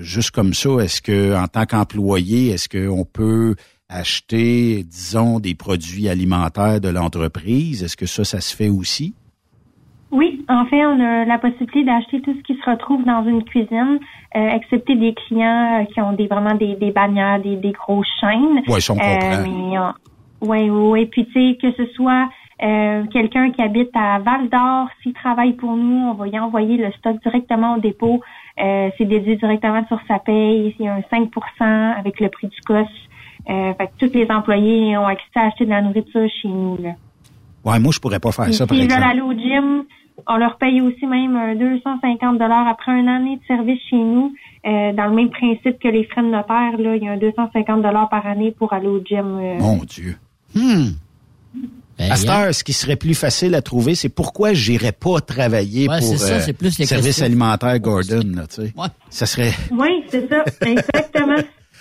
[0.01, 3.55] juste comme ça, est-ce que en tant qu'employé, est-ce qu'on peut
[3.89, 7.83] acheter, disons, des produits alimentaires de l'entreprise?
[7.83, 9.15] Est-ce que ça, ça se fait aussi?
[10.11, 13.43] Oui, en fait, on a la possibilité d'acheter tout ce qui se retrouve dans une
[13.45, 13.99] cuisine,
[14.37, 18.07] euh, excepté des clients euh, qui ont des vraiment des, des bannières, des, des grosses
[18.21, 18.63] chaînes.
[18.69, 19.43] Ouais, ça, on comprend.
[19.43, 21.07] mais, euh, ouais, ouais, ouais.
[21.07, 22.29] Puis tu sais, que ce soit
[22.63, 26.77] euh, quelqu'un qui habite à Val d'Or, s'il travaille pour nous, on va y envoyer
[26.77, 28.21] le stock directement au dépôt.
[28.61, 30.75] Euh, c'est déduit directement sur sa paye.
[30.79, 31.31] Il y a un 5
[31.99, 32.87] avec le prix du COS.
[33.49, 36.77] Euh, fait que tous les employés ont accès à acheter de la nourriture chez nous.
[36.83, 36.91] Là.
[37.65, 39.11] Ouais, moi, je pourrais pas faire ça, par s'ils veulent exemple.
[39.11, 39.85] aller au gym,
[40.27, 44.35] on leur paye aussi même un 250 dollars après une année de service chez nous.
[44.67, 47.17] Euh, dans le même principe que les frais de notaire, là, il y a un
[47.17, 49.39] 250 dollars par année pour aller au gym.
[49.41, 49.59] euh.
[49.59, 50.17] Mon Dieu.
[50.55, 50.89] Hmm.
[52.01, 55.89] À cette heure, ce qui serait plus facile à trouver, c'est pourquoi j'irais pas travailler
[55.89, 57.25] Ouais, pour c'est ça, euh, c'est plus les service questions.
[57.27, 58.73] alimentaire Gordon, là, tu sais.
[59.11, 59.51] Ça serait...
[59.73, 61.37] Oui, c'est ça, exactement.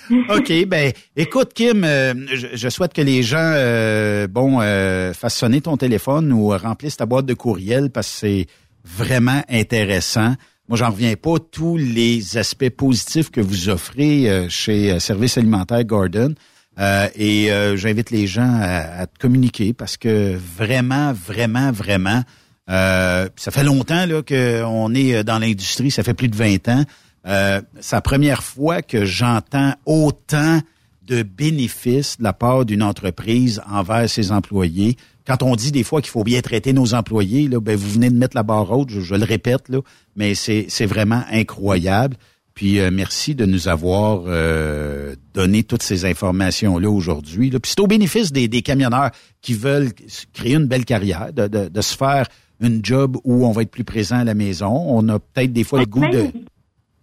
[0.30, 5.38] OK, ben écoute Kim, euh, je, je souhaite que les gens euh, bon euh, fassent
[5.38, 8.48] sonner ton téléphone ou remplissent ta boîte de courriel parce que c'est
[8.86, 10.36] vraiment intéressant.
[10.70, 15.38] Moi, j'en reviens pas tous les aspects positifs que vous offrez euh, chez euh, Service
[15.38, 16.36] alimentaire Gordon.
[16.80, 22.22] Euh, et j'invite les gens à, à te communiquer parce que vraiment, vraiment, vraiment,
[22.68, 26.84] ça fait longtemps là qu'on est dans l'industrie, ça fait plus de 20 ans.
[27.28, 30.60] Euh, c'est la première fois que j'entends autant
[31.06, 34.98] de bénéfices de la part d'une entreprise envers ses employés.
[35.26, 38.10] Quand on dit des fois qu'il faut bien traiter nos employés, là, ben vous venez
[38.10, 39.80] de mettre la barre haute, je, je le répète, là,
[40.16, 42.16] mais c'est, c'est vraiment incroyable.
[42.54, 47.50] Puis euh, merci de nous avoir euh, donné toutes ces informations-là aujourd'hui.
[47.52, 47.60] là.
[47.60, 49.92] Puis c'est au bénéfice des, des camionneurs qui veulent
[50.34, 52.28] créer une belle carrière, de, de, de se faire
[52.60, 54.72] une job où on va être plus présent à la maison.
[54.72, 56.32] On a peut-être des fois le goût de...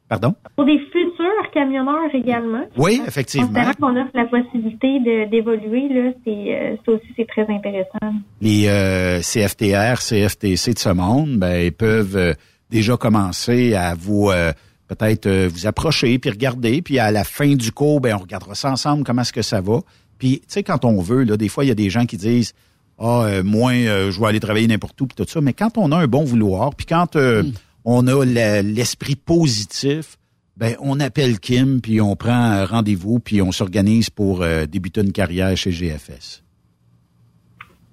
[0.08, 0.34] Pardon?
[0.54, 2.64] Pour des futurs camionneurs également.
[2.76, 3.46] Oui, effectivement.
[3.46, 8.14] Considérant qu'on offre la possibilité de- d'évoluer, là, c'est euh, ça aussi c'est très intéressant.
[8.40, 12.34] les euh, CFTR, CFTC de ce monde, ben, ils peuvent euh,
[12.70, 14.52] déjà commencer à vous euh,
[14.88, 18.54] peut-être euh, vous approcher puis regarder, puis à la fin du cours, ben on regardera
[18.54, 19.80] ça ensemble comment est-ce que ça va.
[20.18, 22.18] Puis tu sais quand on veut là, des fois il y a des gens qui
[22.18, 22.52] disent
[22.98, 25.78] ah euh, moi euh, je vais aller travailler n'importe où puis tout ça, mais quand
[25.78, 27.42] on a un bon vouloir, puis quand euh,
[27.84, 28.24] on a
[28.62, 30.16] l'esprit positif,
[30.56, 35.00] ben on appelle Kim, puis on prend un rendez-vous, puis on s'organise pour euh, débuter
[35.00, 36.42] une carrière chez GFS.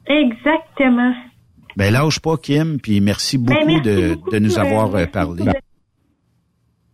[0.08, 1.14] Exactement.
[1.76, 4.96] Ben lâche pas Kim, puis merci beaucoup, Ben, merci de, beaucoup, de nous euh, avoir
[4.96, 5.46] euh, parlé.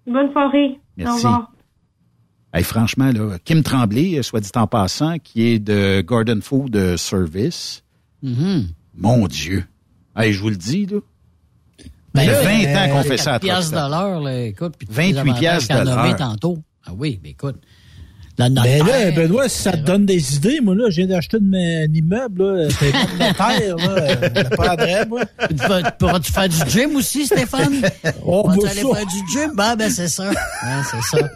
[0.05, 0.79] Bonne soirée.
[0.95, 1.25] Merci.
[1.25, 1.51] Au revoir.
[2.53, 7.83] Hey, franchement, là, Kim Tremblay, soit dit en passant, qui est de Garden Food Service.
[8.23, 8.67] Mm-hmm.
[8.95, 9.65] Mon Dieu.
[10.15, 10.99] Hey, je vous le dis, là.
[12.17, 13.85] Ben il y a là, 20 ans qu'on euh, fait ça à 4 piastres Truckstop.
[13.85, 14.73] de l'heure, là, écoute.
[14.77, 16.15] puis tous 28 les avantages piastres de l'heure.
[16.17, 16.57] tantôt.
[16.85, 17.55] Ah oui, mais écoute.
[18.39, 21.37] La Ben là, Benoît, si ça te donne des idées, moi, là, je viens d'acheter
[21.37, 25.21] un immeuble, là, c'est comme la terre, là, je le prendrais, moi.
[25.49, 27.81] Tu vas- Pourras-tu faire du gym aussi, Stéphane?
[28.23, 28.73] Oh, aller ça.
[28.95, 29.51] faire du gym?
[29.55, 30.29] Ben, ben, c'est ça.
[30.91, 31.29] C'est ça.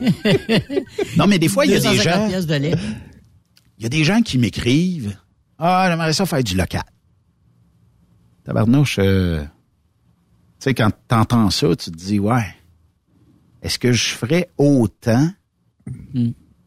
[1.16, 2.28] Non, mais des fois, il y a des 250 gens.
[2.28, 2.76] piastres de.
[3.78, 5.16] Il y a des gens qui m'écrivent
[5.58, 6.82] Ah, j'aimerais ça faire du local.
[8.44, 9.44] Tabarnouche, euh,
[10.64, 12.46] sais, quand t'entends ça, tu te dis Ouais,
[13.62, 15.28] est-ce que je ferais autant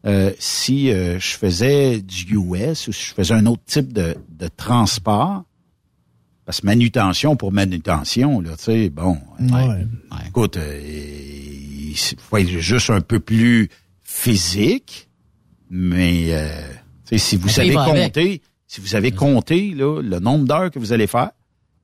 [0.06, 4.16] euh, si euh, je faisais du US ou si je faisais un autre type de,
[4.28, 5.44] de transport?
[6.44, 9.16] Parce que manutention pour manutention, là, tu sais, bon.
[9.40, 9.86] Ouais.
[10.28, 13.70] Écoute, euh, il faut être juste un peu plus
[14.02, 15.08] physique,
[15.70, 16.48] mais euh,
[17.06, 20.78] tu sais, si vous savez compter, si vous avez compté là, le nombre d'heures que
[20.78, 21.30] vous allez faire,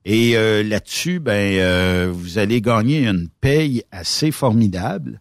[0.04, 5.20] et euh, là-dessus, ben euh, vous allez gagner une paye assez formidable,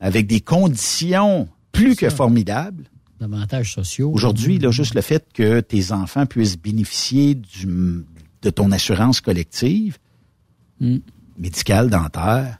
[0.00, 2.84] avec des conditions plus que formidables.
[3.20, 4.10] D'avantages sociaux.
[4.12, 8.04] Aujourd'hui, là, juste le fait que tes enfants puissent bénéficier du,
[8.42, 9.98] de ton assurance collective,
[10.82, 10.98] Hmm.
[11.38, 12.58] médicale, dentaire,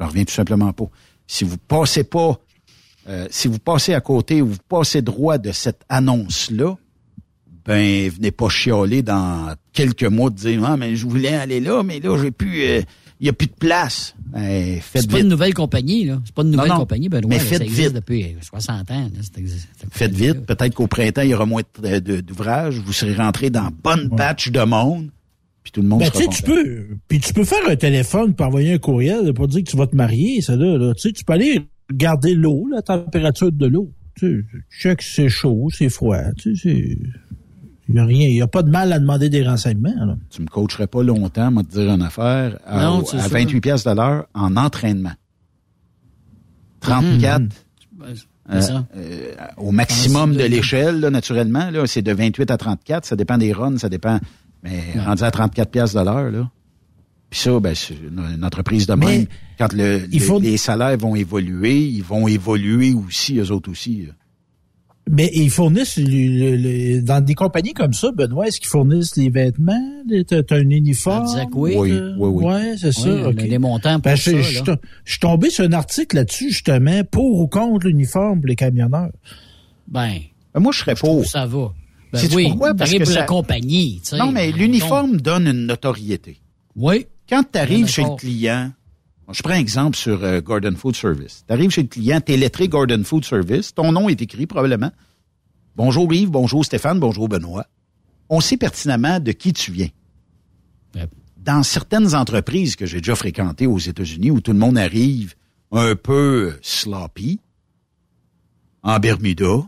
[0.01, 0.85] j'en reviens tout simplement pas.
[1.27, 2.39] Si vous passez pas,
[3.09, 6.77] euh, si vous passez à côté ou vous passez droit de cette annonce-là,
[7.65, 11.83] ben, venez pas chialer dans quelques mois de dire, ah, mais je voulais aller là,
[11.83, 12.83] mais là, j'ai plus, euh,
[13.21, 14.15] il y a plus de place.
[14.27, 16.21] Ben, faites C'est pas une nouvelle compagnie, là.
[16.27, 16.77] C'est pas une nouvelle non.
[16.77, 17.31] compagnie, Benoît.
[17.31, 17.95] Mais faites ça existe vite.
[17.95, 19.43] depuis 60 ans, là.
[19.91, 20.45] Faites vite.
[20.45, 22.79] Peut-être qu'au printemps, il y aura moins d'ouvrages.
[22.81, 25.09] Vous serez rentré dans bonne batch de monde.
[25.65, 26.55] Puis tout le monde Ben, sera tu sais, tu content.
[26.63, 29.77] peux, puis tu peux faire un téléphone pour envoyer un courriel pour dire que tu
[29.77, 30.95] vas te marier, ça là, là.
[30.95, 31.63] Tu sais, tu peux aller
[31.93, 33.91] garder l'eau, la température de l'eau.
[34.17, 36.99] Tu sais, si c'est chaud, c'est froid, tu sais, c'est...
[37.89, 40.17] Il n'y a rien, il n'y a pas de mal à demander des renseignements, là.
[40.31, 43.23] Tu me coacherais pas longtemps, moi, te dire une affaire, à, Non, au- c'est à
[43.25, 43.31] sûr.
[43.33, 45.13] 28 pièces de l'heure en entraînement.
[46.81, 47.43] 34.
[48.51, 48.87] C'est ça.
[48.97, 53.07] euh, au maximum de l'échelle, là, naturellement, là, c'est de 28 à 34.
[53.07, 54.19] Ça dépend des runs, ça dépend.
[54.65, 56.51] Mais rendu à 34 pièces de l'heure, là.
[57.31, 59.27] Puis ça, ben, c'est une, entreprise de même.
[59.59, 63.71] Quand le, il le- faut- les salaires vont évoluer, ils vont évoluer aussi, eux autres
[63.71, 64.07] aussi.
[64.07, 64.13] là.
[65.11, 69.17] Mais ils fournissent, le- le- le- dans des compagnies comme ça, Benoît, est-ce qu'ils fournissent
[69.17, 70.03] les vêtements?
[70.27, 71.27] T'as un uniforme?
[71.55, 71.75] Oui.
[71.77, 72.45] Oui, oui, oui.
[72.45, 73.03] Ouais, c'est ça.
[73.13, 73.49] Oui, on a ok.
[73.49, 74.43] des montants pour Ben, ça, je, là.
[74.67, 74.73] je,
[75.05, 79.11] je suis tombé sur un article là-dessus, justement, pour ou contre l'uniforme pour les camionneurs.
[79.89, 80.21] Ben.
[80.59, 81.27] moi, je serais pour.
[81.27, 81.75] Ça va.
[82.15, 82.75] Ben Sais-tu oui, pourquoi?
[82.75, 84.19] Parce que pour ça- la compagnie, tu sais.
[84.19, 86.41] Non, mais l'uniforme donne une notoriété.
[86.77, 87.07] Oui.
[87.29, 88.73] Quand tu arrives chez le client,
[89.33, 91.45] je prends un exemple sur euh, Gordon Food Service.
[91.47, 94.47] Tu arrives chez le client, tu es lettré Gordon Food Service, ton nom est écrit
[94.47, 94.93] probablement.
[95.77, 97.67] Bonjour Yves, bonjour Stéphane, bonjour Benoît.
[98.29, 99.89] On sait pertinemment de qui tu viens.
[101.39, 105.35] Dans certaines entreprises que j'ai déjà fréquentées aux États-Unis où tout le monde arrive
[105.73, 107.41] un peu sloppy,
[108.83, 109.67] en Bermuda,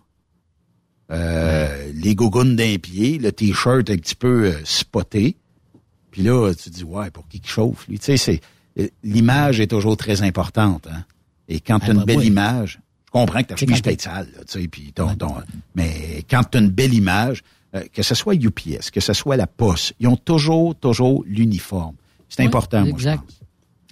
[1.11, 5.37] euh, les gougounes d'un pied, le t-shirt un petit peu euh, spoté.
[6.11, 7.99] Puis là, tu te dis, ouais, pour qui qui chauffe, lui?
[7.99, 8.41] Tu sais, c'est,
[8.79, 11.05] euh, l'image est toujours très importante, hein.
[11.49, 12.27] Et quand tu as Ah, une bah, belle oui.
[12.27, 14.93] image, je comprends que ta C'est chemise quand peut être sale, là, tu sais, puis
[14.93, 15.35] ton, ton-
[15.77, 17.45] mais quand tu as une belle image,
[17.77, 21.95] euh, que ce soit UPS, que ce soit la Poste, ils ont toujours, toujours l'uniforme.
[22.29, 23.23] C'est Oui, important, moi, je Exact.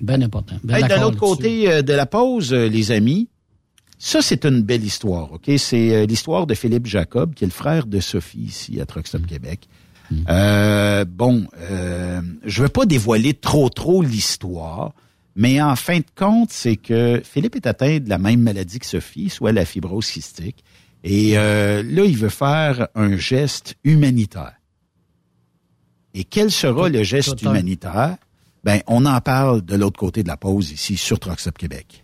[0.00, 0.56] Ben important.
[0.64, 3.28] Ben Hey, de l'autre côté de la pause, les amis,
[3.98, 5.50] ça, c'est une belle histoire, OK?
[5.56, 9.06] C'est euh, l'histoire de Philippe Jacob, qui est le frère de Sophie ici à Truck
[9.06, 9.26] Stop Mm.
[9.26, 9.68] Québec.
[10.28, 14.92] Euh, bon, euh, je veux pas dévoiler trop, trop l'histoire,
[15.36, 18.86] mais en fin de compte, c'est que Philippe est atteint de la même maladie que
[18.86, 20.62] Sophie, soit la fibrose cystique.
[21.02, 24.54] Et euh, là, il veut faire un geste humanitaire.
[26.14, 28.16] Et quel sera le geste humanitaire?
[28.62, 32.03] Ben, on en parle de l'autre côté de la pause ici sur Stop Québec.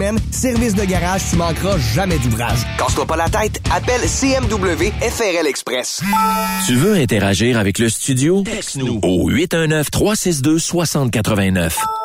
[0.31, 2.59] Service de garage, tu manqueras jamais d'ouvrage.
[2.77, 6.01] Casse-toi pas la tête, appelle CMW FRL Express.
[6.65, 8.41] Tu veux interagir avec le studio?
[8.43, 11.73] Texte-nous au 819-362-6089.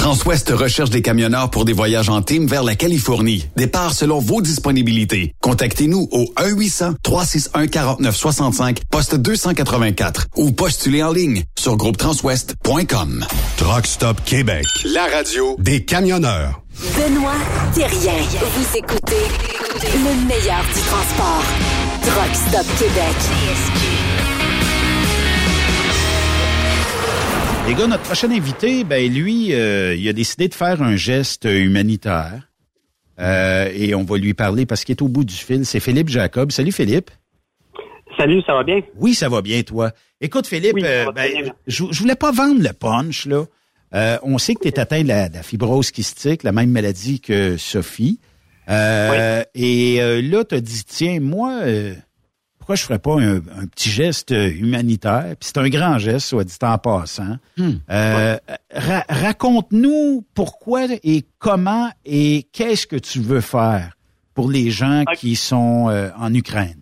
[0.00, 3.46] Transwest recherche des camionneurs pour des voyages en team vers la Californie.
[3.54, 5.34] Départ selon vos disponibilités.
[5.42, 13.26] Contactez-nous au 1-800-361-4965, poste 284 ou postulez en ligne sur groupetranswest.com.
[13.58, 16.62] Truck Stop Québec, la radio des camionneurs.
[16.96, 17.36] Benoît
[17.74, 18.22] Thérien.
[18.56, 19.26] Vous écoutez
[19.82, 21.44] le meilleur du transport.
[22.00, 23.16] Truck Stop Québec.
[27.70, 31.44] Les gars, notre prochain invité, ben lui, euh, il a décidé de faire un geste
[31.44, 32.50] humanitaire.
[33.20, 35.64] Euh, et on va lui parler parce qu'il est au bout du fil.
[35.64, 36.50] C'est Philippe Jacob.
[36.50, 37.12] Salut Philippe.
[38.18, 38.80] Salut, ça va bien?
[38.96, 39.92] Oui, ça va bien, toi.
[40.20, 43.44] Écoute, Philippe, Oui, euh, ben, je, je voulais pas vendre le punch, là.
[43.94, 46.70] Euh, on sait que tu es atteint de la, de la fibrose kystique, la même
[46.70, 48.18] maladie que Sophie.
[48.68, 51.60] Euh, Et là, tu as dit, tiens, moi,
[52.60, 55.24] pourquoi je ferais pas un, un petit geste humanitaire?
[55.40, 57.36] Puis c'est un grand geste, soit dit en passant.
[57.58, 58.36] Euh,
[58.72, 63.94] ra- Raconte-nous pourquoi et comment et qu'est-ce que tu veux faire
[64.34, 66.76] pour les gens qui sont euh, en Ukraine?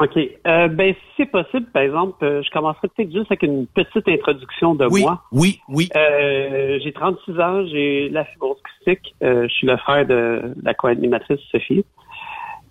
[0.00, 0.16] OK.
[0.46, 4.06] Euh, ben, si c'est possible, par exemple, euh, je commencerai peut-être juste avec une petite
[4.08, 5.24] introduction de Oui, moi.
[5.32, 5.88] oui, oui.
[5.96, 8.58] Euh, j'ai 36 ans, j'ai la fibrose.
[8.88, 11.84] Euh, je suis le frère de la co-animatrice Sophie.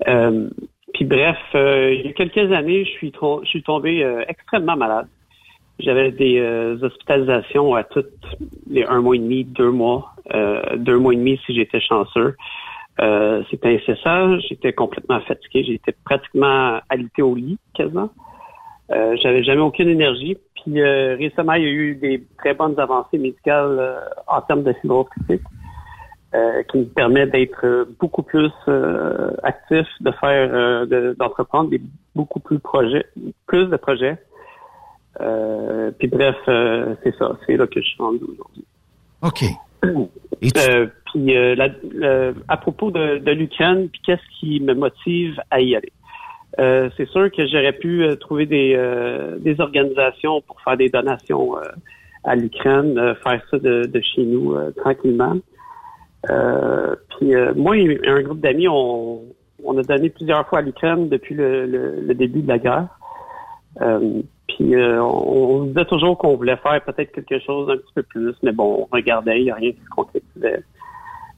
[0.08, 0.50] Euh,
[0.98, 4.76] puis bref, euh, il y a quelques années, je suis, je suis tombé euh, extrêmement
[4.76, 5.06] malade.
[5.78, 8.08] J'avais des euh, hospitalisations à toutes
[8.68, 12.36] les un mois et demi, deux mois, euh, deux mois et demi si j'étais chanceux.
[13.00, 18.10] Euh, c'était incessant, j'étais complètement fatigué, j'étais pratiquement alité au lit quasiment.
[18.90, 20.36] Euh, J'avais jamais aucune énergie.
[20.56, 25.06] Puis récemment, il y a eu des très bonnes avancées médicales en termes de fibrose
[25.16, 25.46] kystique,
[26.36, 31.70] euh, qui me permettent d'être euh, beaucoup plus euh, actif, de faire, euh, de- d'entreprendre
[31.70, 31.82] des
[32.16, 33.06] beaucoup plus projets,
[33.46, 34.18] plus de projets.
[35.22, 38.66] Euh, puis bref, euh, c'est ça, c'est là que je suis rendu aujourd'hui.
[39.22, 39.44] OK.
[40.56, 45.62] Euh, puis euh, la- à propos de, de l'Ukraine, puis qu'est-ce qui me motive à
[45.62, 45.92] y aller?
[46.60, 51.58] Euh, c'est sûr que j'aurais pu trouver des, euh, des organisations pour faire des donations
[51.58, 51.62] euh,
[52.24, 55.38] à l'Ukraine, euh, faire ça de, de chez nous euh, tranquillement.
[56.30, 59.22] Euh, puis euh, moi et un groupe d'amis, on,
[59.64, 62.88] on a donné plusieurs fois à l'Ukraine depuis le, le- le début de la guerre.
[63.82, 67.94] Euh, puis euh, on, on disait toujours qu'on voulait faire peut-être quelque chose un petit
[67.94, 70.64] peu plus, mais bon, on regardait, il n'y a rien qui se concrétisait.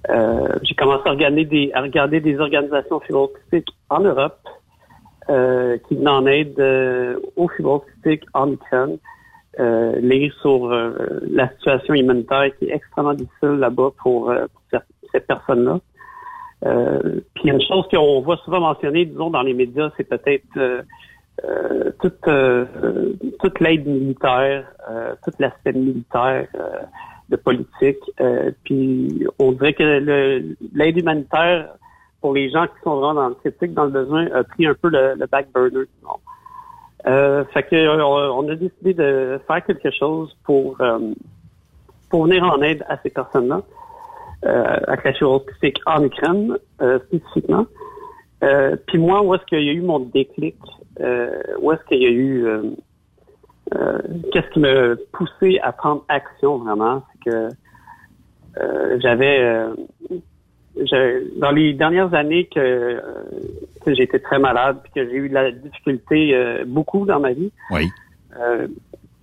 [0.09, 4.39] Euh, J'ai commencé à regarder des, à regarder des organisations fibrocystique en Europe
[5.29, 6.57] euh, qui venaient en aide
[7.35, 8.97] aux fibrocystique en Ukraine.
[9.59, 14.61] Euh, lire sur euh, la situation humanitaire qui est extrêmement difficile là-bas pour, euh, pour
[15.11, 15.79] cette- personne-là.
[16.65, 20.81] Euh, puis une chose qu'on voit souvent mentionner, disons, dans les médias, c'est peut-être euh,
[21.99, 22.21] toute,
[23.39, 24.65] toute l'aide militaire,
[25.25, 26.47] tout l'aspect militaire
[27.29, 27.99] de politique.
[28.63, 30.43] Puis on dirait que
[30.75, 31.69] l'aide humanitaire
[32.21, 34.73] pour les gens qui sont vraiment dans le critique, dans le besoin, a pris un
[34.75, 35.85] peu le, le back burner.
[35.95, 36.19] disons.
[37.07, 41.13] Euh, fait que euh, on, a décidé de faire quelque chose pour euh,
[42.09, 43.61] pour venir en aide à ces personnes-là,
[44.45, 47.65] euh, avec la plastique en Ukraine euh, spécifiquement.
[48.43, 50.57] Euh, puis moi, où est-ce qu'il y a eu mon déclic?
[50.99, 52.45] Euh, où est-ce qu'il y a eu...
[52.45, 52.63] euh,
[53.75, 53.99] euh,
[54.33, 57.03] Qu'est-ce qui m'a poussé à prendre action vraiment?
[57.13, 57.49] C'est que
[58.57, 59.67] euh, j'avais...
[60.79, 63.01] euh, je- dans les dernières années que, euh,
[63.87, 67.51] été très malade puis que j'ai eu de la difficulté euh, beaucoup dans ma vie,
[67.71, 67.89] Oui.
[68.39, 68.67] euh,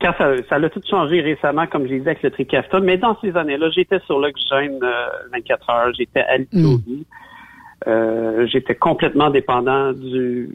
[0.00, 3.16] quand ça, ça l'a tout changé récemment, comme j'ai dit avec le Trikafta, mais dans
[3.20, 7.06] ces années-là, j'étais sur l'oxygène euh, 24 heures, j'étais à l'hypnosie.
[7.86, 10.48] Euh, j'étais complètement dépendant du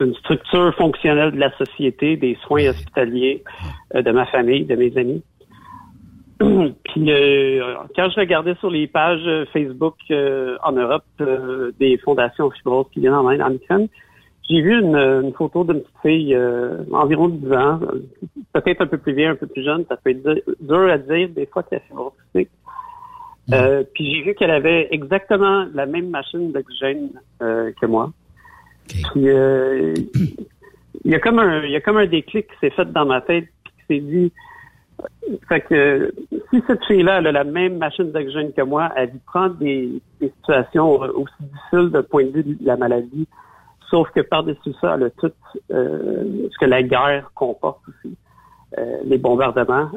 [0.00, 3.44] d'une structure fonctionnelle de la société, des soins hospitaliers,
[3.94, 5.22] euh, de ma famille, de mes amis.
[6.84, 11.98] Puis euh, quand je regardais sur les pages euh, Facebook euh, en Europe euh, des
[11.98, 13.86] fondations fibroses qui viennent en Inde, en
[14.48, 18.02] j'ai vu une, une photo d'une petite fille euh, environ 10 ans, euh,
[18.52, 20.22] peut-être un peu plus vieille, un peu plus jeune, ça peut être
[20.60, 22.12] dur- à dire des fois que la fibrose.
[23.52, 27.10] Euh, puis j'ai vu qu'elle avait exactement la même machine d'oxygène
[27.42, 28.12] euh, que moi.
[28.88, 29.94] Puis euh,
[31.04, 33.06] il y a comme un il y a comme un déclic qui s'est fait dans
[33.06, 34.32] ma tête puis qui s'est dit
[35.48, 36.14] fait que
[36.50, 40.28] si cette fille-là a la même machine d'oxygène que moi, elle vit prendre des, des
[40.28, 43.26] situations euh, aussi difficiles d'un point de vue de la maladie,
[43.90, 45.32] sauf que par-dessus ça, elle a tout
[45.70, 48.16] euh, ce que la guerre comporte aussi.
[48.78, 49.90] Euh, les bombardements,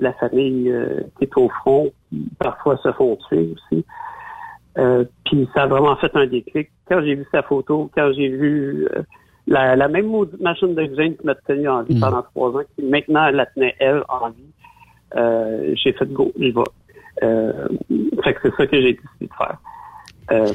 [0.00, 0.74] la famille
[1.18, 3.84] qui est au front, qui parfois se font tuer aussi.
[5.26, 6.70] Puis ça a vraiment fait un déclic.
[6.88, 8.88] Quand j'ai vu sa photo, quand j'ai vu
[9.46, 12.84] la, la même maudite machine d'oxygène qui m'a tenu en vie pendant trois ans, qui
[12.84, 14.52] maintenant elle la tenait elle en vie,
[15.16, 16.60] euh, j'ai fait go, j'y vais.
[17.22, 17.68] Euh,
[18.24, 19.58] fait que c'est ça que j'ai décidé de faire.
[20.32, 20.52] Euh,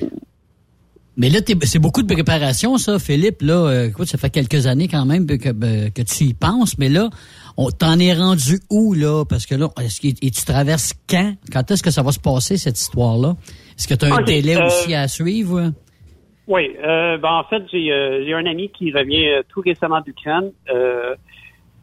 [1.18, 3.42] Mais là, c'est beaucoup de préparation, ça, Philippe.
[3.42, 5.36] Là, euh, écoute, ça fait quelques années quand même que,
[5.90, 7.10] que tu y penses, mais là,
[7.58, 9.24] on t'en est rendu où, là?
[9.26, 11.34] Parce que là, est-ce que, et tu traverses quand?
[11.52, 13.36] Quand est-ce que ça va se passer, cette histoire-là?
[13.78, 15.72] Est-ce que tu as un Ok, délai euh, aussi à suivre?
[16.48, 20.02] Oui, euh, ben en fait, j'ai euh, j'ai un ami qui revient euh, tout récemment
[20.02, 20.52] d'Ukraine.
[20.70, 21.16] Euh,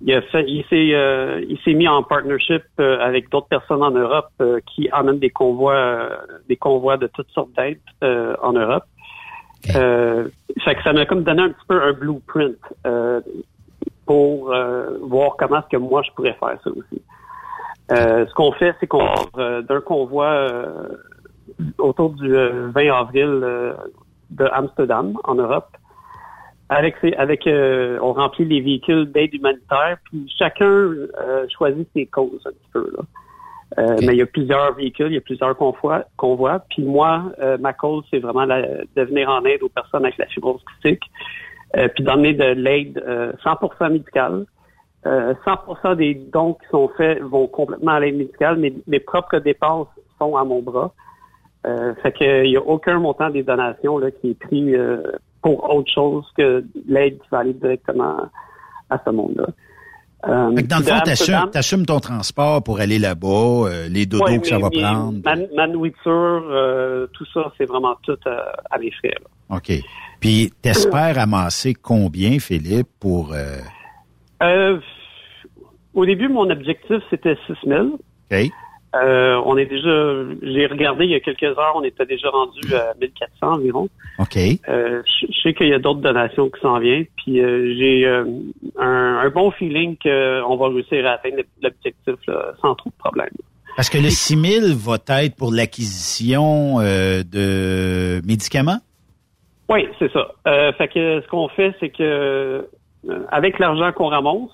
[0.00, 3.82] il a fait, il s'est euh, il s'est mis en partnership euh, avec d'autres personnes
[3.82, 6.16] en Europe euh, qui emmènent des convois euh,
[6.48, 8.84] des convois de toutes sortes d'aides euh, en Europe.
[9.74, 10.28] Euh,
[10.64, 12.56] fait que ça m'a comme donné un petit peu un blueprint
[12.86, 13.20] euh,
[14.06, 17.02] pour euh, voir comment est-ce que moi je pourrais faire ça aussi.
[17.90, 19.08] Euh, ce qu'on fait, c'est qu'on
[19.38, 20.88] euh, d'un convoi euh,
[21.78, 23.72] autour du euh, 20 avril euh,
[24.30, 25.68] de Amsterdam en Europe.
[26.70, 32.42] Avec avec euh, on remplit les véhicules d'aide humanitaire, puis chacun euh, choisit ses causes
[32.46, 33.02] un petit peu là.
[33.78, 36.60] Euh, Mais il y a plusieurs véhicules, il y a plusieurs convois, convois.
[36.70, 40.16] Puis moi, euh, ma cause, c'est vraiment la- de venir en aide aux personnes avec
[40.18, 41.02] la fibrose cystique,
[41.76, 44.46] euh, puis d'emmener de l'aide euh, 100% médicale.
[45.06, 49.38] Euh, 100% des dons qui sont faits vont complètement à l'aide médicale, mais mes propres
[49.38, 49.88] dépenses
[50.18, 50.92] sont à mon bras.
[51.66, 55.02] Euh, fait que il y a aucun montant des donations là, qui est pris euh,
[55.42, 58.16] pour autre chose que l'aide qui va aller directement
[58.90, 59.46] à ce monde-là.
[60.26, 63.26] Euh, dans le fond, t'assumes, t'assumes ton transport pour aller là-bas,
[63.68, 65.14] euh, les dodos Ouais, que ça va prendre.
[65.24, 69.14] Ma, ma nourriture, euh, tout ça, c'est vraiment tout à mes frais.
[69.20, 69.56] là.
[69.56, 69.72] OK.
[70.18, 73.32] Puis, t'espères amasser combien, Philippe, pour...
[75.94, 77.86] au début, mon objectif, c'était 6 000.
[78.30, 78.50] OK.
[78.94, 82.74] Euh, on est déjà, j'ai regardé il y a quelques heures, on était déjà rendu
[82.74, 83.88] à 1400 environ.
[84.18, 84.36] OK.
[84.36, 88.06] Euh, je je sais qu'il y a d'autres donations qui s'en viennent, puis euh, j'ai
[88.06, 88.24] euh,
[88.78, 92.14] un, un bon feeling qu'on va réussir à atteindre l'objectif
[92.60, 93.30] sans trop de problème.
[93.78, 98.80] Parce que le 6 000 va être pour l'acquisition euh, de médicaments?
[99.68, 100.26] Oui, c'est ça.
[100.48, 102.62] Euh, fait que ce qu'on fait, c'est que euh,
[103.30, 104.50] avec l'argent qu'on ramasse,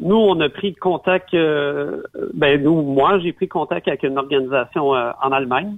[0.00, 2.02] nous, on a pris contact, euh,
[2.34, 5.76] ben nous, moi, j'ai pris contact avec une organisation euh, en Allemagne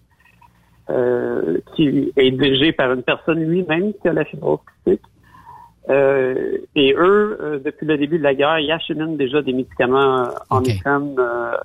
[0.90, 4.60] euh, qui est dirigée par une personne lui-même qui a la fibrose.
[5.88, 10.26] Euh, et eux, euh, depuis le début de la guerre, ils acheminent déjà des médicaments
[10.26, 11.16] euh, en Ukraine.
[11.18, 11.56] euh,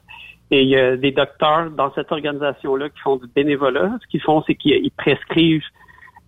[0.50, 3.98] et il y a des docteurs dans cette organisation-là qui font du bénévolat.
[4.02, 5.64] Ce qu'ils font, c'est qu'ils ils prescrivent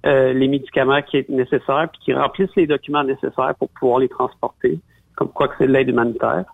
[0.05, 4.09] euh, les médicaments qui sont nécessaires, puis qui remplissent les documents nécessaires pour pouvoir les
[4.09, 4.79] transporter,
[5.19, 6.45] comme quoi que c'est de l'aide humanitaire.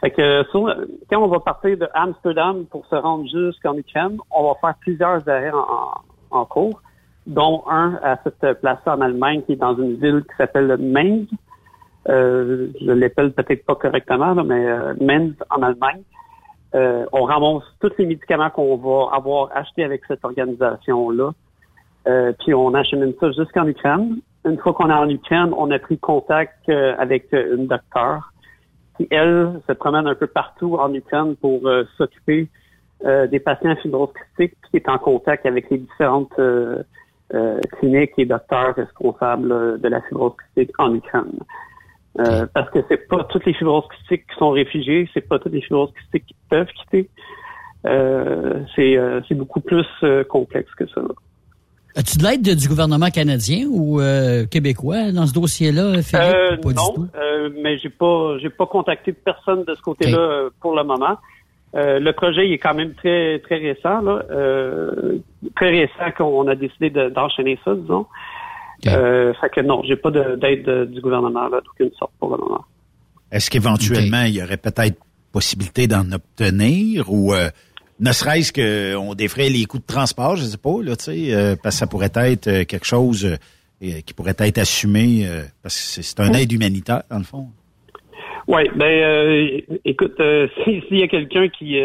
[0.00, 0.42] Fait que
[1.10, 5.28] quand on va partir de Amsterdam pour se rendre jusqu'en Ukraine, on va faire plusieurs
[5.28, 5.52] arrêts
[6.30, 6.80] en, cours,
[7.26, 11.26] dont un à cette place-là en Allemagne qui est dans une ville qui s'appelle Mainz.
[12.08, 16.02] Euh, je l'appelle peut-être pas correctement, là, mais euh, Mainz en Allemagne.
[16.74, 21.32] Euh, on ramasse tous les médicaments qu'on va avoir achetés avec cette organisation-là.
[22.06, 24.20] Euh, puis on achemine ça jusqu'en Ukraine.
[24.44, 28.32] Une fois qu'on est en Ukraine, on a pris contact euh, avec euh, une docteure
[28.96, 32.48] qui, elle, se promène un peu partout en Ukraine pour euh, s'occuper
[33.04, 36.82] euh, des patients fibrose cystique, puis qui est en contact avec les différentes euh,
[37.32, 41.38] euh, cliniques et docteurs responsables de la fibrose cystique en Ukraine.
[42.16, 45.60] Parce que c'est pas toutes les fibroses cystiques qui sont réfugiées, c'est pas toutes les
[45.60, 47.08] fibroses cystiques qui peuvent quitter.
[47.84, 49.86] C'est beaucoup plus
[50.28, 51.02] complexe que ça.
[51.98, 56.14] As-tu de l'aide de- du gouvernement canadien ou euh, québécois dans ce dossier-là, Philippe?
[56.24, 57.08] Euh, du non, tout?
[57.20, 61.16] euh, mais j'ai pas j'ai pas contacté personne de ce côté-là pour le moment.
[61.74, 65.18] Euh, le projet il est quand même très très récent là, euh,
[65.56, 68.06] très récent qu'on a décidé de- d'enchaîner ça, disons.
[68.86, 72.36] Euh, fait que non, j'ai pas de- d'aide du gouvernement là, d'aucune sorte pour le
[72.38, 72.64] moment.
[73.32, 74.96] Est-ce qu'éventuellement, il y aurait peut-être
[75.32, 77.48] possibilité d'en obtenir ou euh,
[78.00, 81.56] ne serait-ce qu'on défrait les coûts de transport, je sais pas, là, tu sais, euh,
[81.62, 85.74] parce que ça pourrait être euh, quelque chose euh, qui pourrait être assumé, euh, parce
[85.96, 87.48] que c'est- un aide humanitaire, dans le fond.
[88.46, 90.16] Oui, ben écoute,
[90.64, 91.76] si- s'il y a quelqu'un qui,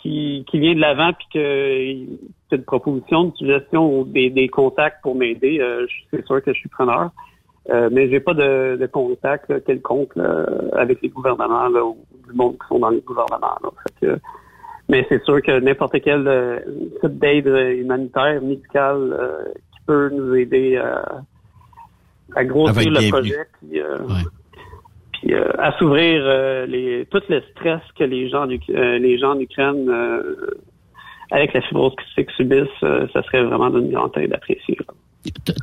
[0.00, 2.16] qui qui vient de l'avant puis que
[2.48, 6.52] c'est une proposition, une suggestion ou des, des contacts pour m'aider, je- c'est sûr que
[6.52, 7.10] je suis preneur.
[7.92, 10.46] Mais j'ai pas de, de contact là, quelconque là,
[10.76, 11.98] avec les gouvernements là, ou
[12.28, 13.58] du monde qui sont dans les gouvernements.
[13.62, 13.70] Là.
[14.00, 14.20] Fait que-
[14.90, 16.58] mais c'est sûr que n'importe quel euh,
[17.00, 21.22] type d'aide euh, humanitaire, médicale, euh, qui peut nous aider à,
[22.34, 23.98] à grossir le projet, puis, euh,
[25.12, 29.88] puis à s'ouvrir les tout le stress que les gens les gens en Ukraine
[31.30, 34.78] avec la fibrose cystique subissent, ça serait vraiment d'une grande aide appréciée.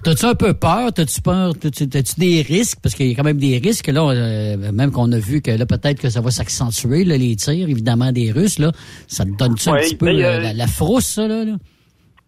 [0.04, 0.94] T'as-tu un peu peur?
[0.94, 1.54] T'as-tu peur?
[1.60, 2.78] T'as-tu des risques?
[2.82, 5.50] Parce qu'il y a quand même des risques, là, euh, même qu'on a vu que
[5.52, 8.72] là, peut-être que ça va s'accentuer, là, les tirs, évidemment, des Russes, là.
[9.08, 11.44] Ça te donne-tu un petit peu ben, a- euh, la, la frousse, ça, là?
[11.44, 11.54] là?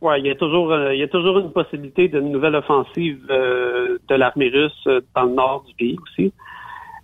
[0.01, 3.19] Ouais, il y a toujours euh, il y a toujours une possibilité d'une nouvelle offensive
[3.29, 6.31] euh, de l'armée russe euh, dans le nord du pays aussi,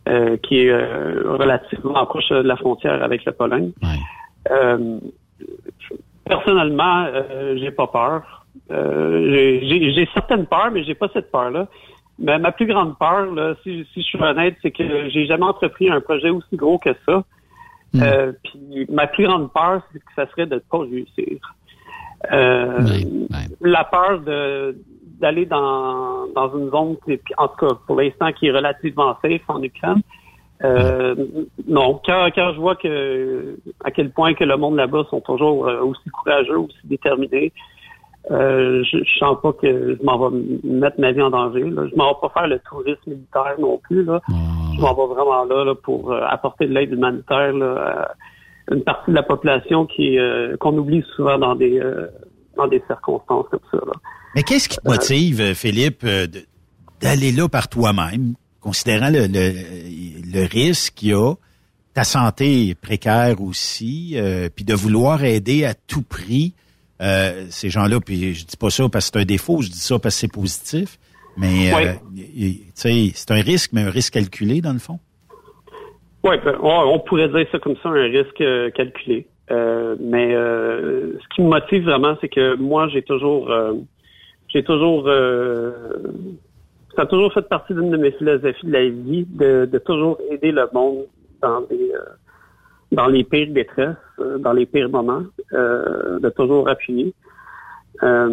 [0.07, 3.71] euh, qui est euh, relativement proche de la frontière avec la Pologne.
[4.49, 4.97] Euh,
[6.25, 8.44] personnellement, euh, j'ai pas peur.
[8.71, 11.67] Euh, j'ai- j'ai j'ai certaines peurs, mais j'ai pas cette peur-là.
[12.17, 15.43] Mais ma plus grande peur, là, si, si je suis honnête, c'est que j'ai jamais
[15.43, 17.23] entrepris un projet aussi gros que ça.
[18.01, 21.39] Euh, puis ma plus grande peur, c'est que ça serait de ne pas réussir.
[22.31, 22.79] Euh,
[23.61, 24.77] La peur de
[25.19, 29.41] d'aller dans, dans une zone, qui en tout cas pour l'instant, qui est relativement safe
[29.47, 30.01] en Ukraine.
[30.63, 31.15] Euh,
[31.67, 35.67] non, quand, quand je vois que à quel point que le monde là-bas sont toujours
[35.67, 37.51] euh, aussi courageux, aussi déterminés,
[38.31, 41.63] euh, je, je sens pas que je m'en vais mettre ma vie en danger.
[41.63, 41.83] Là.
[41.91, 44.03] Je m'en vais pas faire le tourisme militaire non plus.
[44.03, 44.19] Là.
[44.29, 48.15] Je m'en vais vraiment là, là pour euh, apporter de l'aide humanitaire là,
[48.69, 52.07] à une partie de la population qui euh, qu'on oublie souvent dans des euh,
[52.57, 53.77] dans des circonstances comme ça.
[53.77, 53.93] Là.
[54.33, 56.05] Mais qu'est-ce qui te motive, Philippe,
[57.01, 61.35] d'aller là par toi-même, considérant le, le, le risque qu'il y a,
[61.93, 64.17] ta santé est précaire aussi,
[64.55, 66.53] puis de vouloir aider à tout prix
[67.01, 69.79] euh, ces gens-là, puis je dis pas ça parce que c'est un défaut, je dis
[69.79, 70.97] ça parce que c'est positif,
[71.37, 74.99] mais euh, tu sais, c'est un risque, mais un risque calculé dans le fond.
[76.23, 79.27] Oui, on pourrait dire ça comme ça, un risque euh, calculé.
[79.51, 83.73] Euh, mais euh, ce qui me motive vraiment, c'est que moi, j'ai toujours, euh,
[84.47, 85.71] j'ai toujours, euh,
[86.95, 90.17] ça a toujours fait partie d'une de mes philosophies de la vie, de, de toujours
[90.31, 91.05] aider le monde
[91.43, 91.99] dans des, euh,
[92.91, 97.13] dans les pires détresses, euh, dans les pires moments, euh, de toujours appuyer.
[98.03, 98.29] Euh,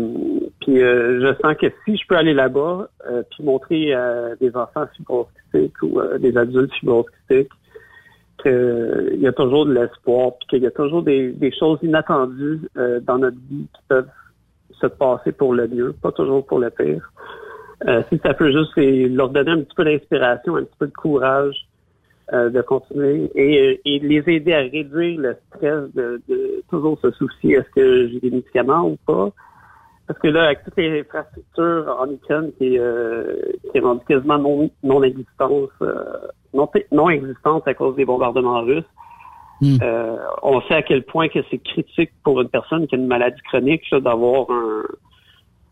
[0.61, 4.55] puis euh, je sens que si je peux aller là-bas, euh, puis montrer à des
[4.57, 7.53] enfants fibrosquistiques ou des adultes fibrosquistiques
[8.43, 12.61] qu'il y a toujours de l'espoir, puis qu'il y a toujours des, des choses inattendues
[13.03, 14.09] dans notre vie qui peuvent
[14.81, 17.13] se passer pour le mieux, pas toujours pour le pire.
[17.87, 20.93] Euh, si ça peut juste leur donner un petit peu d'inspiration, un petit peu de
[20.93, 21.67] courage
[22.33, 27.11] euh, de continuer et, et les aider à réduire le stress de, de toujours se
[27.13, 29.31] soucier est-ce que j'ai des médicaments ou pas.
[30.07, 33.37] Parce que là, avec toutes les infrastructures en Ukraine qui, euh,
[33.71, 36.05] qui est rendue quasiment non, non existence, euh,
[36.55, 38.85] non, non existante à cause des bombardements russes,
[39.83, 43.07] euh, on sait à quel point que c'est critique pour une personne qui a une
[43.07, 44.83] maladie chronique d'avoir un,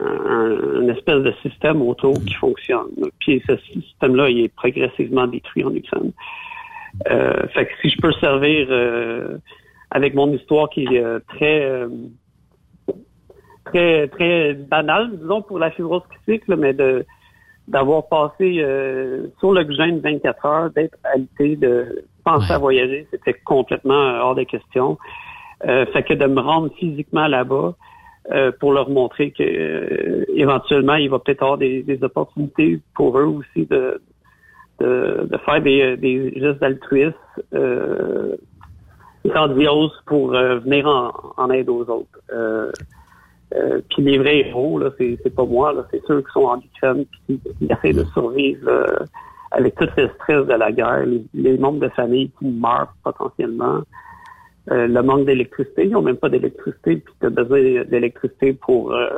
[0.04, 2.88] un- une espèce de système autour qui fonctionne.
[3.20, 6.12] Puis ce système-là, il est progressivement détruit en Ukraine.
[7.10, 9.38] Euh, fait que si je peux servir euh,
[9.90, 11.88] avec mon histoire qui est euh, très euh,
[13.66, 17.04] très très banale, disons pour la fibrose critique, là, mais de
[17.68, 23.94] d'avoir passé euh, sur l'oxygène 24 heures, d'être alité, de penser à voyager, c'était complètement
[23.94, 24.98] euh, hors de question.
[25.66, 27.74] Euh, fait que de me rendre physiquement là-bas
[28.32, 33.18] euh, pour leur montrer que euh, éventuellement il va peut-être avoir des, des opportunités pour
[33.18, 34.00] eux aussi de
[34.80, 37.14] de, de faire des, des gestes d'altruisme
[37.54, 38.36] euh,
[39.24, 42.20] grandioses pour euh, venir en, en aide aux autres.
[42.32, 42.72] Euh,
[43.54, 46.60] euh, puis les vrais héros, là, c'est, pas moi, là, c'est ceux qui sont en
[46.60, 48.86] Ukraine qui, qui essaient de survivre euh,
[49.50, 53.80] avec tout le stress de la guerre, les, les membres de famille qui meurent potentiellement.
[54.70, 55.84] Euh, le manque d'électricité.
[55.86, 57.60] Ils n'ont même pas d'électricité, puis tu as besoin
[57.90, 59.08] d'électricité pour euh,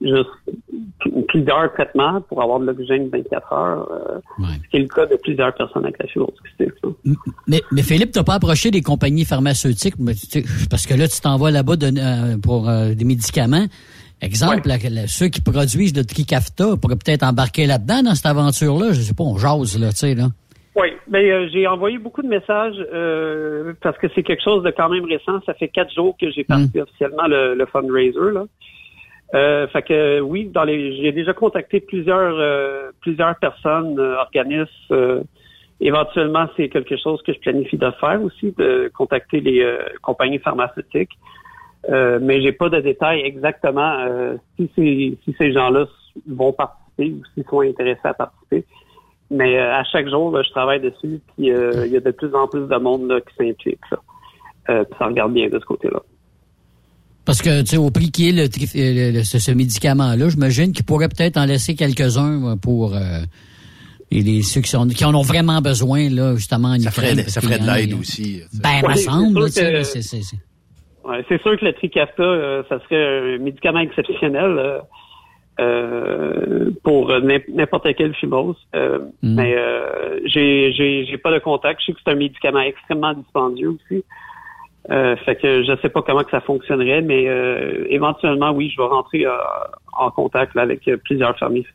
[0.00, 0.28] juste
[1.28, 4.18] plusieurs traitements pour avoir de l'oxygène 24 heures, euh,
[4.64, 6.26] ce qui est le cas de plusieurs personnes avec la là.
[7.46, 10.14] Mais, mais Philippe, t'as pas approché des compagnies pharmaceutiques mais
[10.70, 13.66] parce que là, tu t'en vas là-bas de- euh, pour euh, des médicaments.
[14.20, 18.92] Exemple, la- la- ceux qui produisent le Trikafta pourraient peut-être embarquer là-dedans dans cette aventure-là.
[18.92, 20.28] Je sais pas, on jase là, tu sais là.
[21.08, 24.88] Mais euh, j'ai envoyé beaucoup de messages euh, parce que c'est quelque chose de quand
[24.88, 25.40] même récent.
[25.46, 28.32] Ça fait quatre jours que j'ai parti officiellement le, le fundraiser.
[28.32, 28.44] Là.
[29.34, 34.70] Euh, fait que oui, dans les, j'ai déjà contacté plusieurs euh, plusieurs personnes, euh, organismes.
[34.90, 35.22] euh,
[35.80, 40.38] éventuellement, c'est quelque chose que je planifie de faire aussi, de contacter les euh, compagnies
[40.38, 41.18] pharmaceutiques.
[41.88, 45.86] Euh, mais j'ai pas de détails exactement euh, si, si ces gens-là
[46.28, 48.64] vont participer ou s'ils sont intéressés à participer.
[49.32, 52.10] Mais euh, à chaque jour, là, je travaille dessus, puis euh, il y a de
[52.10, 53.80] plus en plus de monde là, qui s'implique.
[53.90, 53.98] là.
[54.70, 56.00] Euh, puis ça regarde bien de ce côté-là.
[57.24, 60.28] Parce que, tu sais, au prix qui est le, tri- le- le- ce, ce médicament-là,
[60.28, 63.20] j'imagine qu'il pourrait peut-être en laisser quelques-uns pour euh,
[64.10, 66.68] et les, ceux qui, sont, qui en ont vraiment besoin, là, justement.
[66.72, 68.42] en Ça ferait, Ukraine, ça ferait de l'aide aussi.
[68.62, 70.36] Ben, Ouais, semble, c'est- c'est- c'est-
[71.04, 74.78] Ouais, c'est sûr que le Trikafta, euh, ça serait un médicament exceptionnel euh,
[75.60, 78.56] euh, pour n'im- n'importe quelle fibrose.
[78.74, 79.34] Euh, Mm.
[79.36, 81.80] Mais euh, j'ai pas de contact.
[81.80, 84.04] Je sais que c'est un médicament extrêmement dispendieux aussi.
[84.90, 88.82] Euh, fait que je sais pas comment que ça fonctionnerait, mais euh, éventuellement, oui, je
[88.82, 89.30] vais rentrer euh,
[89.92, 91.66] en contact là, avec plusieurs familles.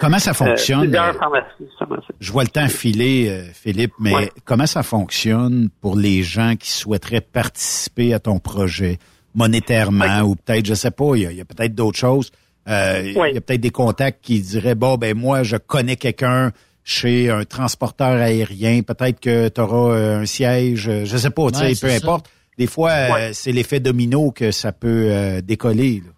[0.00, 0.80] Comment ça fonctionne?
[0.82, 1.46] Plusieurs pharmacies.
[1.78, 2.12] pharmacies.
[2.20, 4.28] Je vois le temps filer, Philippe, mais Ouais.
[4.44, 8.98] comment ça fonctionne pour les gens qui souhaiteraient participer à ton projet
[9.34, 12.30] monétairement ou peut-être, je sais pas, il y a, il y a peut-être d'autres choses.
[12.68, 16.52] Euh, Il y a peut-être des contacts qui diraient, bon, ben moi, je connais quelqu'un
[16.84, 21.58] chez un transporteur aérien, peut-être que tu auras un siège, euh, je sais pas, tu
[21.58, 21.96] sais, Ouais, peu ça.
[21.96, 22.26] importe.
[22.58, 23.30] Des fois, euh, Ouais.
[23.32, 26.02] c'est l'effet domino que ça peut euh, décoller.
[26.04, 26.12] là.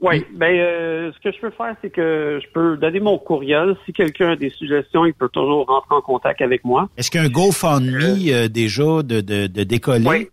[0.00, 3.74] Oui, ben euh, ce que je peux faire, c'est que je peux donner mon courriel.
[3.86, 6.88] Si quelqu'un a des suggestions, il peut toujours rentrer en contact avec moi.
[6.98, 10.06] Est-ce qu'il y a un GoFundMe euh, déjà de, de, de décoller?
[10.06, 10.28] Oui.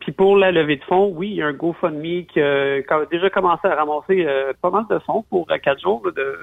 [0.00, 2.92] Puis pour la levée de fonds, oui, il y a un GoFundMe qui, euh, qui
[2.92, 6.12] a déjà commencé à ramasser euh, pas mal de fonds pour euh, quatre jours, là,
[6.12, 6.36] de,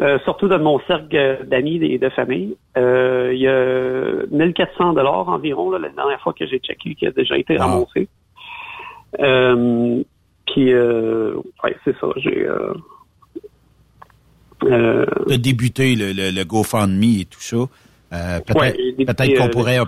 [0.00, 2.56] euh, surtout de mon cercle d'amis et de famille.
[2.76, 7.06] Euh, il y a 1400 dollars environ là, la dernière fois que j'ai checké qui
[7.06, 8.08] a déjà été ramassé.
[9.20, 10.02] Euh,
[10.46, 12.08] puis, euh, ouais, c'est ça.
[12.16, 12.74] J'ai euh,
[14.64, 17.56] euh, de débuter le, le, le GoFundMe et tout ça.
[18.12, 18.60] Euh, peut-être
[19.20, 19.78] Ouais, qu'on euh, pourrait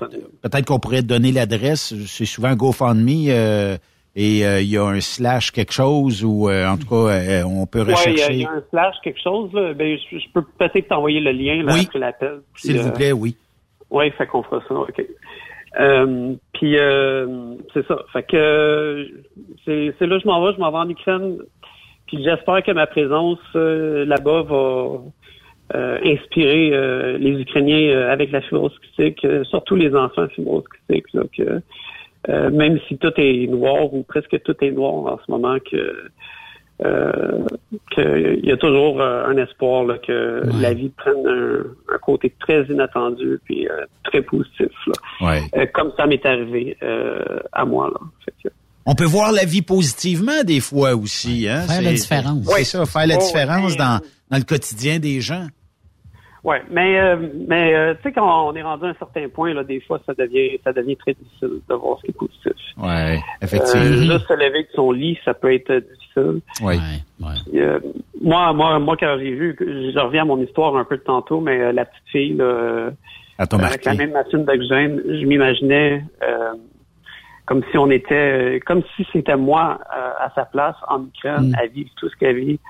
[0.43, 1.95] peut-être qu'on pourrait donner l'adresse.
[2.07, 3.77] C'est souvent GoFundMe euh,
[4.17, 7.67] et euh, il y a un slash quelque chose ou euh, en tout cas on
[7.67, 8.33] peut il y, rechercher.
[8.33, 9.53] il y a un slash, quelque chose.
[9.53, 9.73] Là.
[9.73, 11.85] Ben, je, je peux peut-être t'envoyer le lien là, Oui.
[11.87, 12.41] après l'appel.
[12.57, 13.37] S'il vous plaît, oui.
[13.91, 15.07] Oui, fait qu'on fera ça, OK.
[15.79, 17.99] Euh, puis euh, c'est ça.
[18.13, 19.07] Fait que
[19.65, 21.39] c'est c'est là que je m'en vais, je m'en vais en Ukraine.
[22.09, 24.99] Puis j'espère que ma présence là-bas va
[25.75, 30.65] euh, inspirer euh, les Ukrainiens euh, avec la fibrose kystique, euh, surtout les enfants fibrose
[30.89, 31.61] kystique, là, que
[32.29, 36.11] euh, même si tout est noir ou presque tout est noir en ce moment, que
[36.85, 37.45] euh,
[37.93, 42.33] qu'il y a toujours euh, un espoir là, que la vie prenne un, un côté
[42.39, 45.27] très inattendu puis euh, très positif, là.
[45.27, 45.43] Ouais.
[45.57, 47.91] Euh, comme ça m'est arrivé euh, à moi.
[47.93, 48.01] Là.
[48.25, 48.53] Fait
[48.87, 51.49] On peut voir la vie positivement des fois aussi.
[51.49, 51.63] Hein?
[51.63, 52.47] Faire la différence.
[52.47, 54.01] C'est ça, faire la différence dans
[54.31, 55.47] le quotidien des gens.
[56.45, 57.17] Ouais, mais euh,
[57.49, 60.01] mais euh, tu sais quand on est rendu à un certain point là, des fois
[60.07, 62.53] ça devient ça devient très difficile de voir ce qui est positif.
[62.77, 64.15] Ouais, Euh, effectivement.
[64.15, 66.41] juste se lever de son lit, ça peut être difficile.
[66.63, 66.77] Oui.
[67.55, 67.81] Euh,
[68.23, 71.41] moi, moi, moi, quand j'ai vu, je reviens à mon histoire un peu de tantôt,
[71.41, 72.91] mais euh, la petite fille, là, euh,
[73.39, 73.81] avec marqué.
[73.85, 76.53] la même machine d'oxygène, je m'imaginais euh,
[77.47, 81.55] comme si on était, euh, comme si c'était moi euh, à sa place en Ukraine,
[81.61, 82.61] à vivre tout ce qu'elle vit.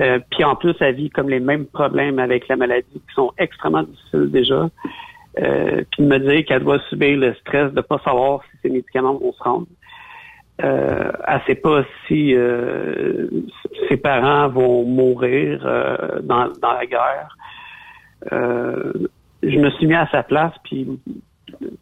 [0.00, 3.32] Euh, puis en plus, elle vit comme les mêmes problèmes avec la maladie qui sont
[3.38, 4.68] extrêmement difficiles déjà.
[5.40, 8.70] Euh, puis de me dire qu'elle doit subir le stress de pas savoir si ses
[8.70, 9.66] médicaments vont se rendre.
[10.62, 13.28] Euh, elle sait pas si euh,
[13.88, 17.36] ses parents vont mourir euh, dans, dans la guerre.
[18.32, 18.92] Euh,
[19.42, 20.88] je me suis mis à sa place, puis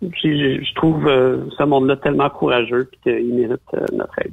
[0.00, 3.60] je trouve euh, ce monde-là tellement courageux qu'il mérite
[3.92, 4.32] notre aide.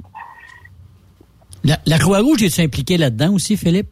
[1.64, 3.88] La, la Croix-Rouge est impliquée là-dedans aussi, Philippe?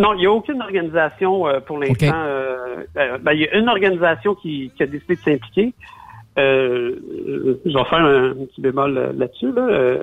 [0.00, 2.10] Non, il n'y a aucune organisation euh, pour l'instant.
[2.14, 5.74] Euh, euh, ben, il y a une organisation qui, qui a décidé de s'impliquer.
[6.38, 6.96] Euh,
[7.66, 9.52] je vais faire un, petit bémol là-dessus.
[9.52, 9.98] Là.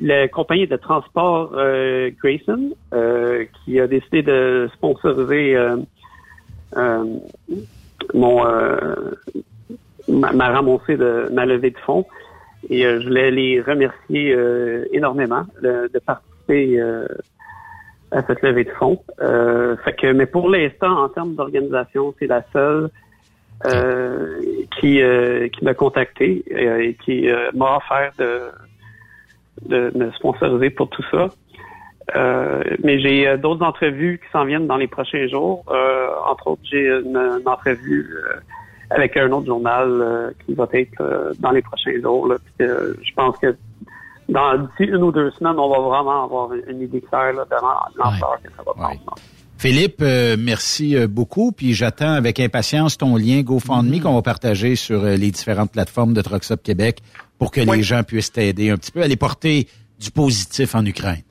[0.00, 1.52] La compagnie de transport
[2.20, 2.70] Grayson,
[3.64, 5.56] qui a décidé de sponsoriser
[8.14, 8.44] mon
[10.08, 12.06] ma, ma ramassée de ma levée de fonds.
[12.70, 14.36] Et je voulais les remercier
[14.92, 16.80] énormément de, de participer
[18.10, 19.02] à cette levée de fonds.
[19.18, 22.90] fait que, mais pour l'instant, en termes d'organisation, c'est la seule
[23.66, 24.40] euh,
[24.78, 28.42] qui, euh, qui m'a contacté euh, et qui m'a offert de,
[29.66, 31.26] de me sponsoriser pour tout ça.
[32.84, 35.64] mais j'ai d'autres entrevues qui s'en viennent dans les prochains jours.
[36.30, 38.08] entre autres, j'ai une, entrevue
[38.90, 42.28] avec un autre journal qui va être dans les prochains jours.
[42.28, 43.54] Là, je pense que
[44.28, 47.98] dans d'ici une ou deux semaines, on va vraiment avoir une idée claire là, de
[47.98, 49.14] l'ampleur que ça va prendre.
[49.58, 51.50] Philippe, euh, merci euh, beaucoup.
[51.50, 54.02] Puis j'attends avec impatience ton lien GoFundMe mm-hmm.
[54.02, 57.00] qu'on va partager sur euh, les différentes plateformes de Trucks Québec
[57.40, 59.66] pour que les gens puissent t'aider un petit peu à aller porter
[59.98, 61.22] du positif en Ukraine.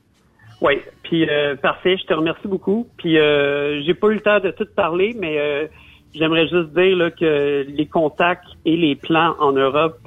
[0.62, 1.26] Oui, puis
[1.62, 2.88] parfait, je te remercie beaucoup.
[2.98, 5.70] Puis j'ai pas eu le temps de tout parler, mais
[6.18, 9.98] j'aimerais juste dire là, que les contacts et les plans en Europe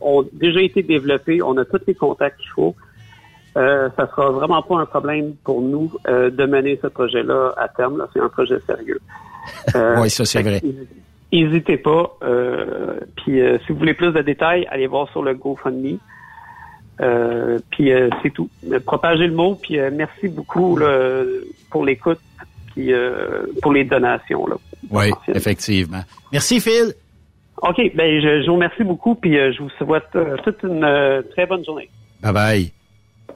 [0.00, 1.42] ont déjà été développés.
[1.42, 2.74] On a tous les contacts qu'il faut.
[3.58, 7.68] Euh, ça sera vraiment pas un problème pour nous euh, de mener ce projet-là à
[7.68, 8.06] terme.
[8.12, 9.00] C'est un projet sérieux.
[9.74, 10.60] Euh, oui, ça c'est vrai.
[11.32, 12.14] N'hésitez pas.
[12.22, 15.96] Euh, puis si vous voulez plus de détails, allez voir sur le GoFundMe.
[17.70, 17.90] puis
[18.22, 18.50] c'est tout.
[18.84, 19.54] Propagez le mot.
[19.54, 20.78] Puis merci beaucoup
[21.70, 22.20] pour l'écoute,
[22.74, 22.92] puis
[23.62, 24.46] pour les donations.
[24.46, 24.56] Là,
[24.90, 26.02] oui, effectivement.
[26.32, 26.94] Merci Phil.
[27.60, 30.04] OK, ben je, je vous remercie beaucoup, puis je vous souhaite
[30.44, 31.90] toute une très bonne journée.
[32.22, 32.72] Bye bye.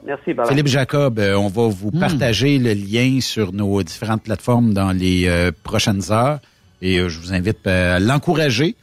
[0.05, 1.99] Merci, Philippe Jacob, euh, on va vous hmm.
[1.99, 6.39] partager le lien sur nos différentes plateformes dans les euh, prochaines heures
[6.81, 8.75] et euh, je vous invite à l'encourager.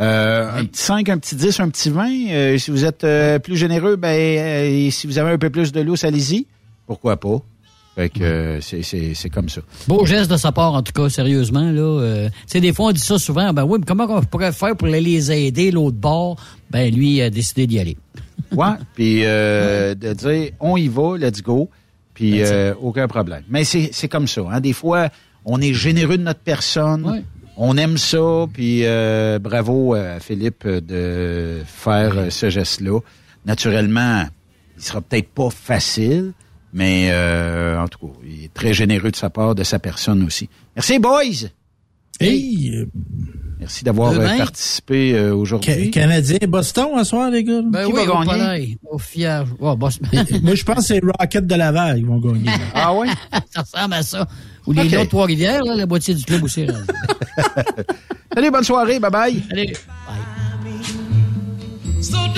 [0.00, 2.56] Un petit 5, un petit 10, un petit 20.
[2.58, 3.04] si vous êtes
[3.42, 6.46] plus généreux, ben, si vous avez un peu plus de lousse, allez-y.
[6.86, 7.38] Pourquoi pas?
[7.98, 9.60] Fait que c'est comme ça.
[9.88, 11.72] Beau geste de sa part, en tout cas, sérieusement.
[11.72, 13.52] Là, tu des fois, on dit ça souvent.
[13.52, 16.36] Ben oui, mais comment on pourrait faire pour les aider, l'autre bord?
[16.70, 17.96] Ben lui, a décidé d'y aller.
[18.52, 21.70] Ouais, puis euh, de dire on y va, let's go,
[22.14, 23.42] puis euh, aucun problème.
[23.48, 24.42] Mais c'est comme ça.
[24.48, 24.60] Hein.
[24.60, 25.08] Des fois,
[25.44, 27.24] on est généreux de notre personne.
[27.56, 33.00] On aime ça, puis euh, bravo à Philippe de faire ce geste-là.
[33.44, 34.22] Naturellement,
[34.76, 36.32] il sera peut-être pas facile,
[36.72, 37.12] mais
[37.78, 40.48] en tout cas, il est très généreux de sa part, de sa personne aussi.
[40.76, 41.48] Merci, boys!
[42.20, 42.86] Hey!
[43.60, 45.90] Merci d'avoir euh, participé euh, aujourd'hui.
[45.90, 47.60] Canadien, Boston, à soir, les gars.
[47.64, 48.78] Ben Qui oui, va gagner?
[48.88, 49.44] Au fier.
[49.58, 50.08] Oh, Boston.
[50.42, 52.50] Moi, je pense que c'est Rocket de Laval qui vont gagner.
[52.74, 53.08] ah oui?
[53.50, 54.28] ça ressemble à ça.
[54.66, 55.08] Ou les okay.
[55.08, 56.66] Trois-Rivières, la moitié du club aussi.
[58.34, 59.00] Salut, bonne soirée.
[59.00, 59.42] Bye-bye.
[59.50, 59.72] Allez.
[62.02, 62.37] Bye.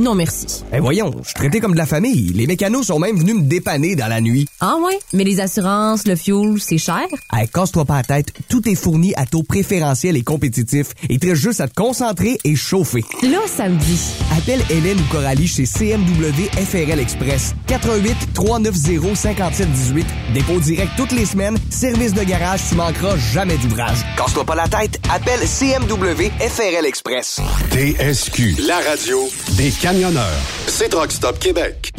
[0.00, 0.46] Non merci.
[0.72, 2.32] Eh voyons, je suis traité comme de la famille.
[2.34, 4.48] Les mécanos sont même venus me dépanner dans la nuit.
[4.58, 4.98] Ah ouais?
[5.12, 7.02] Mais les assurances, le fuel, c'est cher?
[7.30, 10.94] Hey, casse-toi pas la tête, tout est fourni à taux préférentiel et compétitif.
[11.10, 13.04] Il te reste juste à te concentrer et chauffer.
[13.22, 14.00] Là, ça me dit.
[14.38, 17.54] Appelle Hélène ou Coralie chez CMW FRL Express.
[17.66, 20.06] 88 390 5718.
[20.32, 21.58] Dépôt direct toutes les semaines.
[21.68, 23.98] Service de garage, tu manqueras jamais d'ouvrage.
[24.16, 27.38] Casse-toi pas la tête, appelle CMW FRL Express.
[27.70, 29.28] TSQ, la radio
[29.58, 29.70] des
[30.68, 31.90] C'est Truck Stop Québec.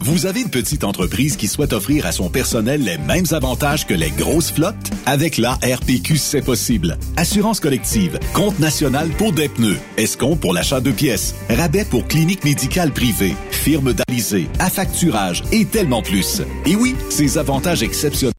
[0.00, 3.92] Vous avez une petite entreprise qui souhaite offrir à son personnel les mêmes avantages que
[3.92, 4.74] les grosses flottes?
[5.04, 6.96] Avec la RPQ, c'est possible.
[7.18, 12.44] Assurance collective, compte national pour des pneus, escompte pour l'achat de pièces, rabais pour clinique
[12.44, 16.40] médicale privée, firme d'alisée, affacturage et tellement plus.
[16.64, 18.32] Et oui, ces avantages exceptionnels